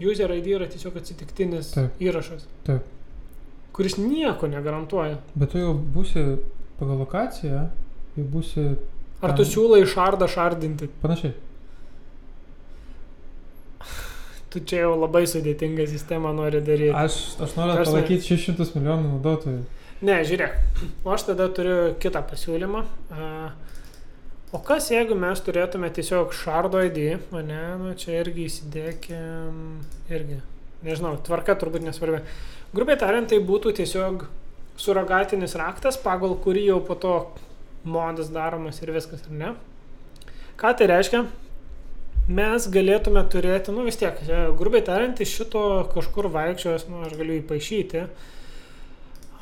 user 0.00 0.30
ID 0.32 0.54
yra 0.56 0.70
tiesiog 0.72 0.94
atsitiktinis 1.02 1.74
Taip. 1.74 1.98
įrašas, 2.00 2.46
Taip. 2.64 2.86
Kuris 3.76 3.96
nieko 4.00 4.48
negarantuoja. 4.48 5.18
Bet 5.36 5.52
tu 5.52 5.60
jau 5.60 5.74
būsi 5.76 6.22
pagal 6.80 7.02
lokaciją, 7.04 7.66
jau 8.16 8.24
būsi 8.32 8.66
Ar 9.24 9.32
tu 9.36 9.44
siūlai 9.48 9.82
šardą 9.88 10.26
šardinti? 10.28 10.88
panašiai. 11.02 11.34
Tu 14.52 14.60
čia 14.64 14.84
jau 14.86 14.94
labai 14.96 15.24
sudėtingą 15.28 15.84
sistemą 15.90 16.30
nori 16.36 16.60
daryti. 16.64 16.92
Aš, 16.96 17.16
aš 17.44 17.56
noriu 17.58 17.74
Tarsi- 17.76 17.92
palaikyti 17.92 18.28
600 18.36 18.76
milijonų 18.78 19.10
naudotojų. 19.14 19.62
Ne, 20.06 20.18
žiūrėk, 20.28 20.56
o 21.04 21.12
aš 21.12 21.24
tada 21.30 21.48
turiu 21.56 21.94
kitą 22.00 22.20
pasiūlymą. 22.30 22.82
O 24.54 24.58
kas 24.64 24.90
jeigu 24.92 25.16
mes 25.18 25.40
turėtume 25.44 25.88
tiesiog 25.92 26.32
šardo 26.36 26.80
ID, 26.86 27.18
o 27.34 27.40
ne, 27.44 27.62
nu 27.80 27.94
čia 27.98 28.20
irgi 28.22 28.44
įsidėkim, 28.46 29.56
irgi, 30.12 30.38
nežinau, 30.86 31.16
tvarka 31.26 31.56
turbūt 31.58 31.82
nesvarbi. 31.88 32.20
Grubiai 32.74 32.98
tariant, 32.98 33.28
tai 33.30 33.38
būtų 33.38 33.72
tiesiog 33.78 34.26
suragatinis 34.80 35.54
raktas, 35.58 35.98
pagal 36.00 36.34
kurį 36.42 36.66
jau 36.70 36.80
po 36.84 36.96
to 36.98 37.16
modas 37.86 38.30
daromas 38.34 38.80
ir 38.82 38.92
viskas, 38.94 39.22
ar 39.28 39.36
ne? 39.42 39.52
Ką 40.58 40.72
tai 40.76 40.88
reiškia? 40.90 41.24
Mes 42.26 42.66
galėtume 42.74 43.22
turėti, 43.30 43.70
nu 43.70 43.84
vis 43.86 43.98
tiek, 44.00 44.18
e, 44.26 44.40
grubiai 44.58 44.82
tariant, 44.82 45.20
iš 45.22 45.36
šito 45.38 45.62
kažkur 45.92 46.26
vaikščios, 46.34 46.88
nu 46.90 47.04
aš 47.06 47.14
galiu 47.14 47.36
įpašyti. 47.38 48.02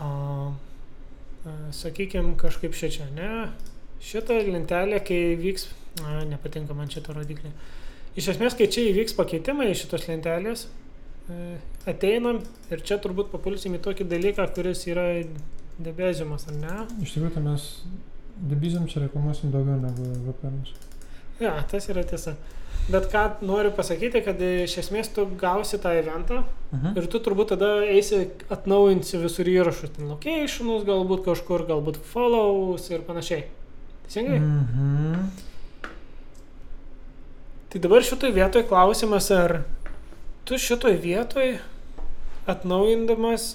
A, 0.04 0.08
a, 0.10 1.54
sakykime, 1.72 2.34
kažkaip 2.40 2.76
šičia, 2.76 3.08
ne? 3.16 3.30
Šitą 4.04 4.36
lentelę, 4.44 5.00
kai 5.00 5.32
vyks, 5.40 5.70
a, 6.04 6.20
nepatinka 6.28 6.76
man 6.76 6.92
šitą 6.92 7.16
rodiklį. 7.16 7.54
Iš 8.20 8.34
esmės, 8.34 8.58
kai 8.58 8.68
čia 8.68 8.84
įvyks 8.90 9.16
pakeitimai 9.16 9.70
iš 9.72 9.86
šitos 9.86 10.04
lentelės, 10.10 10.66
e, 10.68 10.83
ateinam 11.88 12.40
ir 12.70 12.82
čia 12.84 12.98
turbūt 13.00 13.30
papulsim 13.32 13.74
į 13.78 13.82
tokį 13.84 14.08
dalyką, 14.10 14.48
kuris 14.56 14.86
yra 14.90 15.06
Debeziumas, 15.74 16.44
ar 16.48 16.54
ne? 16.54 16.74
Iš 17.02 17.16
tikrųjų, 17.16 17.32
tai 17.34 17.42
mes 17.42 17.62
debizim 18.50 18.84
čia 18.90 19.00
reklamuosim 19.06 19.50
daugiau 19.50 19.80
negu 19.82 20.04
VPN. 20.28 20.60
Ja, 21.42 21.56
tas 21.70 21.88
yra 21.90 22.04
tiesa. 22.06 22.36
Bet 22.90 23.08
ką 23.10 23.24
noriu 23.42 23.72
pasakyti, 23.74 24.20
kad 24.22 24.38
iš 24.44 24.76
esmės 24.84 25.08
tu 25.16 25.24
gausi 25.40 25.78
tą 25.80 25.94
eventą 25.98 26.44
Mhm. 26.74 26.96
ir 26.98 27.06
tu 27.08 27.18
turbūt 27.18 27.48
tada 27.54 27.82
eisi 27.88 28.28
atnaujinsi 28.50 29.18
visur 29.22 29.46
įrašus, 29.48 29.94
ten 29.96 30.08
locationus, 30.10 30.84
galbūt 30.84 31.24
kažkur, 31.24 31.66
galbūt 31.66 31.96
follows 32.12 32.90
ir 32.90 33.00
panašiai. 33.00 33.44
Teisingai? 34.06 34.38
Mm. 34.38 34.60
Mhm. 34.60 35.30
Tai 37.70 37.80
dabar 37.80 38.02
šitoj 38.02 38.30
vietoj 38.36 38.62
klausimas, 38.68 39.30
ar 39.34 39.64
tu 40.44 40.58
šitoj 40.60 40.98
vietoj 41.00 41.58
atnaujindamas 42.46 43.54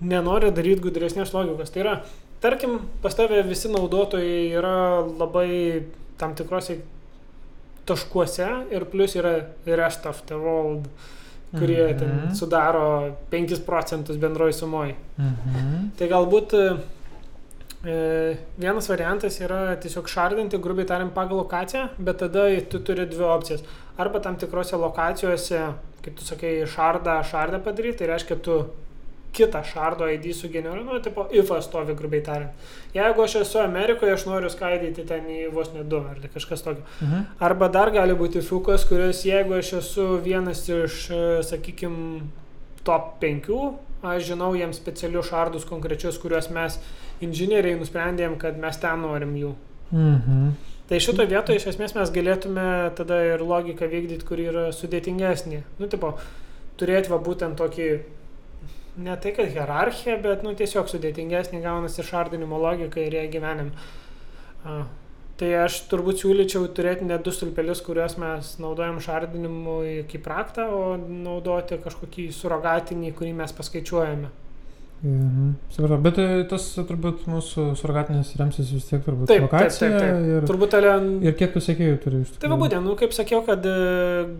nenori 0.00 0.50
daryti 0.54 0.84
gudresnės 0.86 1.32
logikos. 1.34 1.72
Tai 1.74 1.82
yra, 1.82 1.94
tarkim, 2.42 2.78
pas 3.02 3.16
tave 3.16 3.42
visi 3.46 3.70
naudotojai 3.72 4.44
yra 4.56 4.74
labai 5.04 5.50
tam 6.20 6.36
tikrose 6.38 6.78
taškuose 7.88 8.48
ir 8.70 8.86
plus 8.92 9.16
yra 9.18 9.34
rest 9.66 10.06
of 10.06 10.22
the 10.28 10.38
world, 10.38 10.86
kurie 11.56 11.82
mhm. 11.88 11.98
ten 11.98 12.36
sudaro 12.38 13.16
5 13.32 13.60
procentus 13.66 14.20
bendroji 14.20 14.56
sumoji. 14.60 14.94
Mhm. 15.18 15.90
Tai 15.98 16.08
galbūt 16.14 16.54
e, 16.54 16.64
vienas 18.60 18.88
variantas 18.92 19.40
yra 19.42 19.76
tiesiog 19.82 20.08
šardinti, 20.08 20.60
grubiai 20.62 20.86
tariant, 20.86 21.14
pagal 21.16 21.42
lokaciją, 21.42 21.88
bet 21.98 22.22
tada 22.22 22.46
tu 22.70 22.82
turi 22.84 23.08
dvi 23.10 23.26
opcijas. 23.26 23.66
Arba 24.00 24.20
tam 24.24 24.38
tikrose 24.40 24.78
lokacijose, 24.80 25.64
kaip 26.04 26.16
tu 26.16 26.24
sakai, 26.24 26.54
šardą, 26.70 27.20
šardą 27.30 27.60
padaryti, 27.64 28.00
tai 28.00 28.12
reiškia, 28.14 28.38
tu 28.44 28.62
kitą 29.32 29.62
šardo 29.64 30.08
ID 30.10 30.34
sugeneruoji, 30.34 30.84
nu, 30.84 30.98
tipo, 31.02 31.26
ifas 31.32 31.64
stovi, 31.68 31.94
grubiai 31.94 32.22
tariant. 32.26 32.70
Jeigu 32.94 33.22
aš 33.22 33.36
esu 33.44 33.60
Amerikoje, 33.62 34.14
aš 34.14 34.26
noriu 34.26 34.50
skaidyti 34.50 35.04
ten 35.06 35.28
į 35.30 35.40
vos 35.54 35.70
ne 35.74 35.84
du 35.86 36.00
ar 36.02 36.18
kažkas 36.34 36.64
tokio. 36.66 36.82
Mhm. 37.02 37.28
Arba 37.46 37.68
dar 37.70 37.92
gali 37.94 38.16
būti 38.18 38.42
fukas, 38.42 38.86
kuris, 38.88 39.22
jeigu 39.28 39.54
aš 39.58 39.72
esu 39.82 40.08
vienas 40.24 40.64
iš, 40.68 41.04
sakykime, 41.46 42.24
top 42.84 43.20
5, 43.22 43.52
aš 44.02 44.24
žinau 44.32 44.54
jiems 44.56 44.80
specialius 44.80 45.30
šardus 45.30 45.68
konkrečius, 45.68 46.18
kuriuos 46.18 46.50
mes 46.50 46.80
inžinieriai 47.22 47.78
nusprendėm, 47.78 48.38
kad 48.40 48.58
mes 48.58 48.80
ten 48.80 49.04
norim 49.04 49.36
jų. 49.36 49.54
Mhm. 49.92 50.50
Tai 50.90 50.98
šito 50.98 51.22
vietoje 51.22 51.60
iš 51.60 51.68
esmės 51.70 51.92
mes 51.94 52.10
galėtume 52.10 52.62
tada 52.98 53.20
ir 53.22 53.42
logiką 53.46 53.86
vykdyti, 53.92 54.24
kur 54.26 54.40
yra 54.42 54.64
sudėtingesnė. 54.74 55.60
Nu, 55.78 55.86
tipo, 55.86 56.16
turėti 56.82 57.12
va 57.12 57.20
būtent 57.22 57.54
tokį, 57.60 57.86
ne 59.06 59.14
tai 59.22 59.30
kad 59.36 59.52
hierarchiją, 59.54 60.16
bet, 60.24 60.42
nu, 60.42 60.50
tiesiog 60.58 60.90
sudėtingesnį 60.90 61.62
gaunasi 61.62 62.02
šardinimo 62.08 62.58
logika 62.58 62.98
ir 63.04 63.14
ją 63.20 63.22
gyvenim. 63.30 63.70
A, 64.66 64.80
tai 65.38 65.52
aš 65.60 65.78
turbūt 65.92 66.24
siūlyčiau 66.24 66.66
turėti 66.74 67.06
ne 67.06 67.20
du 67.22 67.30
stulpelius, 67.38 67.84
kuriuos 67.86 68.18
mes 68.18 68.56
naudojam 68.58 68.98
šardinimui 68.98 70.08
kaip 70.10 70.26
raktą, 70.34 70.66
o 70.74 70.96
naudoti 70.98 71.78
kažkokį 71.86 72.32
surogatinį, 72.34 73.14
kurį 73.14 73.36
mes 73.44 73.54
paskaičiuojame. 73.62 74.34
Mhm. 75.00 75.54
Supratau, 75.72 75.96
bet 76.04 76.18
tai 76.18 76.24
tas 76.48 76.64
turbūt 76.76 77.22
mūsų 77.30 77.70
surgatinis 77.80 78.34
remsis 78.36 78.68
vis 78.68 78.84
tiek 78.84 79.00
turbūt 79.00 79.30
Taip, 79.30 79.38
taip, 79.38 79.44
lokacija 79.46 79.86
taip, 79.94 80.02
taip. 80.02 80.26
ir, 80.28 80.48
Turbūt 80.50 80.74
ale 80.76 80.90
ir 81.24 81.36
kiek 81.38 81.54
tu 81.54 81.62
sekėjų 81.64 82.00
turi 82.02 82.18
iš 82.20 82.34
tikrųjų. 82.34 82.42
Tai 82.42 82.50
va 82.52 82.58
būtent, 82.60 82.84
nu, 82.84 82.96
kaip 83.00 83.14
sakiau, 83.16 83.40
kad 83.46 83.64
e, 83.64 83.76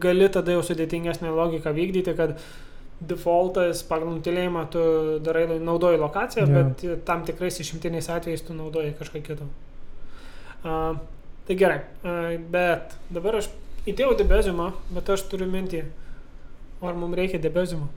gali 0.02 0.28
tada 0.32 0.52
jau 0.52 0.64
sudėtingesnę 0.68 1.32
logiką 1.32 1.72
vykdyti, 1.78 2.12
kad 2.18 2.34
defaultas 3.00 3.80
pagal 3.88 4.12
nutilėjimą 4.18 4.66
tu 4.74 4.82
darai, 5.24 5.46
naudoji 5.64 6.02
lokaciją, 6.02 6.44
yeah. 6.44 6.52
bet 6.58 6.84
e, 6.84 6.98
tam 7.08 7.24
tikrais 7.24 7.56
išimtiniais 7.64 8.11
atvejais 8.12 8.44
tu 8.44 8.56
naudoji 8.58 8.92
kažką 9.00 9.24
kito. 9.24 9.48
Uh, 10.61 10.92
tai 11.48 11.56
gerai, 11.56 11.80
uh, 12.04 12.34
bet 12.52 12.92
dabar 13.08 13.40
aš 13.40 13.48
įdėjau 13.88 14.12
debezimą, 14.20 14.74
bet 14.92 15.08
aš 15.08 15.24
turiu 15.32 15.48
mintį, 15.48 15.86
ar 16.84 17.00
mums 17.00 17.16
reikia 17.16 17.40
debezimo? 17.40 17.88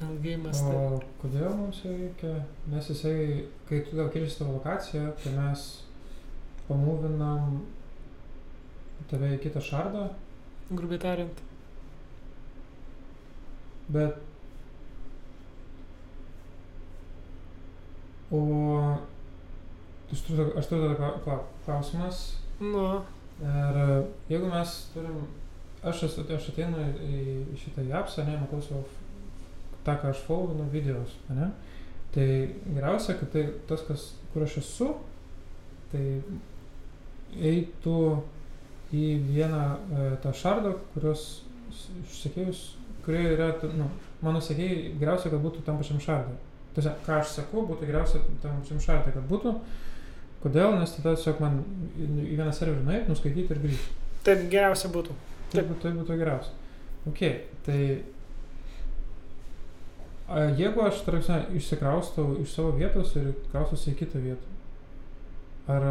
Ilgai 0.00 0.36
mes 0.40 0.60
tai. 0.64 0.76
O 0.76 1.00
kodėl 1.20 1.52
mums 1.58 1.82
jo 1.84 1.90
reikia? 1.92 2.32
Nes 2.72 2.88
jisai, 2.88 3.44
kai 3.68 3.82
tu 3.88 3.98
gal 3.98 4.08
keičiasi 4.14 4.38
tavo 4.40 4.54
lokaciją, 4.56 5.10
tai 5.22 5.32
mes 5.36 5.64
pamūvinam 6.70 7.60
tave 9.10 9.34
į 9.36 9.40
kitą 9.44 9.60
šardą, 9.68 10.06
Grubiai 10.70 11.00
tariant. 11.02 11.40
bet... 13.90 14.18
O... 18.30 18.40
Aš 20.12 20.20
turiu, 20.26 20.44
aš 20.58 20.66
turiu 20.70 20.94
kla- 20.98 21.42
klausimas. 21.64 22.20
Nu, 22.60 23.00
Ir 23.40 23.76
jeigu 24.28 24.46
mes 24.52 24.72
turim... 24.94 25.20
Aš, 25.82 26.02
esu, 26.10 26.22
aš 26.36 26.48
ateinu 26.52 26.82
į, 27.00 27.20
šitą 27.56 27.82
japsą, 27.88 28.26
ne, 28.28 28.34
matau 28.42 28.60
savo 28.62 28.82
tą, 29.90 29.98
ką 30.00 30.14
aš 30.14 30.24
followinu 30.28 30.68
videos, 30.72 31.18
ne? 31.28 31.50
Tai 32.14 32.26
geriausia, 32.74 33.14
kad 33.20 33.30
tai 33.34 33.44
tas, 33.68 33.82
kas, 33.86 34.06
kur 34.32 34.42
aš 34.46 34.56
esu, 34.62 34.88
tai 35.92 36.04
eitų 37.38 37.98
į 38.90 39.04
vieną 39.28 39.62
e, 39.62 40.06
tą 40.22 40.32
šardą, 40.34 40.74
kurios 40.94 41.26
sekėjus, 42.10 42.64
kurie 43.04 43.22
yra, 43.36 43.52
nu, 43.78 43.86
mano 44.24 44.42
sekėjai 44.42 44.96
geriausia, 44.98 45.30
kad 45.30 45.42
būtų 45.44 45.62
tam 45.66 45.78
pačiam 45.78 46.00
šardui. 46.02 46.34
Tiesiog, 46.74 46.98
ką 47.06 47.20
aš 47.20 47.36
sakau, 47.38 47.64
būtų 47.68 47.86
geriausia 47.86 48.22
tam 48.42 48.58
pačiam 48.62 48.82
šardui, 48.82 49.14
kad 49.14 49.26
būtų. 49.30 49.54
Kodėl? 50.42 50.74
Nes 50.80 50.94
tada 50.96 51.14
tiesiog 51.14 51.42
man 51.42 51.60
į 52.00 52.36
vieną 52.38 52.52
serverį 52.56 52.86
nueit, 52.86 53.10
nuskaityti 53.10 53.54
ir 53.54 53.62
grįžti. 53.62 53.98
taip 54.26 54.46
geriausia 54.52 54.90
būtų. 54.92 55.16
Tai 55.50 55.58
Taip. 55.58 55.68
būtų, 55.70 55.82
tai 55.84 55.92
būtų 55.98 56.18
geriausia. 56.20 56.56
Ok, 57.10 57.20
tai 57.66 57.78
a, 60.30 60.46
jeigu 60.58 60.84
aš, 60.86 61.02
tarsi, 61.06 61.36
išsikraustau 61.58 62.38
iš 62.42 62.54
savo 62.54 62.72
vietos 62.78 63.12
ir 63.18 63.32
kraustusi 63.50 63.92
į 63.92 63.98
kitą 64.00 64.22
vietą, 64.22 64.56
ar 65.70 65.86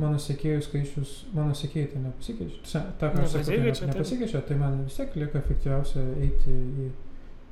mano 0.00 0.18
sekėjų 0.18 0.62
skaičius, 0.66 1.12
mano 1.34 1.54
sekėjai 1.58 1.92
tai 1.92 2.04
nepasikeičia? 2.06 2.82
Ta, 3.00 3.10
ką 3.12 3.26
aš 3.26 3.36
sakau, 3.36 3.58
tai 3.76 3.90
Nepasikeičia, 3.92 4.40
tai 4.48 4.56
man 4.58 4.80
vis 4.86 4.96
tiek 4.98 5.14
lieka 5.20 5.38
efektyviausia 5.42 6.02
eiti 6.22 6.54
į, 6.54 6.88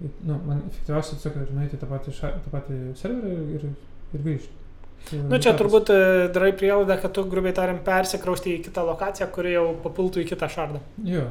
į 0.07 0.11
nu, 0.27 0.41
man 0.49 0.65
efektyviausia 0.71 1.19
tiesiog 1.19 1.39
yra 1.45 1.61
nueiti 1.61 1.79
tą 1.79 1.91
patį, 1.91 2.17
ša, 2.19 2.33
tą 2.43 2.55
patį 2.55 2.81
serverį 2.99 3.37
ir, 3.59 3.71
ir 4.17 4.27
grįžti. 4.27 4.59
Tai 5.07 5.23
Na 5.23 5.31
Nu, 5.35 5.39
čia 5.43 5.55
turbūt 5.59 5.91
e, 5.91 6.03
darai 6.35 6.53
prielaidą, 6.55 6.99
kad 7.03 7.15
tu 7.15 7.25
grubiai 7.31 7.55
tariant 7.55 7.83
persikrausti 7.87 8.57
į 8.57 8.67
kitą 8.69 8.85
lokaciją, 8.87 9.31
kuri 9.35 9.57
jau 9.57 9.65
papultų 9.83 10.23
į 10.23 10.29
kitą 10.31 10.51
šardą. 10.51 10.83
Jo, 11.07 11.25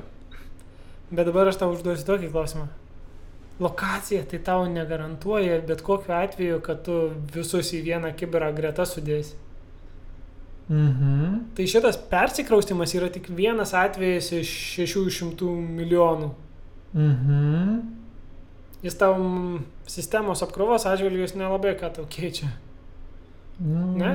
Bet 1.12 1.28
dabar 1.28 1.50
aš 1.52 1.58
tau 1.60 1.74
užduosiu 1.74 2.08
tokį 2.08 2.30
klausimą. 2.32 2.70
Lokacija 3.62 4.24
tai 4.26 4.40
tau 4.42 4.66
negarantuoja 4.66 5.60
bet 5.68 5.84
kokiu 5.86 6.16
atveju, 6.18 6.60
kad 6.66 6.82
tu 6.86 6.98
visus 7.34 7.70
į 7.78 7.84
vieną 7.86 8.14
kiberą 8.18 8.50
greta 8.58 8.88
sudėsi. 8.90 9.36
mhm. 10.70 11.40
Tai 11.56 11.68
šitas 11.68 11.98
persikraustimas 12.10 12.96
yra 12.96 13.10
tik 13.12 13.30
vienas 13.30 13.74
atvejis 13.74 14.32
iš 14.40 14.54
600 14.78 15.52
milijonų. 15.78 16.32
Mhm. 16.94 17.80
Jis 18.82 18.98
tau 18.98 19.16
sistemos 19.86 20.42
apkrovos 20.42 20.88
atžvilgius 20.90 21.36
nelabai 21.38 21.76
ką 21.78 21.94
tau 21.94 22.06
keičia. 22.10 22.50
Nu, 23.60 23.98
Ne? 23.98 24.12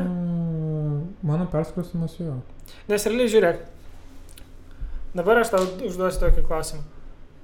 Mano 1.22 1.46
perskrostimas 1.46 2.18
jo. 2.18 2.40
Nes 2.88 3.06
realiai 3.06 3.30
žiūrėk, 3.30 3.62
dabar 5.14 5.38
aš 5.38 5.52
tau 5.54 5.62
užduosiu 5.86 6.24
tokį 6.24 6.42
klausimą. 6.48 6.82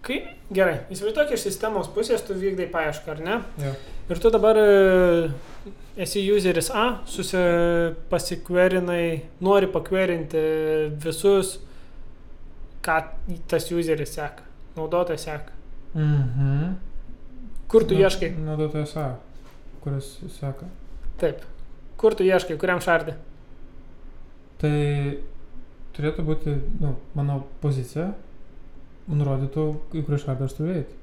Kai, 0.03 0.17
gerai, 0.51 0.81
įsivaizduok 0.91 1.31
iš 1.37 1.45
sistemos 1.47 1.87
pusės, 1.95 2.25
tu 2.27 2.35
vykdai 2.35 2.65
paiešką, 2.73 3.13
ar 3.15 3.21
ne? 3.23 3.37
Jo. 3.63 3.71
Ir 4.11 4.19
tu 4.19 4.31
dabar 4.35 4.59
e, 4.59 4.65
esi 6.03 6.25
useris 6.35 6.73
A, 6.75 6.89
susipasikverinai, 7.07 9.21
nori 9.47 9.69
pakverinti 9.71 10.43
visus, 11.05 11.53
ką 12.83 12.97
tas 13.51 13.69
useris 13.71 14.11
seka, 14.19 14.43
naudotojas 14.75 15.23
seka. 15.29 15.55
Mhm. 15.95 16.75
Kur 17.71 17.87
tu 17.89 17.95
Nu, 17.95 18.03
ieškai? 18.03 18.33
Naudotojas 18.43 18.97
A, 19.01 19.07
kuris 19.85 20.17
seka. 20.41 20.67
Taip. 21.23 21.47
Kur 21.97 22.15
tu 22.19 22.27
ieškai, 22.27 22.59
kuriam 22.59 22.83
šardė? 22.83 23.15
Tai 24.59 24.75
turėtų 25.95 26.27
būti 26.27 26.51
nu, 26.83 26.97
mano 27.15 27.45
pozicija, 27.63 28.11
nurodytų, 29.11 29.67
į 29.97 30.05
kurį 30.07 30.19
šardą 30.23 30.49
aš 30.49 30.57
turiu 30.59 30.75
eiti. 30.81 30.99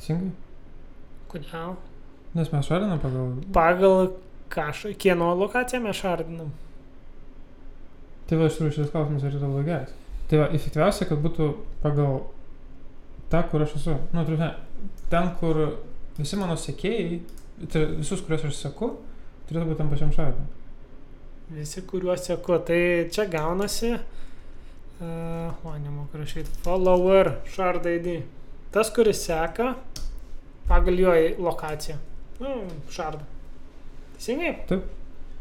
Teisingai? 0.00 0.32
Kodėl? 1.30 1.78
Nes 2.38 2.50
mes 2.52 2.66
šardinam 2.66 3.00
pagal... 3.02 3.32
Pagal 3.54 4.12
kažką, 4.50 4.94
kieno 4.98 5.32
lokaciją 5.38 5.82
mes 5.84 5.98
šardinam. 5.98 6.52
Tai 8.30 8.38
va, 8.38 8.46
iš 8.46 8.58
tikrųjų 8.58 8.76
šitas 8.76 8.92
klausimas 8.94 9.26
yra 9.26 9.64
geras. 9.66 9.94
Tai 10.30 10.38
va, 10.44 10.46
efektyviausia, 10.54 11.08
kad 11.10 11.22
būtų 11.24 11.50
pagal 11.82 12.20
tą, 13.32 13.42
kur 13.50 13.64
aš 13.64 13.74
esu. 13.80 13.96
Nu, 14.14 14.22
turime, 14.26 14.52
ten, 15.10 15.32
kur 15.40 15.58
visi 16.18 16.38
mano 16.38 16.54
sekėjai, 16.58 17.18
tai 17.72 17.84
visus, 17.98 18.22
kuriuos 18.22 18.46
aš 18.46 18.60
seku, 18.62 18.92
turėtų 19.48 19.72
būti 19.72 19.80
tam 19.82 19.90
pačiam 19.90 20.14
šardui. 20.14 20.46
Visi, 21.56 21.82
kuriuos 21.82 22.22
seku. 22.30 22.60
Tai 22.66 22.80
čia 23.10 23.26
gaunasi. 23.30 23.96
Uh, 25.00 25.52
o, 25.64 25.78
nemoku 25.78 26.18
rašyti. 26.20 26.50
Follower 26.64 27.32
shard 27.48 27.86
ID. 27.86 28.22
Tas, 28.70 28.90
kuris 28.92 29.24
seka 29.24 29.74
pagal 30.68 31.00
jo 31.00 31.12
lokaciją. 31.38 31.96
Nu, 32.40 32.62
šardą. 32.92 33.24
Teisingai? 34.16 34.52
Taip. 34.68 34.84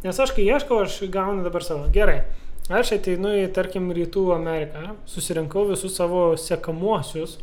Nes 0.04 0.20
aš 0.20 0.32
kai 0.36 0.46
ieškau, 0.48 0.80
aš 0.86 1.02
gaunu 1.12 1.44
dabar 1.44 1.64
savo. 1.64 1.90
Gerai. 1.92 2.22
Aš 2.70 2.94
ateinu 2.96 3.34
į, 3.36 3.48
tarkim, 3.54 3.90
Rytų 3.96 4.30
Ameriką, 4.36 4.94
susirinkau 5.10 5.66
visus 5.70 5.96
savo 5.98 6.24
sekamuosius. 6.40 7.38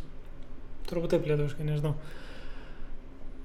Turbūt 0.89 1.13
taip 1.13 1.27
lietuviškai, 1.27 1.67
nežinau. 1.67 1.93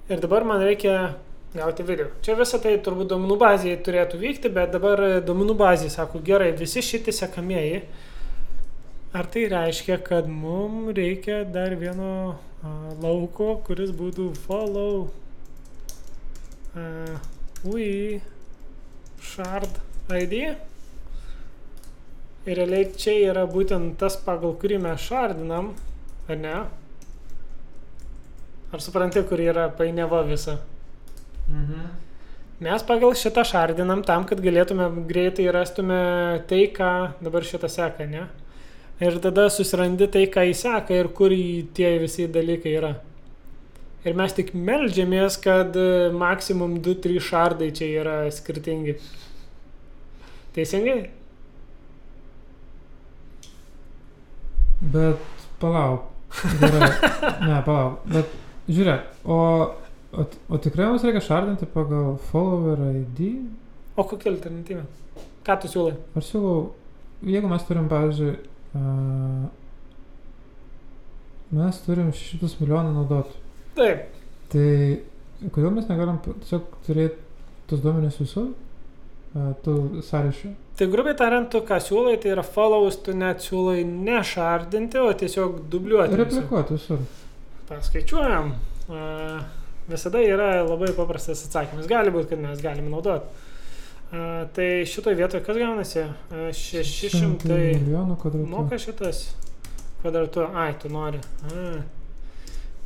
Ir 0.08 0.22
dabar 0.22 0.46
man 0.48 0.62
reikia 0.62 1.14
gauti 1.52 1.84
video. 1.84 2.08
Čia 2.24 2.36
visą 2.38 2.60
tai 2.62 2.78
turbūt 2.80 3.10
duomenų 3.12 3.36
bazėje 3.40 3.82
turėtų 3.84 4.20
vykti, 4.22 4.52
bet 4.54 4.72
dabar 4.72 5.02
duomenų 5.26 5.56
bazėje 5.58 5.92
sako, 5.96 6.22
gerai, 6.24 6.52
visi 6.56 6.80
šitie 6.86 7.12
sekamieji. 7.12 7.82
Ar 9.12 9.26
tai 9.28 9.44
reiškia, 9.52 9.98
kad 10.00 10.28
mums 10.28 10.94
reikia 10.96 11.42
dar 11.44 11.74
vieno 11.76 12.12
a, 12.64 12.70
lauko, 13.02 13.58
kuris 13.66 13.90
būtų 13.92 14.30
follow 14.46 15.10
uh, 16.72 17.18
we 17.60 18.22
shard 19.20 19.68
ID? 20.08 20.56
Ir 22.48 22.56
realiai 22.56 22.88
čia 22.96 23.18
yra 23.28 23.44
būtent 23.44 24.00
tas, 24.00 24.16
pagal 24.16 24.56
kurį 24.56 24.80
mes 24.88 25.04
šardinam, 25.04 25.74
ar 26.32 26.40
ne? 26.40 26.56
Ar 28.72 28.80
supranti, 28.80 29.20
kur 29.28 29.44
yra 29.44 29.68
painiava 29.76 30.24
visa? 30.24 30.56
Mhm. 31.52 31.90
Mes 32.64 32.88
pagal 32.88 33.12
šitą 33.12 33.44
šardinam 33.44 34.00
tam, 34.08 34.24
kad 34.24 34.40
galėtume 34.40 34.88
greitai 35.04 35.52
rastume 35.52 36.00
tai, 36.48 36.64
ką 36.72 36.94
dabar 37.20 37.44
šitą 37.44 37.68
seka, 37.68 38.08
ne? 38.08 38.30
Ir 39.00 39.16
tada 39.22 39.48
susirandi 39.50 40.06
tai, 40.12 40.26
ką 40.30 40.44
įseka 40.50 40.94
ir 40.94 41.08
kur 41.16 41.32
tie 41.74 41.96
visi 42.02 42.28
dalykai 42.30 42.76
yra. 42.78 42.92
Ir 44.02 44.16
mes 44.18 44.34
tik 44.34 44.50
melžiamės, 44.58 45.38
kad 45.42 45.76
e, 45.78 46.10
maksimum 46.18 46.80
2-3 46.82 47.22
šardai 47.22 47.68
čia 47.74 47.86
yra 48.02 48.16
skirtingi. 48.34 48.96
Teisingai? 50.56 51.04
Bet 54.82 55.22
palauk. 55.62 56.10
Gerai. 56.58 56.90
Ne, 57.46 57.60
palauk. 57.62 58.02
Bet 58.10 58.34
žiūrėk, 58.66 59.06
o, 59.22 59.38
o, 60.10 60.26
o 60.26 60.58
tikrai 60.62 60.90
mums 60.90 61.06
reikia 61.06 61.22
šardinti 61.22 61.70
pagal 61.70 62.16
follower 62.32 62.82
ID? 62.90 63.22
O 63.94 64.06
kokia 64.08 64.32
alternatyva? 64.34 64.82
Ką 65.46 65.60
tu 65.62 65.70
siūlai? 65.70 65.94
Aš 66.18 66.32
siūlau, 66.32 66.72
jeigu 67.26 67.50
mes 67.50 67.66
turim, 67.68 67.86
pavyzdžiui, 67.90 68.34
mes 71.52 71.80
turim 71.84 72.12
600 72.16 72.60
milijonų 72.62 72.94
naudotojų, 72.96 73.40
Taip. 73.76 74.06
tai 74.52 74.68
kodėl 75.52 75.74
mes 75.76 75.88
negalim 75.90 76.20
tiesiog 76.24 76.78
turėti 76.86 77.18
tos 77.68 77.82
duomenys 77.84 78.20
uh, 78.40 78.50
tų 79.64 80.02
sąryšių? 80.08 80.52
Tai 80.78 80.88
grubiai 80.88 81.16
tariant, 81.16 81.48
tu 81.52 81.60
ką 81.68 81.78
siūlai, 81.84 82.16
tai 82.20 82.32
yra 82.32 82.44
follows, 82.46 82.96
tu 83.04 83.12
net 83.16 83.44
siūlai 83.44 83.82
nešardinti, 83.84 85.00
o 85.00 85.12
tiesiog 85.12 85.60
dubliuoti. 85.72 86.16
Replikuoti 86.20 86.78
visur. 86.78 87.02
Paskaičiuojam. 87.68 88.54
Visada 89.88 90.22
yra 90.24 90.50
labai 90.64 90.92
paprastas 90.96 91.44
atsakymas. 91.46 91.88
Gali 91.90 92.12
būti, 92.14 92.30
kad 92.32 92.40
mes 92.40 92.64
galime 92.64 92.88
naudoti. 92.92 93.50
Tai 94.12 94.84
šitoje 94.86 95.16
vietoje 95.16 95.40
kas 95.44 95.56
gaunasi? 95.56 96.00
A, 96.04 96.50
600 96.52 97.48
milijonų 97.48 98.16
kvadratų. 98.20 98.44
moka 98.50 98.76
šitas 98.76 99.32
kvadratu. 100.02 100.44
Ai, 100.52 100.74
tu 100.76 100.88
nori. 100.92 101.16
A. 101.48 101.80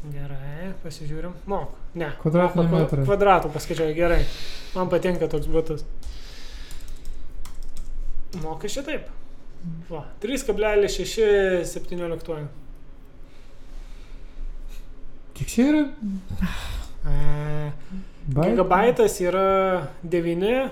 Gerai, 0.06 0.70
pasižiūrim. 0.84 1.32
Mok. 1.50 1.74
Ne. 1.98 2.12
Metrai. 2.22 3.02
Kvadratų 3.08 3.50
paskaičiuoju. 3.56 3.94
Gerai. 3.96 4.20
Man 4.76 4.86
patinka 4.92 5.26
toks 5.32 5.48
būtas. 5.50 5.82
Moka 8.44 8.68
šitaip. 8.70 9.02
Va. 9.90 10.04
3,617. 10.22 12.46
Kiek 15.34 15.48
čia 15.50 15.62
yra? 15.72 15.82
Baitų? 18.26 18.50
Gigabaitas 18.52 19.14
yra 19.22 19.46
9, 20.06 20.70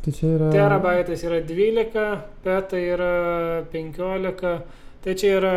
Tai 0.00 0.12
čia 0.16 0.28
yra. 0.36 0.50
terabaitas 0.54 1.22
yra 1.28 1.40
12, 1.44 2.04
peta 2.44 2.78
yra 2.80 3.10
15, 3.72 4.52
tai 5.04 5.14
čia 5.20 5.34
yra 5.40 5.54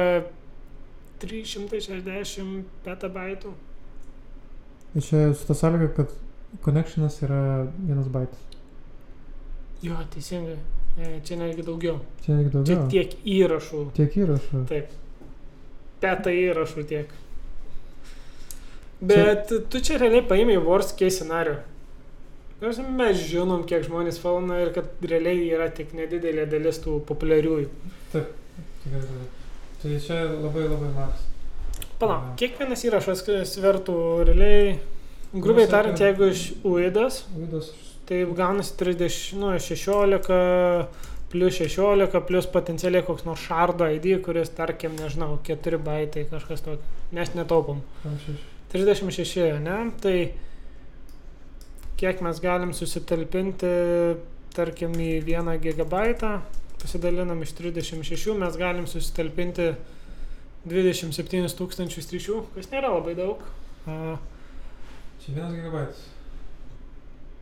360 1.23 2.63
petabaitų. 2.83 3.53
Tai 4.93 5.01
čia 5.01 5.21
su 5.33 5.47
ta 5.47 5.55
sąlyga, 5.55 5.87
kad 5.95 6.11
connectionas 6.65 7.21
yra 7.23 7.39
vienas 7.87 8.09
baitas. 8.11 8.39
Jo, 9.83 9.95
teisingai. 10.13 10.57
E, 10.99 11.19
Čia 11.25 11.39
netgi 11.39 11.63
daugiau. 11.65 11.97
Čia 12.25 12.35
netgi 12.37 12.51
Čia 12.51 12.59
daugiau. 12.59 12.89
tiek 12.91 13.15
įrašų. 13.25 13.79
Tiek 13.97 14.17
įrašų. 14.21 14.61
Taip. 14.69 14.91
Peta 16.03 16.29
įrašų 16.35 16.83
tiek. 16.91 17.15
Bet 19.03 19.49
tu 19.71 19.81
čia 19.83 19.97
realiai 19.99 20.23
paėmė 20.27 20.59
worst 20.63 20.93
case 20.99 21.17
scenario. 21.17 21.57
Mes 22.63 23.17
žinom, 23.19 23.65
kiek 23.67 23.83
žmonės 23.83 24.21
fauna 24.23 24.61
ir 24.63 24.69
kad 24.75 25.01
realiai 25.03 25.49
yra 25.51 25.65
tik 25.75 25.89
nedidelė 25.97 26.45
dalis 26.47 26.77
tų 26.79 27.01
populiariųjų. 27.09 27.65
Tikrai, 28.13 28.23
tikrai. 28.85 29.25
Tai 29.81 29.95
čia 30.05 30.19
labai 30.31 30.63
labai 30.69 30.91
maks. 30.95 31.25
Palauk, 31.99 32.29
kiekvienas 32.39 32.85
įrašas 32.87 33.25
svertų 33.51 33.95
realiai, 34.29 34.77
grubiai 35.33 35.67
Nu, 35.67 35.71
tariant, 35.73 35.99
jeigu 35.99 36.29
iš 36.31 36.45
UIDAS, 36.63 37.25
Laidos. 37.35 37.73
tai 38.07 38.21
gaunasi 38.39 38.77
30, 38.79 39.19
nu, 39.41 39.51
16 39.59 40.87
plus 41.33 41.59
16 41.59 42.23
plus 42.29 42.47
potencialiai 42.55 43.03
koks 43.03 43.27
nors 43.27 43.43
šardo 43.43 43.91
ID, 43.91 44.21
kuris, 44.23 44.53
tarkim, 44.55 44.95
nežinau, 45.01 45.35
4 45.43 45.83
baitai 45.83 46.23
kažkas 46.31 46.63
tokio. 46.63 46.95
Mes 47.11 47.35
netaupom. 47.35 47.83
Panašiai. 48.05 48.39
36, 48.71 49.59
ne? 49.67 49.77
Tai 50.01 50.17
kiek 51.99 52.21
mes 52.25 52.39
galim 52.43 52.73
susitalpinti, 52.75 53.71
tarkim, 54.53 54.93
į 54.97 55.23
1 55.25 55.57
gigabaitą, 55.63 56.37
pasidalinam 56.81 57.41
iš 57.45 57.55
36, 57.59 58.35
mes 58.39 58.57
galim 58.59 58.87
susitalpinti 58.89 59.71
27 60.69 61.57
tūkstančius 61.59 62.11
ryšių, 62.13 62.39
kas 62.55 62.69
nėra 62.71 62.91
labai 62.93 63.15
daug. 63.19 63.43
Čia 63.85 65.35
vienas 65.35 65.55
gigabaitas. 65.55 66.05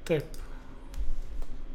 taip. 0.10 0.40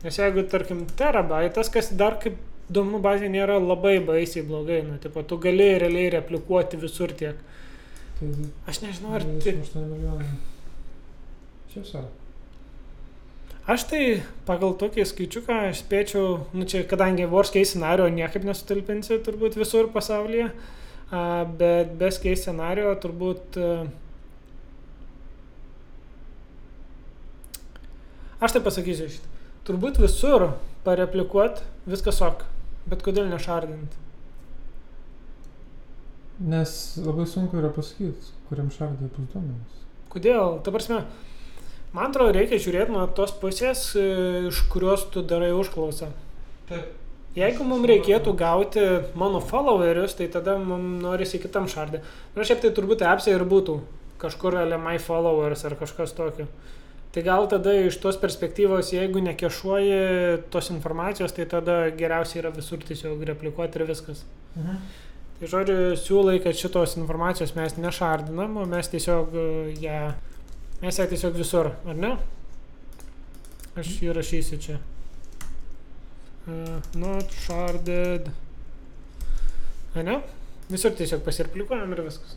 Nes 0.02 0.18
jeigu, 0.18 0.42
tarkim, 0.50 0.84
terabaitas, 0.98 1.70
kas 1.72 1.88
dar 1.98 2.18
kaip 2.22 2.36
duomenų 2.70 3.00
bazė 3.02 3.30
nėra 3.30 3.56
labai 3.62 3.96
baisiai 4.04 4.44
blogai, 4.46 4.82
nu, 4.86 4.98
tipo, 5.02 5.22
tu 5.22 5.38
gali 5.42 5.70
realiai 5.80 6.10
replikuoti 6.18 6.78
visur 6.82 7.14
tiek. 7.16 7.38
Tai 8.18 8.28
Aš 8.70 8.82
nežinau, 8.82 9.14
ar 9.16 9.24
tik 9.24 9.58
28 9.62 9.86
milijonai. 9.90 10.28
Šiaip 11.72 11.88
savo. 11.88 12.25
Aš 13.66 13.82
tai 13.90 14.00
pagal 14.46 14.76
tokį 14.78 15.02
skaičiuką 15.10 15.54
aš 15.72 15.80
spėčiau, 15.82 16.36
nu 16.54 16.66
čia 16.70 16.84
kadangi 16.86 17.26
worst 17.26 17.50
case 17.56 17.72
scenario 17.72 18.06
niekaip 18.14 18.46
nesutalpinsi 18.46 19.18
turbūt 19.26 19.58
visur 19.58 19.88
pasaulyje, 19.90 20.52
bet 21.58 21.96
best 21.98 22.22
case 22.22 22.44
scenario 22.44 22.94
turbūt... 23.02 23.58
Aš 28.38 28.54
tai 28.54 28.62
pasakysiu 28.62 29.10
šitą. 29.10 29.34
Turbūt 29.66 29.98
visur 29.98 30.52
pareplikuot 30.86 31.64
viskas 31.90 32.22
ok, 32.22 32.46
bet 32.86 33.02
kodėl 33.02 33.26
nešardinti? 33.32 34.04
Nes 36.46 36.70
labai 37.02 37.26
sunku 37.26 37.58
yra 37.58 37.74
pasakyti, 37.74 38.34
kuriam 38.46 38.70
šardai 38.70 39.08
bus 39.10 39.32
duomenys. 39.32 39.86
Kodėl? 40.12 40.60
Ta 40.62 40.70
prasme, 40.70 41.00
man 41.94 42.10
atrodo, 42.10 42.34
reikia 42.36 42.58
žiūrėti 42.62 42.94
nuo 42.94 43.06
tos 43.16 43.34
pusės, 43.40 43.88
e, 43.98 44.06
iš 44.50 44.64
kurios 44.72 45.06
tu 45.12 45.22
darai 45.22 45.52
užklausą. 45.56 46.10
Taip. 46.70 46.94
Jeigu 47.36 47.66
mums 47.68 47.84
reikėtų 47.90 48.32
gauti 48.32 48.82
mano 49.18 49.42
followerius, 49.44 50.14
tai 50.16 50.30
tada 50.32 50.54
mums 50.56 51.02
norisi 51.02 51.36
kitam 51.42 51.66
šardė. 51.68 52.00
Na, 52.32 52.46
šiaip 52.48 52.62
tai 52.62 52.70
turbūt 52.72 53.04
appsai 53.04 53.34
ir 53.36 53.44
būtų 53.44 53.76
kažkur 54.22 54.56
LMI 54.62 54.96
followers 55.04 55.66
ar 55.68 55.76
kažkas 55.76 56.16
tokio. 56.16 56.46
Tai 57.12 57.22
gal 57.24 57.46
tada 57.48 57.74
iš 57.84 57.96
tos 58.00 58.16
perspektyvos, 58.20 58.92
jeigu 58.92 59.20
nekešuoji 59.24 60.46
tos 60.52 60.70
informacijos, 60.72 61.32
tai 61.36 61.46
tada 61.48 61.76
geriausia 61.96 62.42
yra 62.42 62.54
visur 62.56 62.80
tiesiog 62.84 63.22
replikuoti 63.28 63.80
ir 63.80 63.86
viskas. 63.88 64.24
Mhm. 64.56 64.80
Tai 65.36 65.48
žodžiu, 65.52 65.76
siūlai, 66.00 66.38
kad 66.40 66.56
šitos 66.56 66.96
informacijos 66.96 67.52
mes 67.56 67.76
nešardinam, 67.76 68.56
o 68.56 68.64
mes 68.68 68.88
tiesiog 68.88 69.34
e, 69.36 69.46
ją, 69.82 70.00
mes 70.12 70.35
ją 70.82 71.06
tiesiog 71.10 71.34
visur, 71.38 71.70
ar 71.88 71.96
ne? 71.96 72.12
Aš 73.76 73.90
įrašysiu 74.06 74.58
čia. 74.60 74.76
Uh, 76.46 76.78
not 76.94 77.32
sharded. 77.32 78.28
A 79.96 80.02
ne? 80.06 80.18
Visur 80.70 80.92
tiesiog 80.96 81.22
pasirplikuojam 81.26 81.92
ir 81.96 82.02
viskas. 82.06 82.36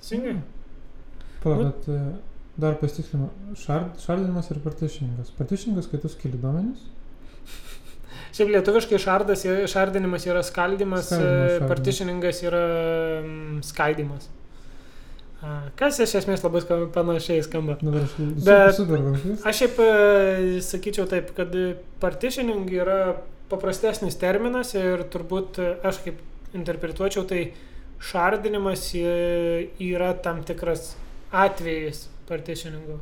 Teisingai? 0.00 0.36
Pala, 1.42 1.56
Nu- 1.56 1.64
bet 1.72 1.88
e, 1.88 1.98
dar 2.58 2.74
pasitikslinu, 2.80 3.28
šard, 3.58 3.98
šardinimas 4.02 4.48
ir 4.50 4.58
partitioningas. 4.64 5.30
Partitioningas, 5.38 5.86
kai 5.90 6.00
tu 6.02 6.10
skili 6.10 6.38
duomenis. 6.42 6.80
Šiaip 8.36 8.50
lietuviškai 8.56 8.98
šardas, 9.02 9.44
šardinimas 9.72 10.26
yra 10.26 10.42
skaldimas, 10.46 11.06
Skaldimas, 11.10 11.30
e, 11.30 11.52
šardimas. 11.52 11.68
partitioningas 11.70 12.42
yra 12.46 12.62
mm, 13.22 13.60
skaidimas. 13.70 14.28
A, 15.38 15.70
Kas 15.78 16.00
iš 16.02 16.16
esmės 16.18 16.42
labai 16.42 16.62
skamba, 16.64 16.88
panašiai 16.94 17.42
skamba. 17.46 17.76
Nu, 17.84 17.92
dar 17.94 18.68
aš 18.70 18.80
super, 18.80 19.04
super. 19.04 19.36
Aš 19.46 19.60
šiaip 19.62 19.82
e, 19.84 19.90
sakyčiau 20.66 21.06
taip, 21.10 21.30
kad 21.36 21.54
partitioning 22.02 22.66
yra 22.74 22.98
paprastesnis 23.48 24.18
terminas 24.18 24.74
ir 24.76 25.06
turbūt 25.12 25.60
aš 25.86 26.02
kaip 26.04 26.18
interpretuočiau, 26.58 27.22
tai 27.28 27.52
šardinimas 28.10 28.90
e, 28.98 29.68
yra 29.84 30.10
tam 30.24 30.42
tikras 30.46 30.96
atvejis 31.30 32.08
partitioningo. 32.28 32.98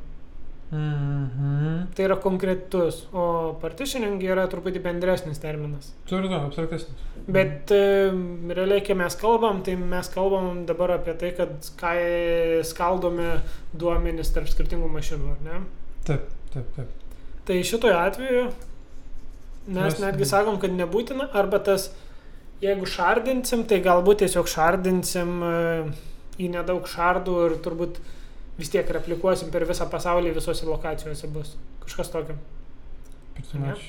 Mhm. 0.71 1.87
Tai 1.95 2.05
yra 2.09 2.17
konkretus, 2.19 3.05
o 3.15 3.55
partitioning 3.63 4.19
yra 4.27 4.49
truputį 4.51 4.81
bendresnis 4.83 5.39
terminas. 5.43 5.93
Turiu 6.11 6.27
du, 6.31 6.35
abstraktesnis. 6.41 7.05
Bet 7.31 7.71
e, 7.75 8.11
realiai, 8.51 8.83
kai 8.87 8.97
mes 8.99 9.15
kalbam, 9.21 9.63
tai 9.67 9.77
mes 9.79 10.11
kalbam 10.13 10.65
dabar 10.67 10.97
apie 10.97 11.15
tai, 11.21 11.31
kad 11.39 11.55
skai, 11.67 12.63
skaldome 12.67 13.37
duomenis 13.79 14.33
tarp 14.35 14.51
skirtingų 14.51 14.91
mašinų, 14.97 15.37
ar 15.37 15.45
ne? 15.47 15.61
Taip, 16.09 16.27
taip, 16.55 16.73
taip. 16.77 16.91
Tai 17.47 17.61
šitoje 17.63 17.95
atveju 17.95 18.43
mes 19.67 19.95
Mes- 19.95 20.03
netgi 20.03 20.27
sakom, 20.27 20.59
kad 20.63 20.75
nebūtina, 20.75 21.29
arba 21.35 21.59
tas, 21.63 21.89
jeigu 22.63 22.87
šardinsim, 22.91 23.63
tai 23.71 23.79
galbūt 23.87 24.25
tiesiog 24.25 24.51
šardinsim 24.51 25.33
e, 25.47 25.57
į 26.43 26.51
nedaug 26.59 26.87
šardų 26.91 27.39
ir 27.47 27.57
turbūt 27.65 27.99
vis 28.59 28.71
tiek 28.73 28.89
replikuosim 28.97 29.51
per 29.53 29.65
visą 29.69 29.89
pasaulį, 29.93 30.35
visose 30.37 30.67
lokacijose 30.69 31.29
bus. 31.35 31.55
Kažkas 31.85 32.11
tokio. 32.15 32.37
Pretty 33.37 33.59
much. 33.61 33.87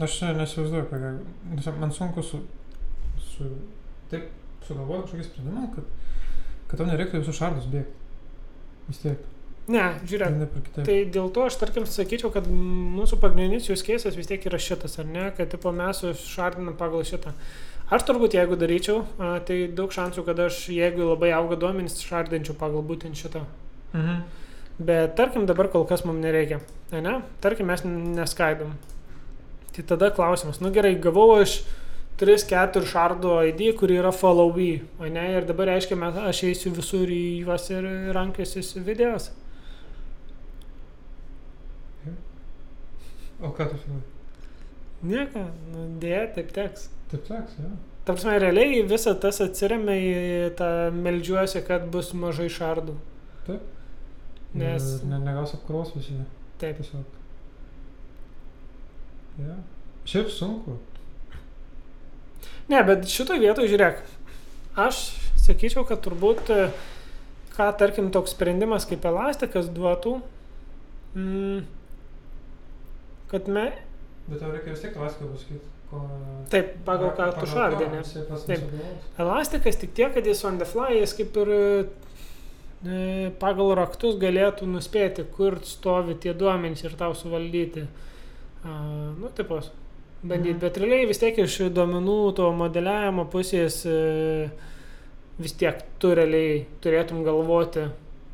Aš 0.00 0.18
čia 0.18 0.32
nesivaizduoju, 0.36 0.88
ką 0.90 0.98
gal- 1.00 1.22
nes 1.56 1.68
man 1.80 1.92
sunku 1.92 2.22
su, 2.22 2.42
su 3.20 3.46
taip 4.10 4.26
sugalvoti 4.66 5.08
kažkokį 5.12 5.24
sprendimą, 5.30 5.68
kad, 5.74 5.84
kad 6.68 6.78
tau 6.80 6.88
nereiktų 6.88 7.22
visus 7.22 7.38
šardus 7.38 7.68
bėgti. 7.72 7.94
Vis 8.88 9.00
tiek. 9.02 9.24
Ne, 9.68 9.86
žiūrėk. 10.06 10.34
Tai 10.86 10.96
dėl 11.10 11.30
to 11.34 11.46
aš 11.48 11.56
tarkim 11.58 11.86
sakyčiau, 11.90 12.30
kad 12.30 12.46
mūsų 12.46 13.16
pagrindinis 13.18 13.66
jūs 13.66 13.82
keisas 13.82 14.14
vis 14.14 14.28
tiek 14.30 14.44
yra 14.46 14.60
šitas, 14.62 14.98
ar 15.02 15.08
ne, 15.10 15.24
kad 15.36 15.50
tipo, 15.50 15.72
mes 15.74 16.04
šardinam 16.22 16.76
pagal 16.78 17.02
šitą. 17.08 17.32
Aš 17.90 18.04
turbūt 18.06 18.34
jeigu 18.34 18.54
daryčiau, 18.58 19.00
tai 19.46 19.56
daug 19.74 19.90
šansų, 19.94 20.22
kad 20.26 20.38
aš 20.42 20.68
jeigu 20.74 21.06
labai 21.08 21.32
auga 21.34 21.58
duomenys, 21.58 21.98
šardinčiau 22.02 22.54
pagal 22.58 22.82
būtent 22.86 23.18
šitą. 23.18 23.42
Mhm. 23.96 24.20
Bet 24.86 25.16
tarkim 25.16 25.46
dabar 25.48 25.70
kol 25.72 25.86
kas 25.88 26.04
mums 26.04 26.20
nereikia, 26.20 26.60
ne? 26.92 27.14
Tarkim 27.40 27.70
mes 27.70 27.80
neskaidom. 27.86 28.74
Tai 29.72 29.84
tada 29.88 30.10
klausimas, 30.12 30.60
nu 30.60 30.70
gerai, 30.72 30.94
gavau 31.00 31.30
aš 31.40 31.62
3-4 32.20 32.84
šardo 32.88 33.38
ID, 33.44 33.72
kur 33.76 33.92
yra 33.92 34.12
follow 34.12 34.52
me, 34.56 34.82
o 35.00 35.08
ne, 35.08 35.24
ir 35.36 35.48
dabar 35.48 35.68
reiškia, 35.72 35.96
mes, 36.00 36.16
aš 36.16 36.42
eisiu 36.50 36.72
visur 36.76 37.08
į 37.12 37.22
juos 37.44 37.68
ir 37.72 37.88
rankiosiu 38.16 38.84
videos. 38.84 39.30
O 43.36 43.52
ką 43.52 43.66
tu 43.68 43.76
filmuoji? 43.76 44.06
Nieko, 45.04 45.42
nu, 45.72 45.86
dėja, 46.00 46.22
taip 46.38 46.52
teks. 46.56 46.88
Taip 47.10 47.26
teks, 47.28 47.58
jo. 47.60 47.74
Ta 48.06 48.14
prasme, 48.14 48.36
realiai 48.40 48.80
visa 48.88 49.12
tas 49.20 49.42
atsiriamia 49.44 49.96
į 50.00 50.12
tą 50.56 50.68
meldžiuosi, 50.94 51.60
kad 51.66 51.84
bus 51.92 52.14
mažai 52.16 52.48
šardų. 52.52 52.94
Taip. 53.48 53.75
Nes, 54.54 55.02
Ne, 55.04 55.18
negaus 55.18 55.54
apkrovos 55.54 55.92
visi. 55.96 56.14
taip, 56.58 56.76
Tiesiog. 56.80 57.04
Ja. 59.38 59.56
Šiaip 60.06 60.30
sunku. 60.32 60.78
ne, 62.68 62.82
bet 62.86 63.04
šitoje 63.10 63.40
vietoje 63.42 63.68
žiūrėk, 63.68 63.98
aš 64.80 65.02
sakyčiau, 65.42 65.84
kad 65.86 66.00
turbūt, 66.04 66.48
e, 66.50 66.70
ką 67.56 67.66
tarkim 67.78 68.10
toks 68.14 68.32
sprendimas 68.34 68.86
kaip 68.88 69.04
elastikas 69.04 69.68
duotų, 69.68 70.20
mm, 71.14 71.66
kad 73.30 73.48
me, 73.48 73.72
Bet 74.26 74.40
tau 74.42 74.50
reikia 74.50 74.72
vis 74.74 74.80
tiek 74.82 74.96
elastiką 74.98 75.28
pasakyti. 75.30 75.68
Ko... 75.86 76.00
taip, 76.50 76.72
pagal 76.82 77.12
ką 77.14 77.28
tu 77.38 77.46
šardinė. 77.46 78.00
Taip. 78.48 78.64
Elastikas 79.22 79.78
tik 79.78 79.92
tiek, 79.94 80.10
kad 80.16 80.26
jis 80.26 80.40
on 80.48 80.58
the 80.58 80.66
fly, 80.66 80.88
jis 80.98 81.12
kaip 81.14 81.36
ir 81.44 81.52
pagal 83.40 83.74
raktus 83.78 84.18
galėtų 84.20 84.66
nuspėti, 84.68 85.24
kur 85.32 85.58
stovi 85.64 86.14
tie 86.20 86.34
duomenys 86.34 86.84
ir 86.84 86.92
tau 86.98 87.14
suvaldyti. 87.14 87.86
Nu, 88.64 89.30
tipos. 89.34 89.70
Bandyti, 90.22 90.54
Mhm. 90.56 90.60
bet 90.60 90.76
realiai 90.78 91.06
vis 91.06 91.18
tiek 91.18 91.36
iš 91.38 91.58
duomenų 91.70 92.34
to 92.34 92.52
modeliavimo 92.52 93.26
pusės 93.30 93.84
e, 93.86 94.50
vis 95.38 95.52
tiek 95.52 95.82
tu 95.98 96.14
realiai 96.14 96.66
turėtum 96.82 97.22
galvoti, 97.24 97.90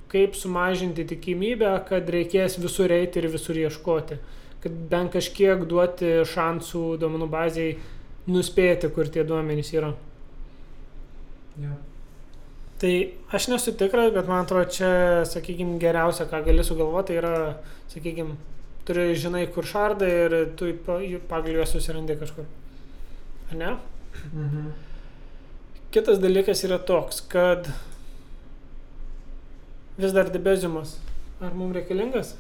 kaip 0.08 0.34
sumažinti 0.34 1.04
tikimybę, 1.04 1.84
kad 1.88 2.08
reikės 2.08 2.58
visur 2.62 2.88
eiti 2.88 3.18
ir 3.18 3.28
visur 3.28 3.54
ieškoti. 3.56 4.18
Kad 4.62 4.72
bent 4.88 5.12
kažkiek 5.12 5.66
duoti 5.66 6.22
šansų 6.24 6.98
duomenų 6.98 7.28
baziai 7.28 7.76
nuspėti, 8.28 8.88
kur 8.94 9.04
tie 9.08 9.24
duomenys 9.24 9.72
yra. 9.74 9.92
Ja. 11.60 11.76
Tai 12.82 12.94
aš 13.30 13.46
nesu 13.52 13.76
tikras, 13.78 14.10
bet 14.10 14.26
man 14.26 14.42
atrodo, 14.42 14.66
čia, 14.74 14.88
sakykime, 15.30 15.76
geriausia, 15.78 16.26
ką 16.26 16.40
gali 16.48 16.64
sugalvoti, 16.66 17.12
tai 17.12 17.18
yra, 17.20 17.34
sakykime, 17.92 18.34
turi 18.88 19.12
žinai, 19.14 19.44
kur 19.54 19.68
šardai 19.70 20.08
ir 20.24 20.34
tu 20.58 20.72
pagal 20.82 21.60
juos 21.60 21.70
susirandi 21.76 22.18
kažkur. 22.18 22.48
Ar 23.52 23.60
ne? 23.60 23.76
Mhm. 24.32 24.72
Kitas 25.94 26.18
dalykas 26.18 26.64
yra 26.66 26.80
toks, 26.82 27.20
kad 27.30 27.70
vis 29.98 30.12
dar 30.16 30.32
debeziumas. 30.34 30.96
Ar 31.38 31.54
mums 31.54 31.76
reikalingas? 31.76 32.34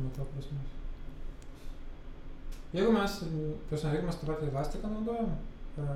Matau 0.00 0.26
prasmės. 0.32 0.76
Jeigu 2.72 2.92
mes, 2.94 3.16
prasme, 3.68 3.94
jeigu 3.94 4.06
mes 4.06 4.18
tą 4.18 4.28
patį 4.28 4.50
elastiką 4.52 4.90
naudojam, 4.90 5.32
e, 5.76 5.86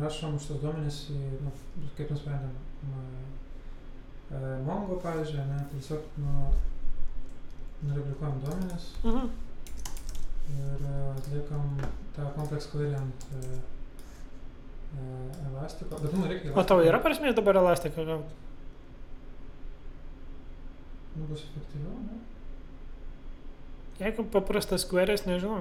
rašom 0.00 0.38
šitos 0.40 0.60
duomenys 0.62 0.98
nu, 1.44 1.50
kaip 1.98 2.10
nusprendėm, 2.14 2.54
e, 4.32 4.38
Mongo, 4.66 4.96
pavyzdžiui, 5.04 5.44
ne, 5.50 5.58
tai 5.70 5.78
tiesiog 5.78 6.06
nu, 6.22 6.46
nureplikuojam 7.84 8.40
duomenys 8.44 8.86
Mhm. 9.04 9.28
ir 10.54 10.86
e, 10.88 10.94
atliekam 11.18 11.76
tą 12.16 12.30
complex 12.36 12.66
query 12.72 12.94
ant 12.96 13.26
e, 13.34 13.42
e, 14.96 15.04
elastiko. 15.50 16.00
Bet 16.02 16.12
mums 16.16 16.28
reikia 16.32 16.50
O 16.50 16.62
tau 16.64 16.80
elastiko. 16.80 16.88
yra 16.90 17.02
prasmės 17.04 17.36
dabar 17.36 17.56
elastiką 17.62 18.04
gauti? 18.08 18.34
Nu, 21.16 21.26
bus 21.30 21.44
efektyviau, 21.46 21.94
ne? 22.08 22.16
Jeigu 24.00 24.24
paprastas 24.34 24.84
queries, 24.90 25.22
nežinau. 25.28 25.60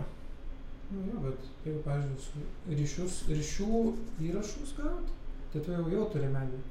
Nu, 0.92 1.08
jo, 1.08 1.24
bet 1.24 1.50
jeigu, 1.66 1.80
pavyzdžiui, 1.88 2.46
ryšius, 2.80 3.18
ryšių 3.32 3.82
įrašus 4.28 4.76
gaut, 4.78 5.12
tai 5.54 5.64
tu 5.64 5.74
jau, 5.74 5.88
jau 5.94 6.06
turi 6.14 6.30
medį. 6.34 6.62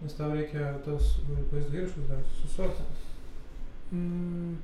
Nes 0.00 0.16
tau 0.16 0.32
reikia 0.32 0.72
tos 0.86 1.16
vaizdo 1.28 1.76
įrašus 1.76 2.08
dar 2.08 2.22
susortinti. 2.40 3.06
Mm. 3.92 4.58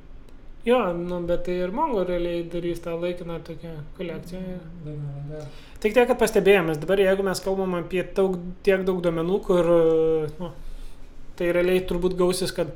Jo, 0.67 0.79
nu, 0.99 1.21
bet 1.23 1.45
tai 1.47 1.61
ir 1.63 1.71
Mongo 1.71 2.03
realiai 2.03 2.41
darys 2.51 2.81
tą 2.83 2.97
laikiną 2.99 3.37
tokią 3.47 3.73
kolekciją. 3.99 4.57
Nerandelė. 4.83 5.45
Tik 5.83 5.95
tiek, 5.95 6.09
kad 6.09 6.19
pastebėjomės, 6.19 6.81
dabar 6.83 7.03
jeigu 7.05 7.27
mes 7.27 7.43
kalbam 7.45 7.77
apie 7.79 8.03
daug, 8.17 8.35
tiek 8.67 8.83
daug 8.89 8.99
duomenų, 9.05 9.37
kur, 9.47 9.71
nu, 10.41 10.51
tai 11.39 11.53
realiai 11.55 11.85
turbūt 11.87 12.17
gausis, 12.19 12.55
kad 12.57 12.73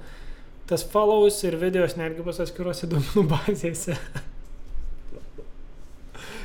tas 0.71 0.85
follows 0.93 1.41
ir 1.49 1.59
videos 1.59 1.97
netgi 1.99 2.23
bus 2.23 2.39
atskiruose 2.45 2.87
duomenų 2.93 3.27
bazėse. 3.33 3.99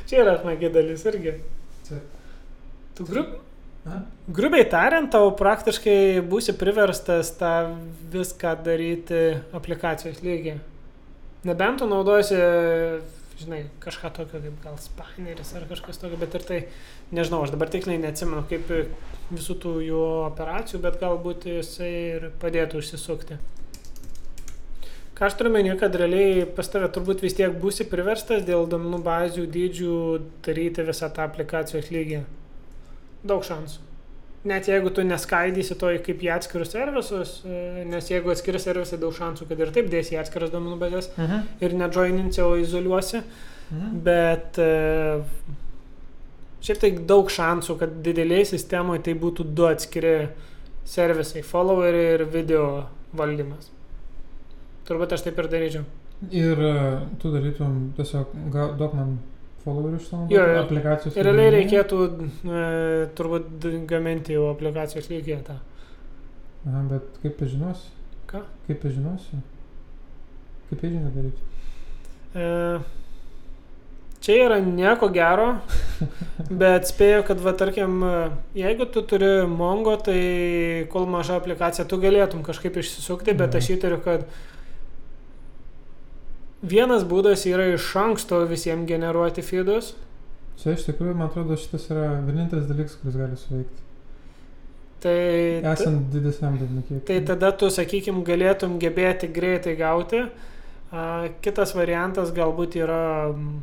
Čia 0.09 0.21
yra 0.21 0.37
smagi 0.41 0.69
dalis 0.73 1.05
irgi. 1.09 1.37
Tu 2.95 3.07
grup? 3.07 3.41
Grubiai 4.33 4.65
tariant, 4.65 5.11
tau 5.13 5.27
praktiškai 5.37 6.23
būsi 6.25 6.55
priverstas 6.57 7.29
tą 7.37 7.51
viską 8.13 8.55
daryti 8.65 9.19
aplikacijos 9.53 10.23
lygiai. 10.25 10.57
Nebent 11.45 11.83
tu 11.83 11.89
naudosi, 11.89 12.39
žinai, 13.37 13.65
kažką 13.83 14.09
tokio 14.15 14.41
kaip 14.41 14.55
gal 14.63 14.79
spaineris 14.81 15.53
ar 15.53 15.67
kažkas 15.69 16.01
tokio, 16.01 16.17
bet 16.17 16.33
ir 16.33 16.45
tai, 16.47 16.59
nežinau, 17.13 17.43
aš 17.45 17.53
dabar 17.53 17.69
tikrai 17.69 17.99
neatsimenu 18.01 18.47
kaip 18.49 18.71
visų 19.29 19.59
tų 19.61 19.75
jų 19.85 20.01
operacijų, 20.31 20.81
bet 20.87 20.97
galbūt 21.03 21.45
jisai 21.51 21.91
ir 22.15 22.31
padėtų 22.41 22.81
užsisukti. 22.81 23.37
Ką 25.15 25.29
aš 25.29 25.37
turiu 25.39 25.51
menį, 25.53 25.77
kad 25.79 25.93
realiai 25.95 26.43
pas 26.57 26.67
tave 26.67 26.89
turbūt 26.91 27.21
vis 27.23 27.33
tiek 27.37 27.53
būsi 27.61 27.85
priverstas 27.87 28.43
dėl 28.43 28.65
duomenų 28.67 28.97
bazių 29.05 29.45
dydžių 29.53 29.97
daryti 30.43 30.83
visą 30.83 31.07
tą 31.15 31.23
aplikacijos 31.29 31.87
lygį. 31.95 32.23
Daug 33.23 33.45
šansų. 33.47 33.79
Net 34.45 34.67
jeigu 34.69 34.91
tu 34.93 35.01
neskaidysi 35.07 35.73
to 35.81 35.87
kaip 36.05 36.19
į 36.21 36.27
atskirus 36.35 36.69
servisus, 36.75 37.39
e, 37.47 37.85
nes 37.89 38.09
jeigu 38.11 38.29
atskiri 38.29 38.59
servisai 38.61 38.99
daug 39.01 39.15
šansų, 39.15 39.47
kad 39.49 39.59
ir 39.63 39.71
taip 39.73 39.87
dėsi 39.89 40.13
į 40.13 40.19
atskiras 40.21 40.51
duomenų 40.53 40.77
bazės 40.83 41.07
Mhm. 41.17 41.47
ir 41.61 41.73
nedžoininsi, 41.79 42.41
o 42.43 42.51
izoliuosi, 42.61 43.23
Mhm. 43.71 44.03
bet 44.03 44.59
e, 44.59 45.23
šiaip 46.61 46.79
tai 46.83 46.91
daug 46.91 47.31
šansų, 47.31 47.79
kad 47.79 47.89
didelėje 48.03 48.51
sistemoje 48.51 49.01
tai 49.07 49.13
būtų 49.15 49.47
du 49.55 49.63
atskiri 49.63 50.29
servisai- 50.85 51.41
followeriai 51.53 52.13
ir 52.19 52.25
video 52.25 52.85
valdymas. 53.15 53.71
Turbūt 54.85 55.13
aš 55.15 55.23
taip 55.25 55.39
ir 55.41 55.47
daryčiau. 55.49 55.85
Ir 56.31 56.59
e, 56.61 56.73
tu 57.21 57.31
darytum 57.33 57.77
tiesiog, 57.97 58.35
duok 58.79 58.93
man 58.95 59.15
followerių 59.65 59.97
iš 59.99 60.09
savo 60.11 60.27
Jo, 60.29 60.43
jo. 60.45 60.59
aplikacijos. 60.61 61.15
Ir 61.17 61.25
realiai 61.25 61.53
reikėtų 61.57 62.01
e, 62.05 62.65
turbūt 63.17 63.65
gaminti 63.89 64.35
jau 64.37 64.51
aplikacijos 64.51 65.09
lygiai 65.09 65.41
tą. 65.47 65.57
Aha, 66.69 66.83
bet 66.91 67.17
kaip 67.23 67.35
pažinosi? 67.41 67.89
Ką? 68.29 68.43
Kaip 68.67 68.79
pažinosi? 68.85 69.41
Kaip 70.69 70.79
pažinai 70.81 71.11
daryti? 71.13 71.49
E, 72.35 72.45
čia 74.25 74.37
yra 74.47 74.57
nieko 74.65 75.09
gero, 75.13 75.49
bet 76.63 76.87
spėju, 76.89 77.25
kad, 77.27 77.41
va, 77.45 77.53
tarkim, 77.57 77.99
e, 78.05 78.15
jeigu 78.61 78.87
tu 78.93 79.03
turi 79.09 79.33
Mongo, 79.49 79.97
tai 80.01 80.19
kol 80.93 81.05
maža 81.09 81.37
aplikacija, 81.41 81.85
tu 81.89 81.99
galėtum 82.01 82.45
kažkaip 82.45 82.77
išsisukti, 82.81 83.33
bet 83.37 83.49
Mhm. 83.49 83.57
aš 83.61 83.73
įtariu, 83.77 84.01
kad 84.05 84.25
vienas 86.71 87.05
būdas 87.07 87.45
yra 87.49 87.67
iš 87.73 87.87
anksto 88.01 88.41
visiems 88.49 88.87
generuoti 88.89 89.43
feedus. 89.45 89.93
Čia 90.61 90.75
iš 90.75 90.85
tikrųjų, 90.87 91.15
man 91.19 91.29
atrodo, 91.29 91.57
šitas 91.59 91.89
yra 91.91 92.07
vienintelis 92.25 92.69
dalykas, 92.69 92.95
kuris 93.01 93.19
gali 93.19 93.39
suveikti. 93.39 93.83
Tai, 95.05 95.17
Esant 95.75 96.07
didesniam 96.09 96.55
duomenų 96.57 97.03
tai 97.05 97.19
tada 97.27 97.51
tu, 97.53 97.69
sakykim, 97.69 98.23
galėtum 98.25 98.79
gebėti 98.81 99.29
greitai 99.35 99.75
gauti. 99.77 100.23
A, 100.95 101.03
kitas 101.45 101.75
variantas 101.77 102.31
galbūt 102.33 102.77
yra 102.79 103.01
mm, 103.33 103.59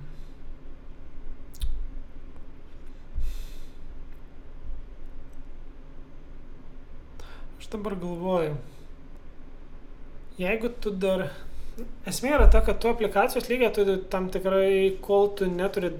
dabar 7.72 7.94
galvoju. 7.96 8.56
Jeigu 10.38 10.68
tu 10.80 10.90
dar... 10.90 11.30
Esmė 12.06 12.34
yra 12.36 12.48
ta, 12.50 12.60
kad 12.66 12.80
tu 12.82 12.88
aplikacijos 12.90 13.48
lygiai 13.50 13.72
turi 13.74 13.98
tam 14.12 14.28
tikrai, 14.34 14.96
kol 15.04 15.28
tu 15.38 15.46
neturi 15.50 15.92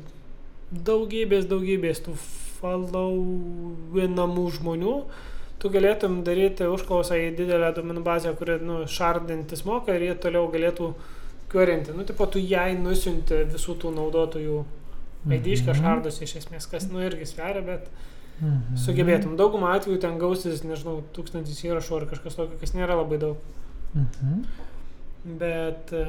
daugybės, 0.72 1.46
daugybės 1.50 2.02
tų 2.06 2.14
followinamų 2.62 4.44
žmonių, 4.58 4.94
tu 5.62 5.70
galėtum 5.70 6.20
daryti 6.26 6.66
užklausą 6.70 7.18
į 7.22 7.32
didelę 7.38 7.72
duomenų 7.76 8.02
bazę, 8.06 8.32
kuri, 8.38 8.58
nu, 8.64 8.82
šardintis 8.90 9.64
moka 9.68 9.94
ir 9.94 10.08
jie 10.08 10.14
toliau 10.24 10.48
galėtų 10.52 10.92
querinti. 11.52 11.94
Nu, 11.94 12.06
tipo, 12.08 12.26
tu 12.26 12.40
jai 12.42 12.72
nusiunti 12.78 13.44
visų 13.52 13.76
tų 13.82 13.92
naudotojų 13.98 14.62
ID-šką 15.36 15.76
šardus 15.78 16.18
iš 16.24 16.38
esmės, 16.40 16.66
kas, 16.70 16.88
nu, 16.90 17.02
irgi 17.04 17.28
sveria, 17.30 17.62
bet 17.62 17.86
Mhm. 18.42 18.74
sugebėtum. 18.80 19.36
Daugumą 19.38 19.68
atvejų 19.76 20.00
ten 20.02 20.16
gausis, 20.18 20.64
nežinau, 20.66 20.96
tūkstantis 21.14 21.60
įrašų 21.62 21.98
ar 22.00 22.06
kažkas 22.10 22.34
tokio, 22.34 22.56
kas 22.58 22.72
nėra 22.74 22.96
labai 22.98 23.18
daug. 23.22 23.36
Mhm. 23.94 24.40
Bet... 25.24 25.92
e, 25.92 26.06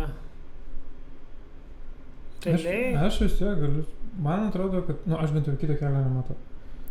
Aš, 2.44 2.64
Realiai. 2.66 2.96
aš 3.08 3.22
vis 3.24 3.38
tiek 3.40 3.60
galiu. 3.60 3.84
Man 4.20 4.48
atrodo, 4.50 4.82
kad, 4.84 4.98
na, 5.06 5.14
nu, 5.16 5.20
aš 5.24 5.32
bent 5.32 5.48
jau 5.48 5.54
kitą 5.58 5.78
kelią 5.80 6.02
nematau. 6.04 6.36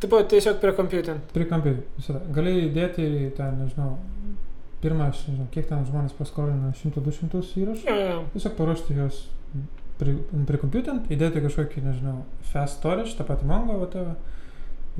Tipo, 0.00 0.22
tiesiog 0.26 0.56
prie 0.62 0.72
kompiuterio. 0.74 1.20
Prie 1.34 1.44
kompiuterio, 1.50 1.84
visada. 1.98 2.22
Gali 2.34 2.54
įdėti 2.70 3.04
ten, 3.36 3.58
nežinau, 3.60 3.90
pirmą, 4.82 5.10
aš 5.12 5.20
nežinau, 5.28 5.46
kiek 5.54 5.68
ten 5.68 5.84
žmonės 5.86 6.16
paskolina 6.18 6.72
100-200 6.80 7.42
įrašų. 7.62 7.84
Jo, 7.86 7.98
jo. 8.00 8.16
Tiesiog 8.32 8.56
paruošti 8.58 8.96
juos 8.96 9.20
prie, 10.00 10.16
prie 10.48 10.62
kompiuterio, 10.64 11.04
įdėti 11.14 11.44
kažkokį, 11.44 11.84
nežinau, 11.90 12.16
fast 12.54 12.80
storage, 12.80 13.14
tą 13.20 13.28
patį 13.28 13.50
mongo, 13.52 13.76
o 13.84 13.90
tave. 13.92 14.16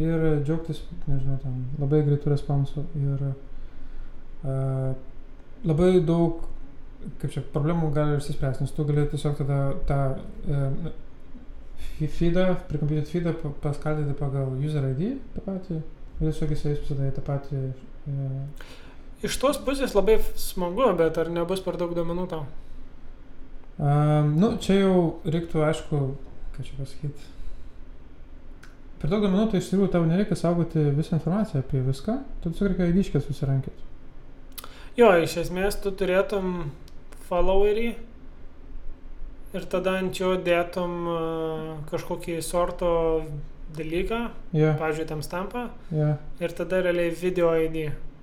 Ir 0.00 0.22
džiaugtis, 0.44 0.84
nežinau, 1.08 1.40
ten 1.42 1.58
labai 1.80 2.04
greitų 2.06 2.30
responsų. 2.36 2.84
Ir 3.00 3.26
uh, 3.32 4.92
labai 5.68 5.90
daug, 6.08 6.46
kaip 7.22 7.32
čia, 7.34 7.42
problemų 7.54 7.90
gali 7.94 8.18
išsispręsti, 8.18 8.66
nes 8.66 8.74
tu 8.76 8.84
gali 8.88 9.06
tiesiog 9.12 9.38
tada 9.40 9.58
tą 9.88 9.98
uh, 10.16 10.92
feedą, 12.18 12.46
prie 12.68 12.80
kompiuterio 12.80 13.10
feedą 13.10 13.34
pa- 13.40 13.54
paskaldyti 13.66 14.14
pagal 14.18 14.54
user 14.58 14.86
ID 14.92 15.18
tą 15.36 15.44
patį. 15.46 15.80
Ir 16.20 16.28
tiesiog 16.28 16.54
jisai 16.54 16.76
visada 16.76 17.10
tą 17.18 17.26
patį. 17.26 17.66
Uh, 18.06 18.70
Iš 19.22 19.36
tos 19.38 19.60
pusės 19.62 19.92
labai 19.94 20.16
smagu, 20.34 20.88
bet 20.98 21.18
ar 21.22 21.28
nebus 21.30 21.60
per 21.62 21.76
daug 21.78 21.92
duomenų 21.94 22.24
tau? 22.32 22.40
Um, 23.78 24.32
nu, 24.34 24.56
čia 24.62 24.80
jau 24.80 24.96
reiktų, 25.22 25.62
aišku, 25.68 26.00
ką 26.56 26.64
čia 26.66 26.74
pasakyti. 26.80 27.28
Per 28.98 29.10
daug 29.10 29.22
duomenų, 29.22 29.44
tai 29.52 29.60
iš 29.62 29.70
tikrųjų 29.70 29.92
tau 29.94 30.02
nereikia 30.06 30.38
saugoti 30.38 30.82
visą 30.94 31.16
informaciją 31.20 31.62
apie 31.62 31.84
viską, 31.86 32.18
tu 32.42 32.50
tiesiog 32.50 32.72
reikia 32.72 32.90
įdiškės 32.90 33.28
susirankyti. 33.28 33.88
Jo, 34.98 35.08
iš 35.22 35.38
esmės 35.46 35.78
tu 35.82 35.94
turėtum 35.96 36.72
followerį 37.32 37.88
ir 39.56 39.66
tada 39.72 39.98
ant 40.00 40.16
jo 40.16 40.34
dėtum 40.40 40.92
uh, 41.08 41.72
kažkokį 41.90 42.38
sorto 42.44 42.92
dalyką, 43.76 44.22
Ja, 44.56 44.74
pavyzdžiui, 44.80 45.08
tam 45.08 45.20
stampą 45.24 45.66
ja, 45.96 46.14
ir 46.44 46.52
tada 46.56 46.80
realiai 46.84 47.12
video 47.16 47.52
ID. 47.56 47.76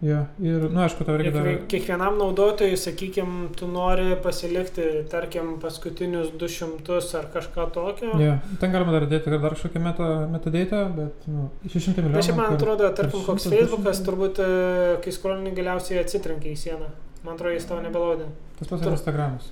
ja. 0.06 0.20
Ir, 0.42 0.68
nu, 0.70 0.82
aišku, 0.86 1.06
tau 1.08 1.16
reikia 1.18 1.32
dar... 1.34 1.48
Kiekvie- 1.48 1.68
Kiekvienam 1.74 2.18
naudotojui, 2.22 2.78
sakykime, 2.78 3.48
tu 3.58 3.68
nori 3.70 4.12
pasilikti, 4.24 4.86
tarkim, 5.10 5.56
paskutinius 5.62 6.30
200 6.38 7.00
ar 7.20 7.30
kažką 7.34 7.66
tokio. 7.78 8.12
Ja, 8.22 8.38
ten 8.62 8.72
galima 8.74 8.94
dar 8.94 9.08
dėti 9.10 9.34
dar 9.34 9.42
kažkokią 9.58 9.82
meta, 9.88 10.10
metadata, 10.34 10.84
bet, 10.98 11.26
nu, 11.30 11.48
600 11.66 12.06
milijonų. 12.06 12.26
Šiaip 12.30 12.38
man 12.42 12.54
atrodo, 12.58 12.90
tarkim, 13.02 13.26
koks 13.26 13.50
100, 13.50 13.56
Facebookas 13.58 14.02
200. 14.04 14.10
turbūt, 14.12 14.44
e, 14.46 15.00
kai 15.06 15.16
skrolini 15.18 15.56
galiausiai 15.58 16.02
atsitrenkia 16.06 16.54
į 16.54 16.62
sieną. 16.68 16.92
Man 17.26 17.36
atrodo, 17.36 17.58
jis 17.58 17.66
tau 17.68 17.82
nebelaudė. 17.84 18.30
Tas 18.60 18.68
pats 18.68 18.84
yra 18.86 18.92
Instagramas. 18.98 19.50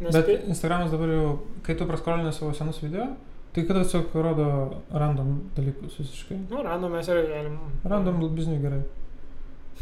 Nes 0.00 0.14
Bet 0.16 0.26
pi- 0.26 0.38
Instagramas 0.52 0.90
dabar 0.92 1.08
jau, 1.12 1.26
kai 1.66 1.74
tu 1.76 1.86
praskolini 1.88 2.32
savo 2.32 2.52
senus 2.56 2.78
video, 2.84 3.06
tai 3.52 3.64
kada 3.68 3.82
tiesiog 3.84 4.14
rodo 4.14 4.46
random 4.92 5.34
dalykus 5.56 5.96
visiškai. 6.00 6.38
Nu, 6.50 6.62
random 6.64 6.92
mes 6.96 7.08
irgi 7.08 7.28
galim. 7.32 7.56
Random 7.84 8.20
bizniui 8.36 8.60
gerai. 8.62 8.82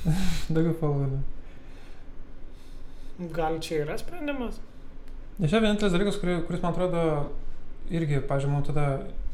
Daugiau 0.55 0.75
followerių. 0.81 1.19
Gal 3.35 3.59
čia 3.63 3.83
yra 3.85 3.97
sprendimas? 3.99 4.61
Nes 5.39 5.51
čia 5.51 5.61
vienintelis 5.63 5.95
dalykas, 5.95 6.19
kuri, 6.23 6.37
kuris 6.47 6.63
man 6.63 6.73
atrodo 6.75 7.03
irgi, 7.95 8.21
pažiūrėjau, 8.31 8.63
tada, 8.71 8.85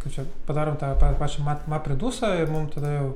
kaip 0.03 0.13
čia 0.15 0.25
padarom 0.49 0.77
tą 0.81 0.93
pa- 1.01 1.13
pačią 1.21 1.45
mapridusą 1.69 2.31
ir 2.41 2.49
mums 2.53 2.73
tada 2.77 2.93
jau 2.97 3.11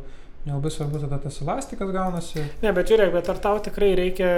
nelabai 0.48 0.70
svarbu 0.72 1.02
tada 1.04 1.18
tas 1.22 1.38
elastikas 1.44 1.92
gaunasi. 1.94 2.42
Ne, 2.64 2.72
bet 2.72 2.88
žiūrėk, 2.90 3.12
bet 3.14 3.28
ar 3.32 3.38
tau 3.44 3.60
tikrai 3.64 3.92
reikia 3.98 4.32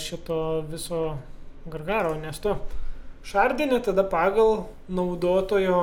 šito 0.00 0.38
viso 0.70 1.02
gargaro, 1.70 2.14
nes 2.22 2.38
tu 2.42 2.54
šardinė 3.26 3.82
tada 3.86 4.02
pagal 4.10 4.64
naudotojo, 4.90 5.82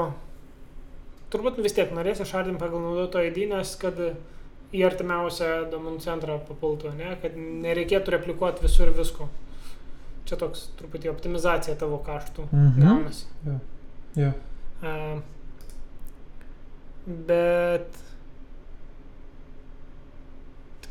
turbūt 1.32 1.60
vis 1.64 1.76
tiek 1.78 1.92
norėsi 1.96 2.26
šardinti 2.28 2.60
pagal 2.64 2.82
naudotojo 2.84 3.30
ID, 3.30 3.44
nes 3.52 3.76
kad 3.80 4.00
į 4.70 4.84
artimiausią 4.86 5.52
domenų 5.72 6.02
centrą 6.04 6.36
papultų, 6.46 6.92
ne, 7.00 7.14
kad 7.24 7.34
nereikėtų 7.40 8.12
replikuoti 8.18 8.62
visur 8.68 8.92
visko. 8.94 9.26
Čia 10.30 10.38
toks 10.38 10.68
truputį 10.78 11.10
optimizacija 11.10 11.74
tavo 11.82 11.98
kaštų 12.06 12.44
Mhm. 12.52 12.84
gaunasi. 12.84 13.26
Jo. 14.20 14.30
A, 14.86 14.92
bet... 17.30 17.88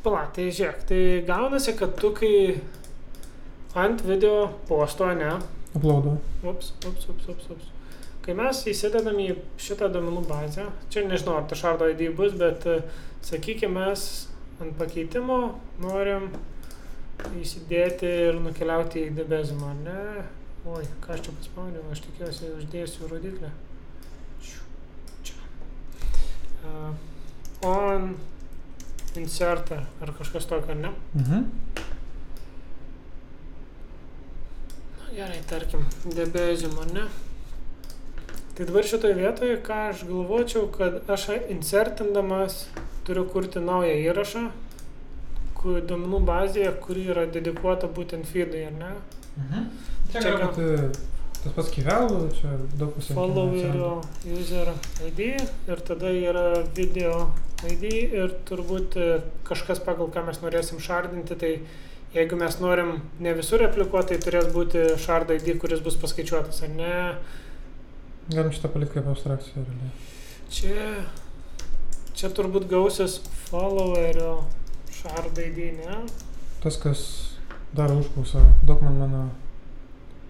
Pala, 0.09 0.23
tai 0.33 0.47
žiūrėk, 0.49 0.85
tai 0.89 0.99
gaunasi, 1.29 1.75
kad 1.77 1.91
tu 2.01 2.09
kai 2.17 2.31
ant 3.77 4.01
video 4.01 4.47
posto, 4.65 5.05
ne, 5.13 5.35
Uploado. 5.77 6.15
ups, 6.49 6.71
ups, 6.89 7.11
ups, 7.13 7.27
ups, 7.29 7.51
ups, 7.53 7.67
kai 8.25 8.33
mes 8.39 8.63
įsidedam 8.73 9.19
į 9.21 9.27
šitą 9.61 9.91
duomenų 9.93 10.23
bazę, 10.31 10.65
čia 10.89 11.03
nežinau, 11.05 11.35
ar 11.37 11.45
ta 11.51 11.59
šardo 11.61 11.91
ID 11.93 12.07
bus, 12.17 12.33
bet 12.41 12.65
sakykime, 13.29 13.83
mes 13.83 14.07
ant 14.65 14.73
pakeitimo 14.81 15.37
norim 15.85 16.31
įsidėti 17.43 18.09
ir 18.31 18.41
nukeliauti 18.47 19.05
į 19.11 19.13
debezimą, 19.21 19.75
ar 19.75 19.85
ne? 19.85 20.25
Oi, 20.73 20.89
ką 21.05 21.19
aš 21.19 21.27
čia 21.29 21.37
paspaudžiau, 21.43 21.85
aš 21.93 22.05
tikiuosi 22.07 22.55
uždėsiu 22.55 23.13
rodiklę. 23.13 23.53
Čia. 25.29 25.37
Uh, 26.65 26.97
on 27.77 28.15
insertą 29.17 29.81
ar 30.03 30.13
kažkas 30.19 30.47
tokio, 30.47 30.75
ne? 30.75 30.93
Mhm. 31.15 31.49
Na, 34.99 35.15
gerai, 35.15 35.41
tarkim, 35.49 35.87
debezimo, 36.05 36.85
ne? 36.93 37.09
Tai 38.55 38.67
dabar 38.67 38.85
šitoje 38.85 39.15
vietoje, 39.15 39.59
ką 39.63 39.83
aš 39.93 40.05
galvočiau, 40.09 40.67
kad 40.75 41.11
aš 41.11 41.29
insertindamas 41.49 42.65
turiu 43.07 43.25
kurti 43.31 43.63
naują 43.63 43.95
įrašą, 44.11 44.49
kur 45.59 45.79
duomenų 45.83 46.19
bazėje, 46.27 46.73
kuri 46.83 47.07
yra 47.13 47.27
dedikuota 47.31 47.87
būtent 47.87 48.27
feedai, 48.27 48.67
ar 48.71 48.75
ne? 48.81 48.91
Mhm. 49.39 49.69
Čia 50.13 50.25
Čia 50.25 50.35
galbūt 50.41 50.99
tas 51.39 51.55
pats 51.55 51.71
kivelų, 51.71 52.21
čia 52.35 52.55
daug 52.81 52.95
pasirinkimų 52.97 53.15
Followerio 53.15 53.91
user 54.35 54.73
ID 55.07 55.21
ir 55.71 55.83
tada 55.87 56.11
yra 56.11 56.65
video 56.75 57.29
ID 57.67 57.85
ir 57.91 58.35
turbūt 58.47 58.97
e, 58.99 59.07
kažkas 59.49 59.81
pagal 59.83 60.11
ką 60.15 60.23
mes 60.29 60.39
norėsim 60.43 60.79
šardinti, 60.83 61.35
tai 61.39 61.53
jeigu 62.15 62.39
mes 62.39 62.59
norim 62.63 63.01
ne 63.21 63.33
visur 63.37 63.63
replikuoti, 63.65 64.15
tai 64.15 64.25
turės 64.25 64.51
būti 64.55 64.85
shard 65.03 65.33
ID, 65.35 65.57
kuris 65.61 65.83
bus 65.85 65.99
paskaičiuotas, 66.01 66.63
ar 66.67 66.75
ne? 66.77 66.93
Galim 68.31 68.53
šitą 68.55 68.71
palikti 68.73 68.99
kaip 68.99 69.11
abstrakciją. 69.11 69.65
realiai. 69.65 69.91
Čia, 70.53 70.87
čia 72.17 72.31
turbūt 72.37 72.69
gausis 72.71 73.19
followerio 73.49 74.39
shard 75.01 75.43
ID, 75.43 75.65
ne? 75.81 75.99
Tas, 76.63 76.79
kas 76.81 77.03
daro 77.77 77.99
užklausą, 78.03 78.45
daug 78.67 78.87
man 78.87 79.03
mano. 79.03 79.27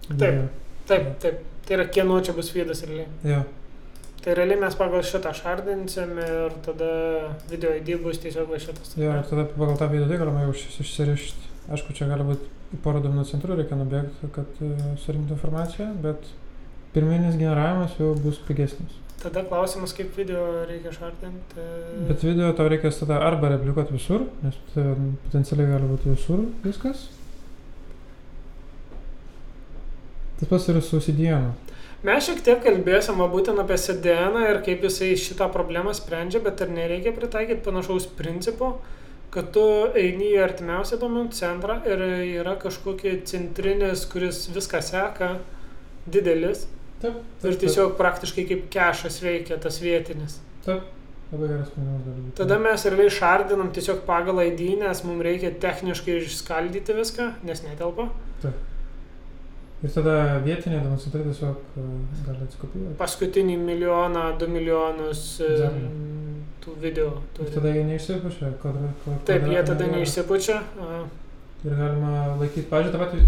Taip. 0.09 0.49
Taip, 0.89 1.13
taip. 1.21 1.45
Tai 1.67 1.77
yra 1.77 1.85
kieno 1.93 2.17
čia 2.25 2.33
bus 2.33 2.49
feedas 2.49 2.81
realiai. 2.87 3.07
Jo. 3.29 3.43
Tai 4.19 4.33
realiai 4.35 4.59
mes 4.59 4.75
pagal 4.75 5.03
šitą 5.07 5.31
šardinsim 5.37 6.17
ir 6.19 6.55
tada 6.65 6.89
video 7.49 7.71
ID 7.79 7.93
bus 8.03 8.19
tiesiog 8.19 8.49
va 8.51 8.59
šitas. 8.59 8.95
Jo, 8.99 9.13
ir 9.15 9.27
tada 9.29 9.45
pagal 9.55 9.77
tą 9.79 9.87
video 9.93 10.17
galima 10.19 10.41
jau 10.43 10.51
išs- 10.55 10.81
išsirišti. 10.83 11.45
Aišku, 11.71 11.93
čia 11.95 12.09
gali 12.09 12.25
būti 12.27 12.49
į 12.75 12.79
porą 12.83 12.99
duomenų 13.03 13.23
centrų 13.29 13.55
reikia 13.61 13.77
nubėgti, 13.79 14.29
kad 14.35 14.59
uh, 14.65 14.81
surinkti 15.01 15.35
informaciją, 15.37 15.91
bet 16.03 16.27
pirminis 16.95 17.37
generavimas 17.39 17.95
jau 18.01 18.11
bus 18.19 18.41
pigesnis. 18.47 18.97
Tada 19.19 19.43
klausimas, 19.47 19.91
kaip 19.95 20.11
video 20.15 20.43
reikia 20.67 20.91
šardinti. 20.95 21.63
Bet 22.07 22.21
video 22.23 22.51
tau 22.55 22.67
reikės 22.71 22.99
tada 23.01 23.17
arba 23.27 23.49
replikuoti 23.55 23.95
visur, 23.95 24.27
nes 24.43 24.59
ten 24.73 25.15
potencialiai 25.25 25.73
gali 25.73 25.89
būti 25.91 26.11
visur 26.13 26.43
viskas. 26.63 27.07
Tas 30.39 30.47
pats 30.47 30.69
ir 30.71 30.79
su 30.81 31.01
CDN. 31.03 31.49
Mes 32.07 32.23
šiek 32.23 32.39
tiek 32.45 32.61
kalbėsim 32.63 33.17
būtent 33.31 33.59
apie 33.59 33.75
CDN 33.75 34.39
ir 34.45 34.61
kaip 34.63 34.85
jisai 34.87 35.11
šitą 35.19 35.49
problemą 35.51 35.91
sprendžia, 35.97 36.39
bet 36.45 36.61
ar 36.63 36.71
nereikia 36.71 37.11
pritaikyti 37.15 37.65
panašaus 37.65 38.07
principo, 38.15 38.77
kad 39.33 39.49
tu 39.55 39.63
eini 39.99 40.29
į 40.31 40.39
artimiausią 40.45 40.99
duomenų 41.01 41.33
centrą 41.35 41.81
ir 41.83 42.03
yra 42.39 42.55
kažkokie 42.61 43.17
centrinis, 43.27 44.05
kuris 44.09 44.45
viską 44.55 44.81
seka, 44.85 45.33
didelis 46.07 46.69
Taip. 47.03 47.19
ir 47.43 47.59
tiesiog 47.65 47.97
praktiškai 47.99 48.47
kaip 48.47 48.63
kešas 48.71 49.19
veikia 49.25 49.59
tas 49.61 49.81
vietinis. 49.83 50.39
Taip. 50.63 50.87
Labai 51.29 51.51
geras 51.51 51.67
sprendimas 51.69 52.07
gali 52.07 52.23
būti. 52.23 52.35
Tada 52.39 52.57
mes 52.63 52.87
realiai 52.87 53.11
šardinam 53.13 53.69
tiesiog 53.75 54.01
pagal 54.07 54.39
ID, 54.47 54.63
nes 54.79 55.03
mums 55.05 55.27
reikia 55.27 55.51
techniškai 55.67 56.15
išskaldyti 56.23 56.95
viską, 56.97 57.27
nes 57.45 57.61
netelpa. 57.67 58.07
Ir 59.79 59.91
tada 59.95 60.13
vietiniai 60.43 60.81
duomenų 60.83 60.99
centrai 60.99 61.21
tiesiog 61.23 61.59
uh, 61.79 61.83
gali 62.25 62.43
atsikopijuoti. 62.43 62.97
Paskutinį 62.99 63.53
milijoną, 63.61 64.23
du 64.41 64.49
milijonus 64.51 65.21
e, 65.39 65.47
Egzaminų. 65.53 65.91
tų 66.65 66.73
video. 66.83 67.13
Ir 67.15 67.37
Turi. 67.37 67.53
tada 67.53 67.71
jie 67.77 67.85
neišsipučia. 67.87 68.49
Kvadra, 68.59 68.89
kvadra, 69.05 69.21
Taip, 69.29 69.47
jie 69.53 69.61
tada 69.69 69.87
neišsipučia. 69.93 70.57
a, 70.83 70.99
Ir 71.63 71.73
galima 71.75 72.11
laikyti, 72.39 72.67
pažiūrėjau, 72.71 73.23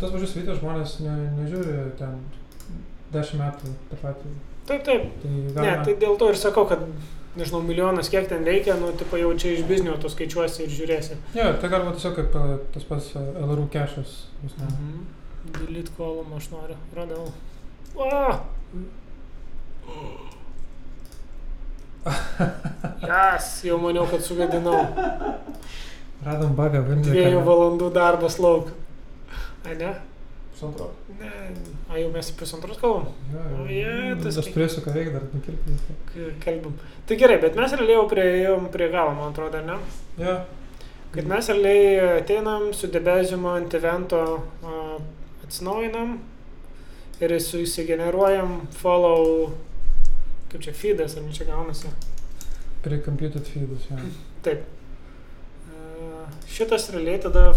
tas 0.00 0.10
pačius 0.10 0.32
video 0.34 0.54
žmonės 0.58 0.96
ne, 1.04 1.12
nežiūri 1.40 1.74
ten 1.98 2.16
10 3.14 3.36
metų 3.42 3.74
tą 3.90 3.98
patį. 4.00 4.32
Taip, 4.66 4.82
taip. 4.86 5.04
Tai 5.22 5.30
Ne, 5.30 5.52
galima, 5.54 5.84
tai 5.86 5.94
dėl 6.02 6.16
to 6.18 6.30
ir 6.32 6.38
sakau, 6.40 6.64
kad 6.66 6.82
nežinau, 7.38 7.60
milijonas 7.62 8.10
kiek 8.10 8.26
ten 8.30 8.42
reikia, 8.46 8.74
nu, 8.80 8.90
tipo 8.98 9.18
jau 9.20 9.30
čia 9.38 9.52
iš 9.54 9.62
biznio 9.68 9.94
tu 10.02 10.10
skaičiuosi 10.10 10.64
ir 10.66 10.72
žiūrėsi. 10.74 11.18
Jo, 11.38 11.52
tai 11.62 11.70
galima 11.70 11.94
tiesiog 11.94 12.16
kaip 12.18 12.34
uh, 12.38 12.56
tas 12.74 12.86
pats 12.90 13.12
LRU 13.18 13.68
kešas. 13.74 14.16
ne. 14.42 14.70
Mhm. 14.70 15.04
Delete 15.54 15.92
column 15.96 16.32
aš 16.36 16.50
noriu. 16.52 16.76
Radau. 16.96 17.28
O! 17.96 18.06
Jas, 23.06 23.46
jau 23.66 23.78
maniau, 23.82 24.06
kad 24.10 24.22
sugadinau. 24.22 24.82
Radom 26.26 26.52
bagą, 26.58 26.82
Windows. 26.86 27.12
Dviejų 27.12 27.40
valandų 27.46 27.88
darbas 27.94 28.38
lauk. 28.42 28.70
A 29.66 29.74
ne? 29.78 29.94
Pusantro. 30.56 30.88
Ne. 31.20 31.30
A 31.92 31.98
jau 32.00 32.10
mes 32.14 32.30
pusantros 32.38 32.78
kalbam? 32.80 33.10
Jo, 33.32 33.42
O, 33.60 33.66
je, 33.68 34.14
tas 34.22 34.38
Aš 34.40 34.46
turėsiu 34.54 34.82
ką 34.84 34.94
veikti 34.94 35.12
dar, 35.12 35.26
nukirpti 35.34 36.28
Kalbam. 36.42 36.78
Tai 37.06 37.18
gerai, 37.20 37.36
bet 37.42 37.58
mes 37.58 37.74
realiai 37.76 37.98
jau 37.98 38.06
prieėjom 38.10 38.70
prie 38.72 38.88
galo, 38.94 39.12
man 39.18 39.34
atrodo, 39.34 39.60
ne? 39.66 39.76
Jo. 40.22 40.38
Kad 41.12 41.28
mes 41.28 41.50
realiai 41.52 42.16
ateinam 42.22 42.70
su 42.76 42.88
debezimo 42.92 43.52
ant 43.52 43.76
evento 43.76 44.22
a, 44.64 44.80
atsinaujinam 45.46 46.18
ir 47.20 47.34
su 47.40 47.62
įsigeneruojam 47.64 48.58
follow, 48.76 49.52
kaip 50.52 50.64
čia 50.66 50.74
feedas, 50.76 51.16
ar 51.16 51.24
ne 51.24 51.32
čia 51.32 51.48
gaunasi. 51.48 51.92
Precomputed 52.84 53.46
feedus, 53.48 53.86
jo. 53.90 53.98
Taip. 54.44 54.66
A, 55.72 56.26
Šitas 56.50 56.90
realiai 56.94 57.18
tada, 57.22 57.48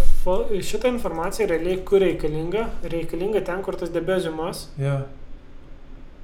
šita 0.71 0.89
informacija 0.89 1.47
realiai 1.49 1.81
kur 1.85 2.01
reikalinga? 2.03 2.65
Reikalinga 2.83 3.43
ten, 3.45 3.61
kur 3.63 3.77
tas 3.79 3.91
debezimas. 3.93 4.67
Jo. 4.79 5.01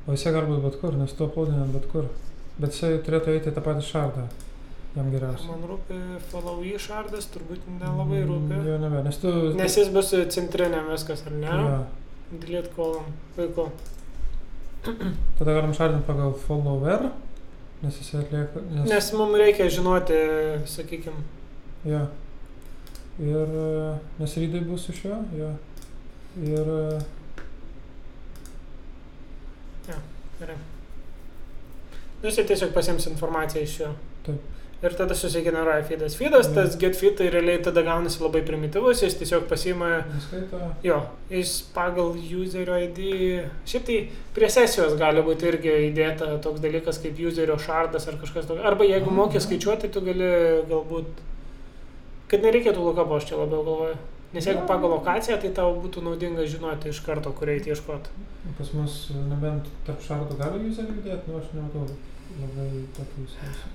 O 0.05 0.13
jisai 0.13 0.33
gali 0.35 0.49
būti 0.49 0.63
bet 0.67 0.79
kur, 0.81 0.95
nes 0.97 1.13
tu 1.17 1.25
uploadinam 1.27 1.71
bet 1.73 1.87
kur. 1.91 2.09
Bet 2.57 2.75
jisai 2.75 2.97
turėtų 3.03 3.35
eiti 3.35 3.53
tą 3.53 3.63
patį 3.65 3.83
šardą. 3.89 4.27
Jam 4.95 5.09
geriausia. 5.11 5.49
Man 5.51 5.65
rūpi 5.67 5.97
follow 6.31 6.61
išardas, 6.63 7.25
turbūt 7.33 7.65
nelabai 7.81 8.21
rūpi. 8.23 8.53
Mm, 8.55 8.67
Jo, 8.69 8.75
nebe, 8.79 9.01
nes 9.03 9.17
tu... 9.19 9.31
Nes 9.59 9.75
jis 9.75 9.89
bus 9.91 10.13
centriniam 10.31 10.87
viskas, 10.87 11.25
ar 11.27 11.35
ne? 11.35 11.49
Jo. 11.51 11.79
Delete 12.39 12.71
column. 12.77 13.09
Puiku. 13.35 13.65
Tada 15.39 15.57
galim 15.57 15.73
šardinti 15.75 16.07
pagal 16.07 16.31
follower, 16.45 17.09
nes 17.83 17.99
jisai 17.99 18.21
atlieka... 18.23 18.63
Nes, 18.71 18.87
Nes 18.93 19.11
mums 19.19 19.35
reikia 19.41 19.67
žinoti, 19.73 20.21
sakykime, 20.69 21.25
Jo. 21.85 22.05
Ir... 23.19 23.51
e, 23.65 23.91
Nes 24.19 24.37
rydai 24.39 24.63
bus 24.67 24.87
iš 24.95 25.03
jo, 25.09 25.19
jo. 25.37 25.51
Ir... 26.39 26.71
e, 29.91 29.99
gerai. 30.39 30.57
Nu, 32.21 32.29
jisai 32.31 32.47
tiesiog 32.49 32.71
pasims 32.75 33.07
informaciją 33.11 33.63
iš 33.67 33.79
jo. 33.83 33.91
Taip. 34.25 34.54
Ir 34.85 34.93
tada 34.93 35.15
susigeneruoja 35.17 35.81
feedas. 35.87 36.13
Feedas, 36.19 36.45
Mhm. 36.49 36.55
tas 36.55 36.75
get 36.77 36.95
feed, 36.95 37.15
tai 37.17 37.29
realiai 37.33 37.57
tada 37.63 37.81
gaunasi 37.81 38.19
labai 38.21 38.41
primityvus, 38.45 38.99
jis 39.01 39.15
tiesiog 39.17 39.47
pasima, 39.49 40.03
Neskaito. 40.13 40.59
jo, 40.83 40.99
jis 41.31 41.53
pagal 41.73 42.11
userio 42.41 42.75
ID, 42.83 42.99
šiaip 43.65 43.85
tai 43.87 43.97
prie 44.35 44.49
sesijos 44.49 44.93
gali 44.99 45.23
būti 45.25 45.47
irgi 45.49 45.71
įdėta 45.89 46.39
toks 46.43 46.59
dalykas 46.61 46.99
kaip 47.01 47.17
userio 47.31 47.57
šardas 47.57 48.07
ar 48.07 48.19
kažkas 48.21 48.45
tokio. 48.45 48.61
Arba 48.63 48.83
jeigu 48.85 49.09
Mhm. 49.09 49.15
moki 49.15 49.39
skaičiuoti, 49.39 49.89
tu 49.91 50.01
gali 50.01 50.29
galbūt, 50.69 51.05
kad 52.27 52.41
nereikėtų 52.41 52.77
lukapo, 52.85 53.15
aš 53.17 53.25
čia 53.29 53.37
labiau 53.41 53.63
galvoju. 53.65 53.95
Nes 54.33 54.45
jeigu 54.45 54.67
pagal 54.67 54.89
lokaciją, 54.99 55.39
tai 55.41 55.49
tau 55.49 55.73
būtų 55.81 56.03
naudinga 56.03 56.43
žinoti 56.45 56.89
iš 56.89 56.99
karto, 57.05 57.31
kur 57.31 57.47
eiti 57.47 57.69
ieškoti. 57.71 58.09
Pas 58.57 58.73
mus 58.73 59.09
e, 59.11 59.13
nebent 59.29 59.65
tarp 59.87 60.01
šardų 60.01 60.37
gali 60.37 60.69
userių 60.69 60.93
judėti, 60.99 61.27
nu 61.31 61.37
aš 61.39 61.45
nematau 61.55 61.87
labai 62.41 62.83
tokį 62.97 63.25
įsivaizduoju. 63.25 63.74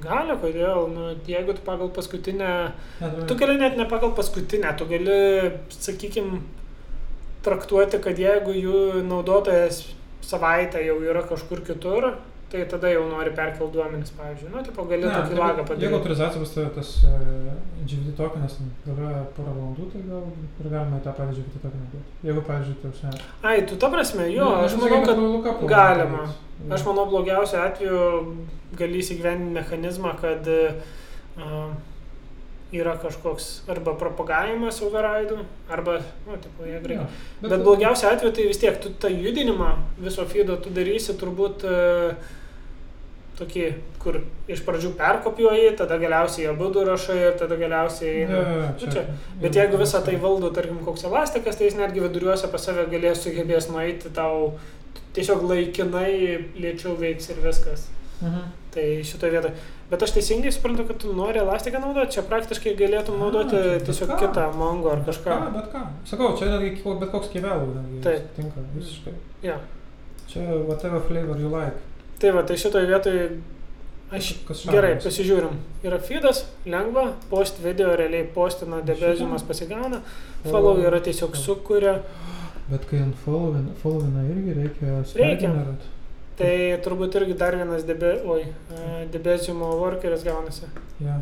Gali, 0.00 0.32
kodėl, 0.40 0.86
nu, 0.94 1.10
jeigu 1.28 1.52
tu 1.52 1.62
pagal 1.66 1.90
paskutinę, 1.92 2.50
tu 3.28 3.36
gali 3.36 3.58
net 3.60 3.76
ne 3.76 3.84
pagal 3.88 4.14
paskutinę, 4.16 4.72
tu 4.78 4.86
gali, 4.88 5.16
sakykime, 5.76 6.40
traktuoti, 7.44 8.00
kad 8.04 8.18
jeigu 8.20 8.54
jų 8.56 9.02
naudotojas 9.08 9.82
savaitę 10.24 10.80
jau 10.84 10.98
yra 11.04 11.22
kažkur 11.28 11.60
kitur, 11.66 12.14
tai 12.50 12.64
tada 12.70 12.88
jau 12.90 13.04
nori 13.08 13.30
perkelti 13.36 13.72
duomenis, 13.76 14.10
pavyzdžiui. 14.18 14.50
Nu, 14.54 14.62
tipo, 14.66 14.84
gali 14.90 15.04
Ne, 15.06 15.10
tokį 15.14 15.30
jeigu- 15.34 15.42
lagą 15.42 15.62
padaryti. 15.64 15.84
Jeigu 15.86 15.98
autorizacija 16.00 16.40
bus 16.42 16.54
tavo 16.54 16.70
tas 16.76 16.90
uh, 17.04 17.10
GVT 17.90 18.14
tokenas 18.18 18.56
galioja 18.86 19.20
porą 19.36 19.52
valandų, 19.56 19.86
tai 19.92 20.02
gal 20.08 20.24
ir 20.64 20.70
galima 20.74 20.98
tą 21.04 21.12
patį 21.18 21.36
GVT 21.38 21.62
tokeną 21.66 21.86
duoti. 21.92 22.16
Jeigu, 22.26 22.42
pavyzdžiui, 22.48 22.78
tu 22.82 22.92
čia... 23.00 23.12
Ai, 23.42 23.60
tu 23.70 23.76
ta 23.76 23.90
prasme, 23.94 24.26
jo, 24.34 24.48
Nu, 24.50 24.64
aš 24.66 24.74
manau, 24.82 25.02
kad 25.06 25.22
lukapų 25.26 25.70
galima. 25.70 26.24
Aš 26.70 26.82
manau, 26.90 27.06
blogiausiu 27.12 27.62
atveju 27.62 28.00
gali 28.78 28.98
įsigyventi 29.00 29.54
mechanizmą, 29.54 30.12
kad 30.20 30.50
uh, 30.50 31.70
yra 32.70 32.92
kažkoks 33.02 33.46
arba 33.72 33.96
propagavimas 33.98 34.76
override'ų, 34.86 35.40
arba, 35.74 35.96
nu, 36.28 36.36
tipo, 36.38 36.66
jie 36.68 36.78
greitai. 36.84 37.00
Ja, 37.02 37.06
Bet, 37.40 37.50
Bet 37.50 37.64
blogiausiu 37.66 38.10
atveju 38.12 38.34
tai 38.36 38.44
vis 38.46 38.60
tiek 38.62 38.76
tu 38.82 38.92
tą 39.02 39.08
judinimą 39.10 39.72
viso 39.98 40.22
feedo 40.30 40.54
tu 40.62 40.70
darysi 40.70 41.16
turbūt 41.18 41.64
uh, 41.66 42.28
tokį, 43.40 43.64
kur 44.02 44.20
iš 44.50 44.62
pradžių 44.66 44.92
perkopijuoji, 44.98 45.72
tada 45.80 45.98
galiausiai 46.00 46.48
abu 46.52 46.68
du 46.74 46.84
rašai 46.86 47.18
ir 47.22 47.38
tada 47.40 47.56
galiausiai... 47.60 48.26
Ja, 48.26 48.42
ja, 48.42 48.68
Nu, 48.80 48.92
čia. 48.92 49.04
Bet 49.40 49.56
jeigu 49.58 49.80
visą 49.80 50.02
tai 50.04 50.16
valdo, 50.20 50.52
tarkim, 50.54 50.78
koks 50.86 51.06
elastikas, 51.08 51.58
tai 51.58 51.70
jis 51.70 51.78
netgi 51.80 52.04
viduriuose 52.04 52.50
pas 52.52 52.68
save 52.68 52.86
galės 52.92 53.24
sugebės 53.24 53.70
nueiti 53.72 54.12
tau 54.16 54.52
tiesiog 55.16 55.42
laikinai 55.50 56.12
lėčiau 56.60 56.94
veiks 57.00 57.32
ir 57.32 57.42
viskas. 57.44 57.88
Mhm. 58.20 58.48
Tai 58.70 58.86
šitoje 59.02 59.32
vietoje. 59.32 59.54
Bet 59.90 60.04
aš 60.06 60.12
teisingai 60.14 60.52
suprantu, 60.54 60.84
kad 60.86 61.00
tu 61.02 61.10
nori 61.16 61.40
elastiką 61.42 61.80
naudoti, 61.82 62.14
čia 62.14 62.22
praktiškai 62.22 62.76
galėtum 62.78 63.16
A, 63.16 63.24
naudoti 63.24 63.56
čia 63.56 63.62
bet 63.72 63.86
tiesiog 63.88 64.12
ką. 64.12 64.18
kitą 64.20 64.44
mongo 64.54 64.92
ar 64.92 65.02
kažką. 65.08 65.38
Ką, 65.40 65.48
bet 65.56 65.72
ką. 65.72 65.80
Sakau, 66.06 66.28
čia 66.38 66.52
netgi 66.52 66.94
bet 67.00 67.10
koks 67.10 67.32
kevelų 67.32 67.82
Taip. 68.04 68.28
tinka 68.36 68.62
visiškai. 68.76 69.16
Ja. 69.42 69.56
Čia 70.30 70.44
whatever 70.68 71.00
flavor 71.08 71.40
you 71.42 71.50
like. 71.50 71.82
Tai 72.20 72.34
va, 72.36 72.42
tai 72.44 72.56
šitoje 72.60 72.88
vietoje 72.90 73.28
aš 74.12 74.32
Kas 74.44 74.64
Gerai, 74.68 74.96
pasižiūrim. 75.00 75.54
Yra 75.86 76.00
feedas, 76.04 76.42
lengva, 76.68 77.06
post 77.30 77.60
video 77.64 77.94
realiai 77.96 78.26
postina, 78.34 78.82
debeziumas 78.84 79.44
pasigauna, 79.46 80.02
follow 80.44 80.82
yra 80.82 81.00
tiesiog 81.04 81.38
sukuria. 81.38 82.00
Bet 82.70 82.84
kai 82.90 83.00
ant 83.04 83.16
followin, 83.24 83.70
followina 83.82 84.26
irgi 84.28 84.56
reikia 84.58 85.00
Reikia. 85.16 85.52
Tai 86.40 86.52
turbūt 86.84 87.16
irgi 87.20 87.36
dar 87.40 87.56
vienas 87.56 87.86
debe, 87.88 88.12
oi, 88.34 88.42
debeziumo 89.12 89.72
workeris 89.80 90.26
gaunasi. 90.26 90.68
Ja. 91.04 91.20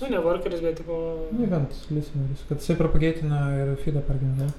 Nu, 0.00 0.08
ne 0.10 0.20
workeris, 0.24 0.60
bet 0.64 0.80
tipo... 0.80 0.98
Nu, 1.30 1.44
event 1.46 1.74
listeneris, 1.94 2.44
kad 2.48 2.60
jisai 2.60 2.76
propagėtina 2.78 3.42
ir 3.62 3.74
feedą 3.84 4.02
pergeneruoja. 4.06 4.50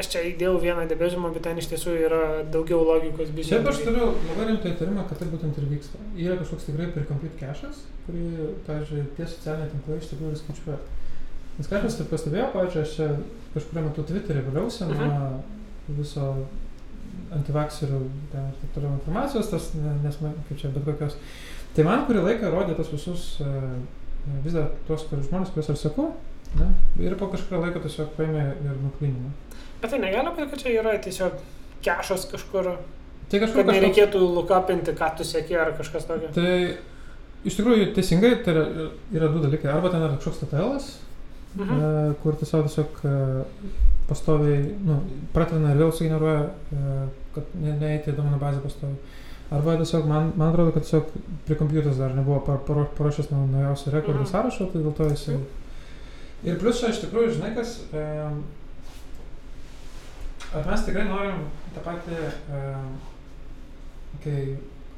Aš 0.00 0.08
čia 0.12 0.20
įdėjau 0.32 0.58
vieną 0.62 0.86
debeziumą, 0.90 1.30
bet 1.34 1.42
ten 1.46 1.58
iš 1.60 1.68
tiesų 1.70 1.94
yra 2.06 2.20
daugiau 2.52 2.82
logikos 2.84 3.30
biškai. 3.36 3.52
Šiaip 3.58 3.68
aš 3.70 3.80
turiu 3.86 4.08
labai 4.28 4.46
rimtą 4.50 4.72
įtarimą, 4.74 5.04
kad 5.08 5.18
tai 5.22 5.28
būtent 5.32 5.58
ir 5.60 5.66
vyksta. 5.70 6.00
Yra 6.16 6.36
kažkoks 6.40 6.66
tikrai 6.68 6.88
pre-complete 6.94 7.38
cache'as, 7.40 7.82
kurį, 8.06 8.26
pavyzdžiui, 8.66 9.06
tie 9.16 9.26
socialiniai 9.30 9.72
tinklai 9.72 9.98
iš 10.02 10.10
tikrųjų 10.12 10.40
skaičiuoja. 10.42 10.78
Nes 11.56 11.70
ką 11.72 11.80
aš 11.88 11.98
taip 12.00 12.10
pastebėjau, 12.12 12.48
pavyzdžiui, 12.52 12.82
aš 12.84 12.94
čia 12.98 13.08
kažkuriuo 13.54 13.84
metu 13.88 14.04
Twitter'į 14.10 14.42
vėliausi 14.50 14.88
Mhm. 14.90 15.08
nuo 15.08 15.96
viso 16.00 16.26
antivakserių 17.36 18.00
ten 18.32 18.48
ir 18.50 18.56
taip 18.60 18.72
toliau 18.76 18.92
informacijos, 18.98 19.50
tas, 19.50 19.70
ne- 19.74 19.96
nes 20.04 20.18
man, 20.20 20.34
kaip 20.48 20.58
čia, 20.60 20.68
bet 20.74 20.84
kokios. 20.84 21.16
Tai 21.76 21.84
man 21.84 22.04
kurį 22.08 22.22
laiką 22.26 22.50
rodė 22.52 22.76
tas 22.76 22.88
visus, 22.92 23.40
e, 23.40 23.50
vis 24.44 24.52
dar 24.56 24.70
tuos 24.86 25.04
žmonės, 25.10 25.52
kuriuos 25.54 25.70
aš 25.74 25.78
seku, 25.86 26.10
ne? 26.58 26.68
ir 27.04 27.14
po 27.20 27.26
kažkurio 27.32 27.62
laiko 27.64 27.80
tiesiog 27.84 28.12
paėmė 28.16 28.44
ir 28.64 28.76
nuklynino. 28.84 29.30
Bet 29.82 29.90
tai 29.90 29.98
negali 30.00 30.30
būti, 30.32 30.50
kad 30.50 30.58
čia 30.62 30.74
yra 30.80 30.96
tiesiog 30.98 31.32
kešas 31.84 32.28
kažkur, 32.32 32.76
Tai 33.28 33.40
kažkur 33.42 33.56
kad 33.64 33.66
kažkoks- 33.66 33.80
nereikėtų 33.80 34.20
lukapinti, 34.36 34.92
ką 34.94 35.16
tu 35.18 35.24
sėki 35.26 35.56
ar 35.58 35.72
kažkas 35.78 36.06
tokio. 36.06 36.28
Tai 36.32 36.76
iš 37.44 37.56
tikrųjų 37.58 37.92
teisingai 37.94 38.36
tai 38.44 38.54
yra, 38.54 38.64
yra 39.12 39.28
du 39.34 39.40
dalykai. 39.42 39.66
Arba 39.72 39.90
ten 39.90 40.00
yra 40.06 40.16
kažkoks 40.16 40.44
TTL, 40.44 40.78
Mhm. 41.56 41.74
mhm. 41.74 42.14
kur 42.22 42.32
tiesiog, 42.36 42.66
tiesiog 42.68 43.04
e, 43.04 43.44
pastoviai 44.08 44.74
nu, 44.84 45.00
pratrina 45.34 45.72
ir 45.72 45.78
vėl 45.80 45.92
sugeneruoja, 45.92 46.50
e, 46.72 47.08
kad 47.34 47.44
ne, 47.54 47.72
neįti 47.80 48.12
į 48.12 48.16
duomenų 48.18 48.38
bazę 48.40 48.60
pastoviai. 48.60 48.96
Arba 49.50 49.76
tiesiog, 49.80 50.06
man, 50.10 50.32
man 50.36 50.52
atrodo, 50.52 50.72
kad 50.74 50.82
tiesiog 50.84 51.10
prie 51.46 51.56
kompiuteris 51.56 51.98
dar 51.98 52.14
nebuvo 52.14 52.40
paruošęs 52.96 53.30
nau- 53.32 53.46
naujausių 53.50 53.92
rekordų 53.94 54.22
Mhm. 54.24 54.30
sąrašo, 54.32 54.66
tai 54.72 54.82
dėl 54.82 54.94
to 54.94 55.04
jisai... 55.10 55.38
Ir 56.46 56.58
plus 56.62 56.78
čia 56.78 56.92
iš 56.92 57.02
tikrųjų, 57.02 57.34
žinai 57.36 57.50
kas, 57.56 57.72
e, 57.90 58.02
ar 60.54 60.68
mes 60.70 60.84
tikrai 60.86 61.04
norim 61.08 61.44
tą 61.74 61.82
patį, 61.82 62.20
e, 62.54 62.62
kai 64.22 64.40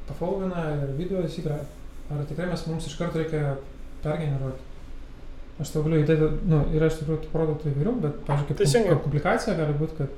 pafolvina 0.09 0.67
ir 0.75 0.93
video 0.99 1.23
įsikrauja, 1.25 1.65
ar 2.13 2.25
tikrai 2.29 2.51
mes 2.51 2.65
mums 2.69 2.85
iš 2.89 2.97
karto 3.01 3.21
reikia 3.21 3.55
pergeneruoti. 4.03 4.67
Aš 5.59 5.73
tau 5.73 5.83
galiu 5.83 6.03
įdėti, 6.03 6.29
nu, 6.47 6.61
yra 6.77 6.87
iš 6.87 7.01
tikrųjų 7.01 7.23
tų 7.25 7.33
produktų 7.33 7.73
įvairių, 7.73 7.95
bet, 8.05 8.21
pavyzdžiui, 8.29 8.85
kaip, 8.85 9.01
komplikacija 9.03 9.57
gali 9.57 9.75
būti, 9.81 9.97
kad 9.97 10.13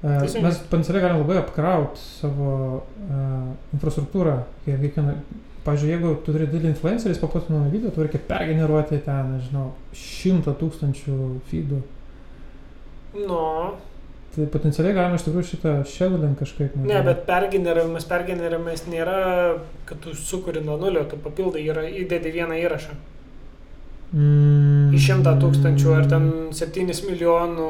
Teisingai. 0.00 0.48
mes 0.48 0.58
potencialiai 0.64 1.04
galim 1.04 1.20
labai 1.20 1.36
apkrauti 1.42 2.00
savo 2.00 2.52
uh, 2.80 3.50
infrastruktūrą. 3.76 4.38
kai 4.64 4.78
Kiekvieną, 4.80 5.18
pavyzdžiui, 5.64 5.90
jeigu 5.94 6.14
tu 6.24 6.32
turi 6.32 6.46
didelį 6.48 6.72
influencerį, 6.74 7.14
jis 7.14 7.20
papuotina 7.22 7.62
video, 7.72 7.90
tu 7.94 8.02
reikia 8.04 8.20
pergeneruoti 8.28 8.98
ten, 9.04 9.34
nežinau, 9.36 9.70
šimtą 9.96 10.54
tūkstančių 10.60 11.16
feedų. 11.50 11.80
Nu, 13.26 13.44
Tai 14.30 14.44
potencialiai 14.46 14.94
galima 14.94 15.16
iš 15.18 15.24
tikrųjų 15.26 15.46
šitą 15.48 15.70
šedulint 15.90 16.36
kažkaip. 16.38 16.76
ne, 16.76 16.84
nežinau. 16.84 17.02
bet 17.08 17.24
pergeneravimas, 17.26 18.04
pergeneravimas 18.06 18.84
nėra, 18.86 19.16
kad 19.88 19.98
tu 20.04 20.12
sukuri 20.14 20.62
nuo 20.62 20.76
nulio, 20.78 21.02
tu 21.10 21.16
papildai, 21.18 21.64
yra 21.66 21.82
įdedi 21.82 22.30
vieną 22.36 22.54
įrašą. 22.62 22.94
Mm, 24.14 24.94
Į 24.94 25.00
šimtą 25.02 25.34
tūkstančių 25.42 25.92
ar 25.96 26.06
ten 26.10 26.30
septynis 26.54 27.02
milijonų. 27.08 27.66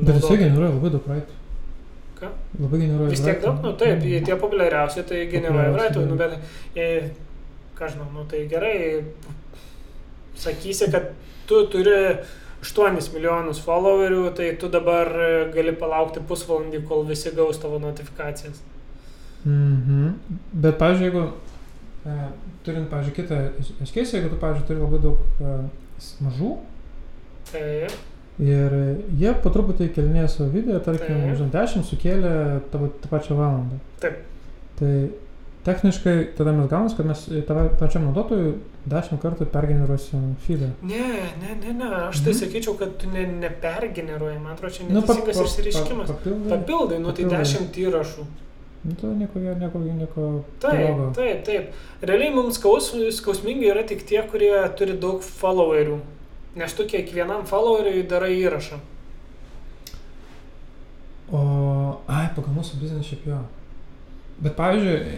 Bet 0.00 0.16
jisai 0.18 0.38
generuoja 0.46 0.72
labai 0.78 0.90
daug 0.96 1.06
raitų. 1.12 1.36
Ką? 2.22 2.30
Labai 2.62 2.80
generuoja 2.84 3.10
Vis 3.10 3.24
tiek 3.24 3.40
daug, 3.42 3.58
nu 3.64 3.72
taip, 3.78 4.04
tie 4.06 4.36
populiariausi, 4.38 5.02
tai 5.08 5.24
generuoja 5.32 5.72
vraitų, 5.74 6.04
nu 6.06 6.18
bet, 6.20 6.36
jei, 6.76 7.08
ką 7.78 7.90
žinau, 7.90 8.06
nu 8.14 8.24
tai 8.30 8.44
gerai, 8.50 8.76
sakysi, 10.38 10.90
kad 10.94 11.10
tu 11.50 11.64
turi 11.72 11.96
8 12.62 12.98
milijonus 13.16 13.62
followerių, 13.66 14.26
tai 14.38 14.52
tu 14.60 14.70
dabar 14.70 15.10
e, 15.10 15.30
gali 15.54 15.74
palaukti 15.74 16.22
pusvalandį, 16.28 16.84
kol 16.86 17.02
visi 17.08 17.34
gaus 17.34 17.58
tavo 17.62 17.82
notifikacijas. 17.82 18.62
Mhm. 19.42 20.12
Bet, 20.52 20.78
pavyzdžiui, 20.78 21.08
jeigu 21.10 21.24
e, 22.06 22.18
turint, 22.62 22.86
pavyzdžiui, 22.92 23.16
kitą 23.18 23.40
eškėsį, 23.82 24.20
jeigu 24.20 24.30
tu, 24.30 24.38
pavyzdžiui, 24.44 24.68
turi 24.70 24.84
labai 24.86 25.02
daug 25.08 25.42
e, 25.42 25.56
mažų 26.22 26.52
Tai 27.52 27.86
ir 28.40 28.72
jie 29.18 29.34
po 29.42 29.50
truputį 29.50 29.90
kelinėja 29.94 30.28
savo 30.28 30.50
video, 30.50 30.78
tarkim, 30.80 31.16
Taip. 31.18 31.26
nežinau, 31.28 31.50
10 31.52 31.84
sukėlė 31.84 32.60
tavo 32.72 32.88
tą 33.02 33.08
pačią 33.12 33.36
valandą. 33.36 33.76
Taip. 34.00 34.16
Tai 34.78 35.08
techniškai 35.64 36.14
tada 36.36 36.52
mes 36.52 36.68
gaunam, 36.70 36.90
kad 36.96 37.06
mes 37.06 37.26
pačiam 37.78 38.02
naudotojui 38.08 38.54
10 38.90 39.20
kartų 39.22 39.46
pergeneruosim 39.52 40.34
feedą. 40.46 40.70
ne, 40.82 41.04
ne, 41.42 41.54
ne, 41.62 41.72
ne, 41.72 41.90
aš 42.08 42.20
tai 42.24 42.32
Mhm. 42.32 42.38
sakyčiau, 42.40 42.78
kad 42.78 42.96
tu 42.98 43.06
ne, 43.12 43.26
nepergeneruoji, 43.26 44.38
man 44.42 44.52
atrodo, 44.56 44.74
čia 44.74 44.82
Nu, 44.88 45.02
pa- 45.02 45.14
neteisingas 45.14 45.36
pa- 45.36 45.44
išsireiškimas. 45.44 46.06
pa- 46.08 46.14
Papildai. 46.14 46.48
Papildai, 46.58 46.98
nu 46.98 47.12
tai 47.12 47.24
Papildai. 47.24 47.44
10 47.44 47.76
įrašų. 47.76 48.24
Nu, 48.84 48.92
tai 49.00 49.08
nieko, 49.14 49.38
nieko, 49.38 49.78
nieko 49.78 50.44
Taip, 50.58 51.14
taip, 51.14 51.44
taip. 51.44 51.68
Realiai 52.02 52.34
mums 52.34 52.58
skaus, 52.58 52.90
skausmingi 53.14 53.70
yra 53.70 53.84
tik 53.86 54.04
tie, 54.04 54.22
kurie 54.26 54.50
turi 54.76 54.98
daug 54.98 55.20
followerių. 55.22 56.00
Nes 56.58 56.74
tu 56.76 56.84
kiekvienam 56.88 57.46
followeriui 57.48 58.04
darai 58.08 58.34
įrašą. 58.42 58.78
O, 61.32 61.40
ai, 62.12 62.26
pagal 62.36 62.52
mūsų 62.58 62.82
biznesą 62.82 63.06
šiaip 63.06 63.24
jo. 63.30 63.38
Bet, 64.42 64.52
pavyzdžiui, 64.58 65.16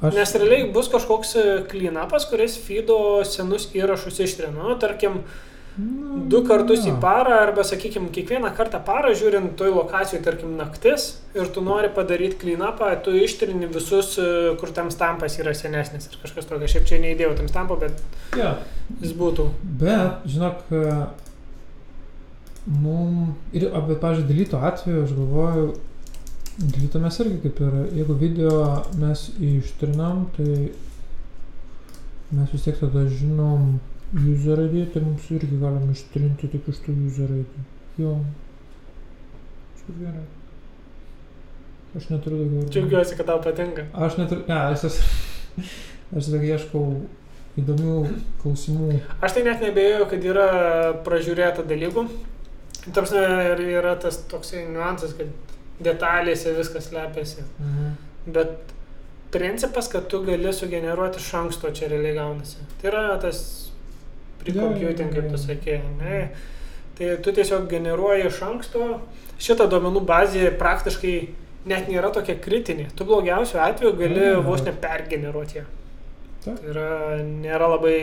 aš... 0.00 0.16
Nes 0.16 0.34
realiai 0.40 0.70
bus 0.72 0.88
kažkoks 0.92 1.34
klynapas, 1.68 2.24
kuris 2.30 2.56
feedo 2.64 3.20
senus 3.28 3.68
įrašus 3.76 4.22
ištrina. 4.24 4.56
Nu, 4.56 4.78
tarkim, 4.80 5.20
Nu, 5.20 5.49
du 5.76 6.40
kartus 6.46 6.82
į 6.88 6.92
parą 7.00 7.36
arba, 7.44 7.62
sakykime, 7.64 8.10
kiekvieną 8.14 8.50
kartą 8.56 8.80
parą 8.84 9.12
žiūrint 9.16 9.54
toj 9.58 9.70
lokacijoj, 9.76 10.22
tarkim, 10.24 10.56
naktis 10.58 11.20
ir 11.36 11.46
tu 11.54 11.62
nori 11.64 11.88
padaryti 11.94 12.38
klinapą, 12.42 12.90
tu 13.04 13.14
ištrini 13.16 13.68
visus, 13.70 14.16
e, 14.18 14.56
kur 14.60 14.72
tam 14.76 14.90
stampas 14.90 15.38
yra 15.38 15.54
senesnis 15.54 16.08
ir 16.10 16.18
kažkas 16.22 16.48
tokio. 16.50 16.68
Šiaip 16.68 16.88
čia 16.90 16.98
neįdėjau 17.04 17.36
tam 17.38 17.48
stampo, 17.52 17.78
bet 17.80 18.02
Jo, 18.38 18.56
jis 19.00 19.14
būtų. 19.16 19.46
bet, 19.80 20.26
žinok, 20.26 20.64
e, 20.74 20.96
mum... 22.66 23.36
Ir, 23.52 23.70
bet, 23.70 24.00
pavyzdžiui, 24.02 24.28
dalyto 24.28 24.60
atveju, 24.70 25.04
aš 25.06 25.14
galvoju, 25.16 25.68
dalyto 26.60 27.00
mes 27.00 27.20
irgi 27.22 27.38
kaip 27.46 27.62
ir, 27.66 27.78
jeigu 28.00 28.18
video 28.20 28.56
mes 29.00 29.28
ištrinam, 29.38 30.26
tai 30.36 30.72
mes 32.30 32.52
vis 32.52 32.66
tiek 32.66 32.76
tada 32.78 33.06
žinom 33.10 33.78
user 34.14 34.58
ID, 34.66 34.92
tai 34.92 35.02
mums 35.04 35.30
irgi 35.30 35.58
galim 35.60 35.90
ištrinti 35.92 36.50
tik 36.50 36.68
iš 36.70 36.82
tų 36.86 36.94
user 37.06 37.30
ID. 37.30 37.58
Jo. 38.00 38.16
Kažkur 39.74 39.98
gerai. 40.00 40.26
Aš 41.98 42.08
neturiu 42.10 42.42
daugiau. 42.42 42.66
Džiaugiuosi, 42.70 43.16
kad 43.18 43.26
tau 43.30 43.40
patinka. 43.42 43.86
Aš 43.94 44.18
neturiu, 44.18 44.44
ne, 44.48 44.58
aš 44.70 44.84
esu, 44.90 45.06
aš 46.16 46.30
tik 46.30 46.44
ieškau 46.46 46.84
įdomių 47.58 47.94
klausimų. 48.42 48.98
Aš 49.20 49.36
tai 49.36 49.46
net 49.46 49.62
nebėjau, 49.64 50.04
kad 50.10 50.26
yra 50.26 50.50
pražiūrėta 51.06 51.66
dalykų. 51.66 52.06
Tarsi 52.94 53.18
ir 53.20 53.64
yra 53.66 53.96
tas 54.00 54.22
toksai 54.30 54.64
niuansas, 54.70 55.16
kad 55.18 55.32
detalėse 55.82 56.54
viskas 56.56 56.88
slepiasi. 56.90 57.44
Mhm. 57.58 57.90
Bet 58.30 58.74
principas, 59.34 59.90
kad 59.90 60.06
tu 60.10 60.22
gali 60.26 60.52
sugeneruoti 60.54 61.20
iš 61.20 61.34
anksto, 61.42 61.70
čia 61.74 61.90
realiai 61.90 62.16
gaunasi. 62.18 62.62
Tai 62.80 62.90
yra 62.92 63.04
tas 63.22 63.69
pre-computing, 64.44 65.12
kaip 65.14 65.28
tu 65.30 65.36
sakė, 65.40 65.80
ne? 66.00 66.28
Tai 66.98 67.16
tu 67.24 67.32
tiesiog 67.32 67.68
generuoji 67.70 68.26
iš 68.28 68.42
anksto. 68.44 69.00
Šitą 69.40 69.66
duomenų 69.72 70.02
bazė 70.04 70.50
praktiškai 70.60 71.14
net 71.70 71.88
nėra 71.88 72.10
tokia 72.12 72.34
kritinė. 72.40 72.88
Tu 72.96 73.04
blogiausiu 73.08 73.58
atveju 73.60 73.94
gali 73.96 74.20
Mhm. 74.34 74.42
vos 74.44 74.62
ne 74.64 74.72
pergeneruoti 74.72 75.56
ją. 75.60 75.64
Taip. 76.44 76.56
Tai 76.60 76.70
yra, 76.72 77.18
nėra 77.24 77.66
labai 77.68 77.96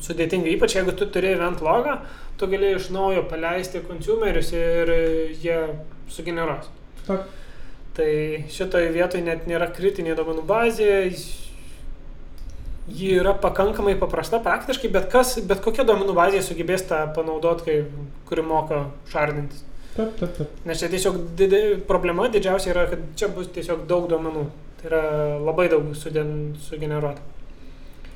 sudėtinga, 0.00 0.48
ypač 0.56 0.74
jeigu 0.76 0.92
tu 0.96 1.06
turi 1.06 1.32
event 1.32 1.60
logą, 1.64 1.98
tu 2.38 2.46
gali 2.46 2.74
iš 2.76 2.90
naujo 2.92 3.22
paleisti 3.30 3.80
consumerius 3.88 4.52
ir 4.52 4.92
jie 5.40 5.58
sugeneruos. 6.08 6.68
Taip. 7.06 7.20
Tai 7.94 8.44
šitoje 8.48 8.92
vietoje 8.92 9.24
net 9.24 9.46
nėra 9.46 9.70
kritinė 9.72 10.14
duomenų 10.16 10.44
bazė, 10.48 11.12
ji 12.88 13.12
yra 13.20 13.34
pakankamai 13.38 13.94
paprasta 14.00 14.40
praktiškai, 14.42 14.90
bet, 14.92 15.08
kas, 15.12 15.36
bet 15.46 15.62
kokia 15.64 15.84
duomenų 15.86 16.16
bazė 16.16 16.42
sugebės 16.42 16.86
tą 16.88 17.04
panaudoti, 17.14 17.66
kai, 17.66 18.08
kuri 18.28 18.44
moka 18.46 18.86
šardintis. 19.12 19.62
Taip, 19.92 20.14
taip, 20.18 20.36
taip. 20.38 20.60
Nes 20.66 20.80
čia 20.80 20.88
tiesiog 20.90 21.18
didi, 21.38 21.62
problema 21.88 22.28
didžiausia 22.32 22.72
yra, 22.72 22.86
kad 22.90 23.02
čia 23.18 23.28
bus 23.32 23.50
tiesiog 23.52 23.84
daug 23.90 24.08
duomenų. 24.10 24.46
Tai 24.80 24.88
yra 24.88 25.02
labai 25.38 25.68
daug 25.70 25.92
sudien, 25.94 26.54
sugeneruota. 26.64 27.22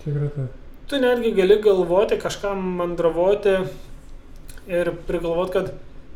Tikrai 0.03 0.31
taip. 0.35 0.63
Tu 0.87 0.99
netgi 1.03 1.35
gali 1.35 1.59
galvoti, 1.63 2.19
kažkam 2.23 2.63
mandravoti 2.79 3.57
ir 4.71 4.91
prigalvoti, 5.07 5.53
kad 5.53 5.73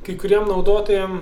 kai 0.06 0.14
kuriem 0.18 0.46
naudotojam 0.48 1.20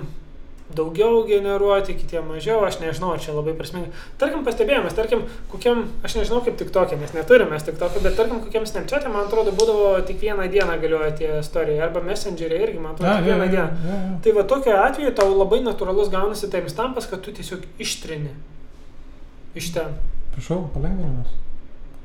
daugiau 0.75 1.23
generuoti, 1.27 1.95
kitiem 1.97 2.27
mažiau, 2.29 2.59
aš 2.67 2.77
nežinau, 2.81 3.15
čia 3.17 3.33
labai 3.33 3.55
prasminga. 3.57 3.89
Tarkim, 4.21 4.43
pastebėjimas, 4.45 4.93
tarkim, 4.97 5.23
kokiam, 5.49 5.85
aš 6.05 6.15
nežinau 6.19 6.43
kaip 6.45 6.59
tik 6.59 6.69
tokia, 6.75 6.97
mes 7.01 7.13
neturime 7.15 7.57
tik 7.57 7.79
tokio, 7.81 8.03
bet 8.05 8.15
tarkim, 8.19 8.37
kokiam 8.43 8.67
Snapchat'e, 8.69 9.09
man 9.09 9.25
atrodo, 9.25 9.51
būdavo 9.57 9.95
tik 10.05 10.21
vieną 10.21 10.45
dieną 10.53 10.77
galioja 10.83 11.09
tie 11.17 11.31
istorijai, 11.39 11.81
arba 11.87 12.03
Messenger'e 12.05 12.61
irgi, 12.67 12.79
man 12.79 12.93
atrodo, 12.93 13.09
Ja, 13.09 13.17
tik 13.17 13.25
vieną 13.31 13.47
ja, 13.47 13.51
dieną. 13.55 13.89
ja, 13.89 13.97
ja. 14.05 14.13
Tai 14.23 14.35
va 14.37 14.45
tokiu 14.53 14.77
atveju 14.77 15.15
tau 15.17 15.33
labai 15.33 15.63
natūralus 15.65 16.13
gaunasi 16.13 16.51
timestampas, 16.53 17.09
kad 17.09 17.25
tu 17.25 17.33
tiesiog 17.33 17.65
ištrini 17.81 18.35
iš 19.57 19.73
ten. 19.73 19.97
Prašau, 20.35 20.67
palengvinimas. 20.75 21.33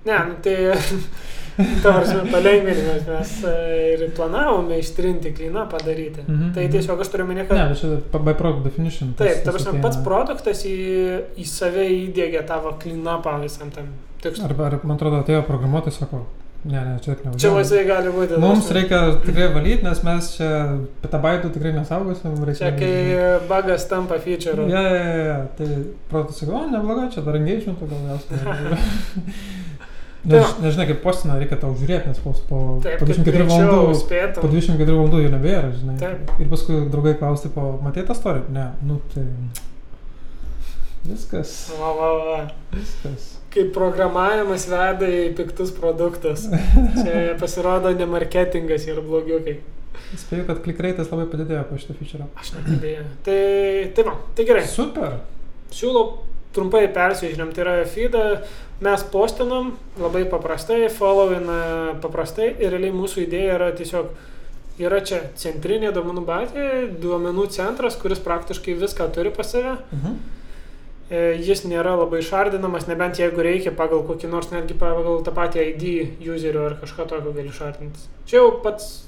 Ne, 0.05 0.19
nu 0.29 0.37
tai 0.45 0.57
tavars 1.83 2.11
palengvinimas, 2.33 3.07
mes 3.09 3.33
e, 3.47 3.55
ir 3.95 4.11
planavome 4.17 4.79
ištrinti 4.79 5.35
klyną 5.35 5.69
padaryti. 5.71 6.21
Mhm, 6.29 6.55
Tai 6.55 6.65
mhm. 6.65 6.73
tiesiog 6.73 7.01
aš 7.01 7.13
turiu 7.13 7.27
minėti, 7.29 7.49
kad... 7.49 7.61
Ne, 7.61 7.77
čia 7.79 8.19
by 8.19 8.35
product 8.39 8.65
definition. 8.67 9.15
Taip, 9.19 9.43
ta 9.45 9.53
tas 9.53 9.61
prasme, 9.61 9.77
ateina. 9.77 9.85
pats 9.87 10.01
produktas 10.05 10.65
į, 10.69 10.79
į 11.39 11.47
save 11.49 11.87
įdėgė 12.01 12.43
tavo 12.49 12.75
klinapą 12.83 13.37
visam 13.43 13.71
tam 13.75 13.93
tikslui. 14.25 14.49
Arba, 14.49 14.71
ar, 14.71 14.81
man 14.83 14.99
atrodo, 14.99 15.23
atėjo 15.23 15.45
programuotojas, 15.47 16.01
sako, 16.03 16.25
ne, 16.67 16.81
ne, 16.81 16.99
čia 17.05 17.15
ne. 17.23 17.37
Čia 17.39 17.55
laisvai 17.55 17.85
gali 17.87 18.15
būti. 18.17 18.41
Mums 18.43 18.67
prasme. 18.67 18.81
reikia 18.81 19.01
tikrai 19.23 19.51
valyti, 19.55 19.87
nes 19.87 20.05
mes 20.09 20.31
čia 20.35 20.51
petabaitų 21.05 21.53
tikrai 21.55 21.77
nesaugosim. 21.79 22.35
Reikia, 22.49 22.73
Čia 22.73 22.77
kai 22.81 23.49
bagas 23.51 23.87
tampa 23.91 24.19
feature. 24.19 24.67
Ja, 24.73 24.83
ja, 24.91 25.05
ja, 25.05 25.27
ja. 25.29 25.43
Tai 25.55 25.71
produktas 26.11 26.43
sako, 26.43 26.59
o, 26.59 26.67
neblogai, 26.73 27.13
čia 27.15 27.23
dar 27.27 27.39
engagementų 27.39 27.93
gal 27.95 28.09
jas. 28.11 28.27
Nes, 30.25 30.55
nežinai, 30.63 30.87
kaip 30.89 31.03
postina, 31.05 31.35
reikia 31.37 31.59
tau 31.61 31.75
žiūrėti, 31.77 32.09
nes 32.09 32.21
po, 32.25 32.33
po, 32.49 32.59
Taip, 32.85 32.97
po 33.01 33.05
kad 33.05 33.11
24 33.13 33.37
greičiau 33.37 33.67
valandų, 33.69 33.85
po 33.91 33.99
spėtum. 34.01 34.47
24 34.55 34.97
valandų 34.97 35.21
jų 35.21 35.33
nebėra, 35.35 35.69
žinai. 35.77 35.97
Taip. 36.01 36.33
Ir 36.41 36.49
paskui 36.49 36.79
draugai 36.93 37.13
klausti, 37.21 37.51
po, 37.53 37.67
matei 37.85 38.07
tą 38.09 38.17
storį? 38.17 38.47
Ne, 38.57 38.71
nu 38.89 38.97
tai... 39.13 39.27
Viskas, 41.05 41.51
Va, 41.77 41.91
va, 41.93 42.09
va. 42.25 42.37
viskas. 42.73 43.27
Kaip 43.53 43.75
programavimas 43.77 44.65
veda 44.71 45.05
į 45.13 45.27
piktus 45.37 45.71
produktus. 45.77 46.47
Čia 47.03 47.35
pasirodo 47.39 47.93
ne 47.93 48.07
marketingas 48.09 48.89
ir 48.89 49.03
blogiukai. 49.05 49.59
Spėju, 50.19 50.47
kad 50.49 50.63
click 50.65 50.81
rate'as 50.83 51.11
labai 51.13 51.27
padidėjo 51.31 51.67
po 51.69 51.77
šitą 51.79 51.99
feature. 52.01 52.27
Aš 52.41 52.55
net 52.57 52.71
nebėjau. 52.73 53.05
Tai, 53.27 53.41
tai 53.95 54.07
va, 54.09 54.15
tai 54.39 54.47
gerai. 54.49 54.65
Super. 54.71 55.19
Siūlau 55.75 56.07
trumpai 56.55 56.87
persižiūrėm, 56.95 57.53
tai 57.55 57.65
yra 57.65 57.75
feedą, 57.91 58.23
mes 58.85 59.07
postinam 59.13 59.73
labai 60.01 60.25
paprastai, 60.31 60.87
followina 60.93 61.95
paprastai 62.03 62.53
ir 62.59 62.75
realiai 62.75 62.95
mūsų 62.95 63.25
idėja 63.27 63.59
yra 63.59 63.71
tiesiog, 63.77 64.13
yra 64.83 65.01
čia 65.07 65.23
centrinė 65.41 65.93
duomenų 65.95 66.25
bazė, 66.29 66.69
duomenų 67.03 67.49
centras, 67.55 67.99
kuris 68.01 68.23
praktiškai 68.25 68.77
viską 68.81 69.11
turi 69.15 69.35
pas 69.35 69.51
save. 69.55 69.79
Mhm. 69.95 70.21
E, 71.13 71.25
Jis 71.45 71.67
nėra 71.69 71.99
labai 72.01 72.23
šardinamas, 72.25 72.87
nebent 72.89 73.19
jeigu 73.21 73.43
reikia 73.45 73.75
pagal 73.77 74.07
kokį 74.09 74.31
nors 74.33 74.49
netgi 74.55 74.77
pagal 74.81 75.21
tą 75.27 75.35
patį 75.37 75.67
ID 75.75 76.31
userio 76.33 76.65
ar 76.71 76.79
kažką 76.81 77.05
tokio 77.11 77.35
gali 77.37 77.53
šardintis. 77.53 78.09
Čia 78.25 78.41
jau 78.41 78.55
pats, 78.65 79.05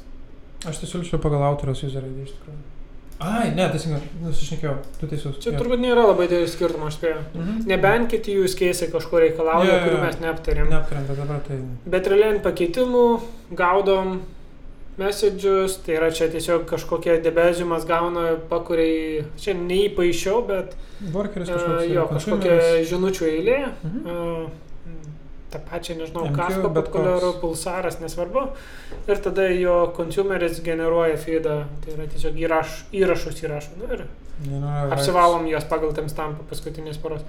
Aš 0.67 0.81
tai 0.81 0.89
siūlyčiau 0.89 1.21
pagal 1.23 1.45
autoriaus 1.47 1.83
user 1.85 2.05
ID 2.07 2.25
iš 2.25 2.33
tikrųjų. 2.39 2.76
Ai, 3.19 3.49
ne, 3.57 3.65
teisingai, 3.73 4.01
nusišnekėjau, 4.21 4.75
tu 5.01 5.07
teisus. 5.09 5.39
čia 5.41 5.55
Jo. 5.55 5.59
turbūt 5.63 5.81
nėra 5.81 6.03
labai 6.05 6.27
didelis 6.29 6.53
skirtumas, 6.53 6.93
aš 6.93 6.99
spėjau. 6.99 7.21
Mhm. 7.35 7.63
Nebent 7.71 8.11
kiti 8.13 8.35
jų 8.37 8.49
skeisai 8.53 8.91
kažko 8.93 9.23
reikalauja, 9.25 9.71
Jo, 9.71 9.77
jo, 9.79 9.85
kurių 9.87 9.97
jo. 9.97 10.03
mes 10.05 10.19
neaptarėm. 10.21 10.69
Neaptarėm, 10.75 11.07
bet 11.09 11.21
dabar 11.23 11.41
tai... 11.47 11.57
Bet 11.97 12.11
realiai 12.13 12.35
ant 12.35 12.43
pakeitimų 12.45 13.05
gaudom 13.57 14.19
messages, 15.01 15.79
tai 15.85 15.97
yra 15.99 16.11
čia 16.13 16.29
tiesiog 16.33 16.67
kažkokie 16.69 17.19
debeziumas 17.25 17.85
gauna, 17.89 18.37
pakuriai, 18.53 19.25
čia 19.41 19.53
neįpaišiau, 19.57 20.45
bet 20.49 20.77
Workeris 21.13 21.49
uh, 21.49 21.57
kažkoks. 21.57 21.89
jo 21.89 22.05
yra, 22.05 22.07
kažkokia 22.13 22.85
žinučių 22.93 23.27
eilė. 23.33 23.59
Mhm. 23.85 24.07
Uh, 24.07 24.63
tą 25.53 25.63
pačią, 25.71 25.97
nežinau, 26.01 26.27
populiaru, 26.75 27.33
koks. 27.33 27.41
pulsaras, 27.41 27.99
nesvarbu. 28.03 28.49
Ir 29.07 29.21
tada 29.25 29.49
jo 29.55 29.79
consumeris 29.97 30.61
generuoja 30.67 31.17
feedą, 31.21 31.65
tai 31.85 31.97
yra 31.97 32.07
tiesiog 32.13 32.39
įraš, 32.47 32.79
įrašus 32.97 33.43
įrašo. 33.47 33.77
Nu, 33.81 33.91
ir 33.95 34.07
Generuoja 34.45 34.93
apsivalom 34.93 35.47
juos 35.49 35.65
pagal 35.71 35.95
tam 35.97 36.09
stampą 36.13 36.45
paskutinės 36.51 36.99
paros. 37.01 37.23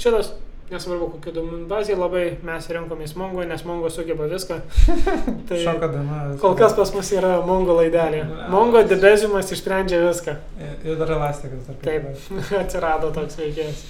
Šitas, 0.00 0.30
nesvarbu 0.70 1.10
kokia 1.16 1.34
duomenų 1.36 1.66
bazė, 1.70 1.96
labai 1.98 2.24
mes 2.46 2.68
rinkomės 2.72 3.12
Mongo, 3.20 3.44
nes 3.48 3.64
Mongo 3.68 3.90
sugeba 3.92 4.28
viską. 4.30 4.58
Tai... 5.48 5.60
Šoka 5.60 5.90
dama. 5.92 6.22
Kol 6.40 6.56
kas 6.58 6.74
pas 6.78 6.94
mus 6.96 7.12
yra 7.16 7.36
Mongo 7.46 7.76
laidelė. 7.80 8.24
Mongo 8.52 8.82
debeziumas 8.88 9.52
išsprendžia 9.52 10.00
viską. 10.06 10.38
Ir 10.86 10.98
dar 11.02 11.12
elastikas. 11.18 11.68
Taip, 11.84 12.08
atsirado 12.62 13.12
toks 13.16 13.38
veikėjas. 13.42 13.86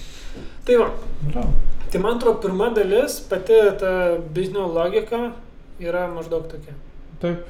Tai 0.67 0.83
va, 0.83 0.91
Bravo. 1.23 1.76
Tai 1.91 2.01
man 2.03 2.17
atrodo, 2.17 2.39
pirma 2.43 2.69
dalis, 2.75 3.19
pati 3.29 3.57
ta 3.79 3.91
biznio 4.33 4.67
logika 4.71 5.31
yra 5.79 6.07
maždaug 6.11 6.47
tokia. 6.51 6.73
Taip. 7.21 7.45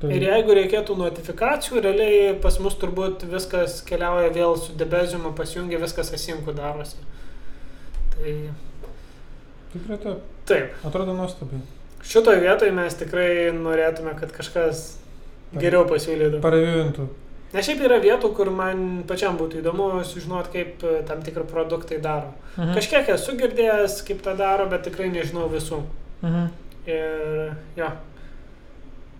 taip. 0.00 0.10
Ir 0.16 0.24
jeigu 0.28 0.56
reikėtų 0.56 0.96
notifikacijų, 1.00 1.82
realiai 1.84 2.34
pas 2.40 2.58
mus 2.62 2.76
turbūt 2.80 3.24
viskas 3.30 3.80
keliauja 3.88 4.30
vėl 4.34 4.56
su 4.60 4.76
debeziumu, 4.80 5.32
pasijungia 5.36 5.80
viskas 5.82 6.12
asinku 6.16 6.54
darosi. 6.56 6.96
Tai 8.16 8.34
Tikrai 9.72 9.98
taip. 10.02 10.22
taip, 10.50 10.72
Atrodo 10.84 11.12
nuostabiai. 11.14 11.60
šitoje 12.02 12.40
vietoje 12.42 12.72
mes 12.74 12.96
tikrai 12.98 13.52
norėtume, 13.54 14.16
kad 14.18 14.32
kažkas 14.34 14.96
geriau 15.54 15.84
pasiūlytų. 15.86 16.40
Pareviuintų. 16.42 17.06
Nes 17.52 17.66
šiaip 17.66 17.80
yra 17.82 17.96
vietų, 17.98 18.28
kur 18.36 18.50
man 18.54 19.02
pačiam 19.08 19.34
būtų 19.40 19.58
įdomu 19.58 19.88
sužinoti, 20.06 20.52
kaip 20.54 20.84
e, 20.86 21.00
tam 21.08 21.22
tikri 21.26 21.42
produktai 21.50 21.98
daro. 22.02 22.30
Mhm. 22.56 22.74
Kažkiek 22.76 23.08
esu 23.16 23.34
girdėjęs, 23.40 23.96
kaip 24.06 24.20
tą 24.22 24.36
daro, 24.38 24.68
bet 24.70 24.84
tikrai 24.86 25.08
nežinau 25.10 25.48
visų. 25.50 25.80
Mhm. 26.22 26.46
Ir 26.86 27.56
jo. 27.76 27.88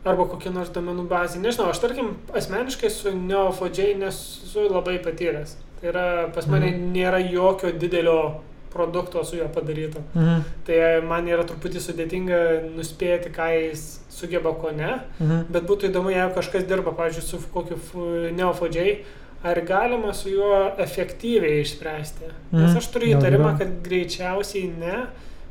Arba 0.05 0.24
kokia 0.31 0.52
nors 0.55 0.70
domenų 0.73 1.09
bazė. 1.11 1.43
Nežinau, 1.43 1.66
aš 1.74 1.82
tarkim 1.82 2.15
asmeniškai 2.32 2.89
su 2.90 3.11
Neo4j 3.12 3.97
nesu 4.01 4.69
labai 4.70 4.97
patyręs. 5.05 5.57
Tai 5.81 5.90
yra, 5.90 6.07
pas 6.32 6.47
mane 6.47 6.70
Mhm. 6.70 6.93
nėra 6.94 7.20
jokio 7.32 7.73
didelio 7.78 8.40
produkto 8.73 9.25
su 9.25 9.37
juo 9.37 9.49
padaryto. 9.49 9.99
Mhm. 10.15 10.43
Tai 10.67 10.77
man 11.09 11.27
yra 11.29 11.43
truputį 11.49 11.81
sudėtinga 11.83 12.41
nuspėti, 12.77 13.33
ką 13.35 13.49
jis 13.57 14.01
sugeba, 14.11 14.53
ko 14.55 14.71
ne. 14.71 15.01
Mhm. 15.21 15.47
Bet 15.51 15.65
būtų 15.67 15.91
įdomu, 15.91 16.13
jeigu 16.15 16.35
kažkas 16.37 16.69
dirba, 16.71 16.93
pavyzdžiui, 16.93 17.27
su 17.27 17.41
kokiu 17.55 17.79
Neo4j, 18.37 18.99
ar 19.43 19.61
galima 19.65 20.13
su 20.15 20.29
juo 20.31 20.71
efektyviai 20.79 21.63
išspręsti. 21.65 22.29
Nes 22.53 22.71
Mhm. 22.71 22.77
aš 22.79 22.87
turiu 22.93 23.17
įtarimą, 23.17 23.59
kad 23.59 23.69
greičiausiai 23.83 24.69
ne. 24.79 25.07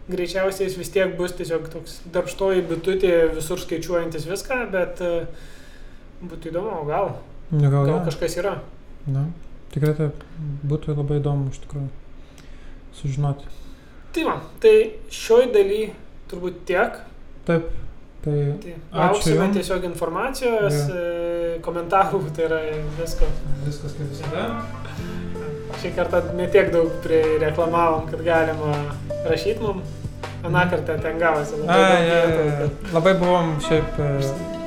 Greičiausiai 0.10 0.66
jis 0.68 0.78
vis 0.78 0.90
tiek 0.90 1.12
bus 1.18 1.32
tiesiog 1.38 1.68
toks 1.70 2.00
darbštoji 2.12 2.64
bitutė, 2.66 3.30
visur 3.36 3.58
skaičiuojantis 3.62 4.26
viską, 4.26 4.72
bet 4.72 5.02
e, 5.02 5.28
būtų 6.24 6.50
įdomu, 6.52 6.82
o 6.82 6.86
gal, 6.86 7.12
Nu, 7.52 7.62
gal, 7.70 7.86
gal 7.86 7.86
gal 7.86 8.06
kažkas 8.06 8.38
yra. 8.38 8.56
Na, 9.08 9.28
tikrai 9.74 9.94
taip. 9.98 10.14
Būtų 10.66 10.96
labai 10.98 11.20
įdomu 11.20 11.50
iš 11.52 11.60
tikrųjų. 11.66 11.90
Sužinoti. 12.98 13.46
Tai 14.14 14.24
va, 14.26 14.38
tai 14.64 14.76
šioj 15.14 15.52
daly 15.54 15.82
turbūt 16.32 16.64
tiek. 16.66 16.98
Taip, 17.46 17.70
tai 18.24 18.38
Tai 18.64 18.74
lauksime 18.94 19.46
jum. 19.46 19.54
tiesiog 19.56 19.86
informacijos, 19.90 20.74
Jo. 20.90 20.96
e, 20.96 21.60
komentarų, 21.66 22.20
tai 22.36 22.48
yra 22.50 22.60
visko. 23.00 23.26
viskas 23.66 23.94
kaip 23.98 24.10
visada. 24.12 24.48
Šį 25.80 25.94
kartą 25.96 26.20
netiek 26.36 26.72
daug 26.74 26.90
prireklamavom, 27.06 28.10
kad 28.12 28.22
galima 28.26 28.74
rašyti 29.30 29.62
mum. 29.64 29.82
Aną 30.44 30.62
kartą 30.72 30.96
ten 31.04 31.18
gavosi 31.20 31.54
A, 31.54 31.58
labai 31.60 31.80
daug 31.84 32.08
ja, 32.08 32.18
ja, 32.18 32.60
ja. 32.64 32.68
Labai 32.96 33.14
buvom 33.20 33.54
šiaip 33.64 33.98
e, 34.00 34.10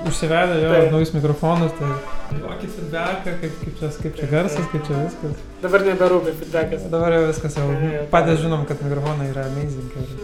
užsivedę 0.08 0.60
jo 0.62 0.72
Taip. 0.72 0.92
naujus 0.92 1.12
mikrofonus, 1.14 1.72
tai 1.78 2.38
duokit 2.38 2.70
feedbacką, 2.76 3.34
kaip, 3.40 3.58
kaip, 3.64 3.74
čia, 3.80 3.90
kaip 4.02 4.16
čia 4.20 4.28
garsas, 4.30 4.70
kaip 4.72 4.86
čia 4.86 5.02
viskas. 5.02 5.42
Dabar 5.62 5.84
neberūpi 5.88 6.36
feedbackas. 6.40 6.88
Dabar 6.94 7.18
jau 7.18 7.26
viskas 7.28 7.58
jau 7.60 7.68
patys 8.14 8.40
žinom, 8.44 8.64
kad 8.70 8.82
mikrofonai 8.86 9.30
yra 9.34 9.46
amazing 9.50 9.92
ir 10.00 10.16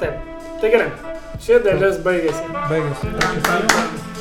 Taip. 0.00 0.32
Tai 0.62 0.72
gerai. 0.76 0.90
Ši 1.44 1.60
dalis 1.66 2.02
baigėsi. 2.06 2.50
baigėsi. 2.70 3.14
Ačiū. 3.28 4.13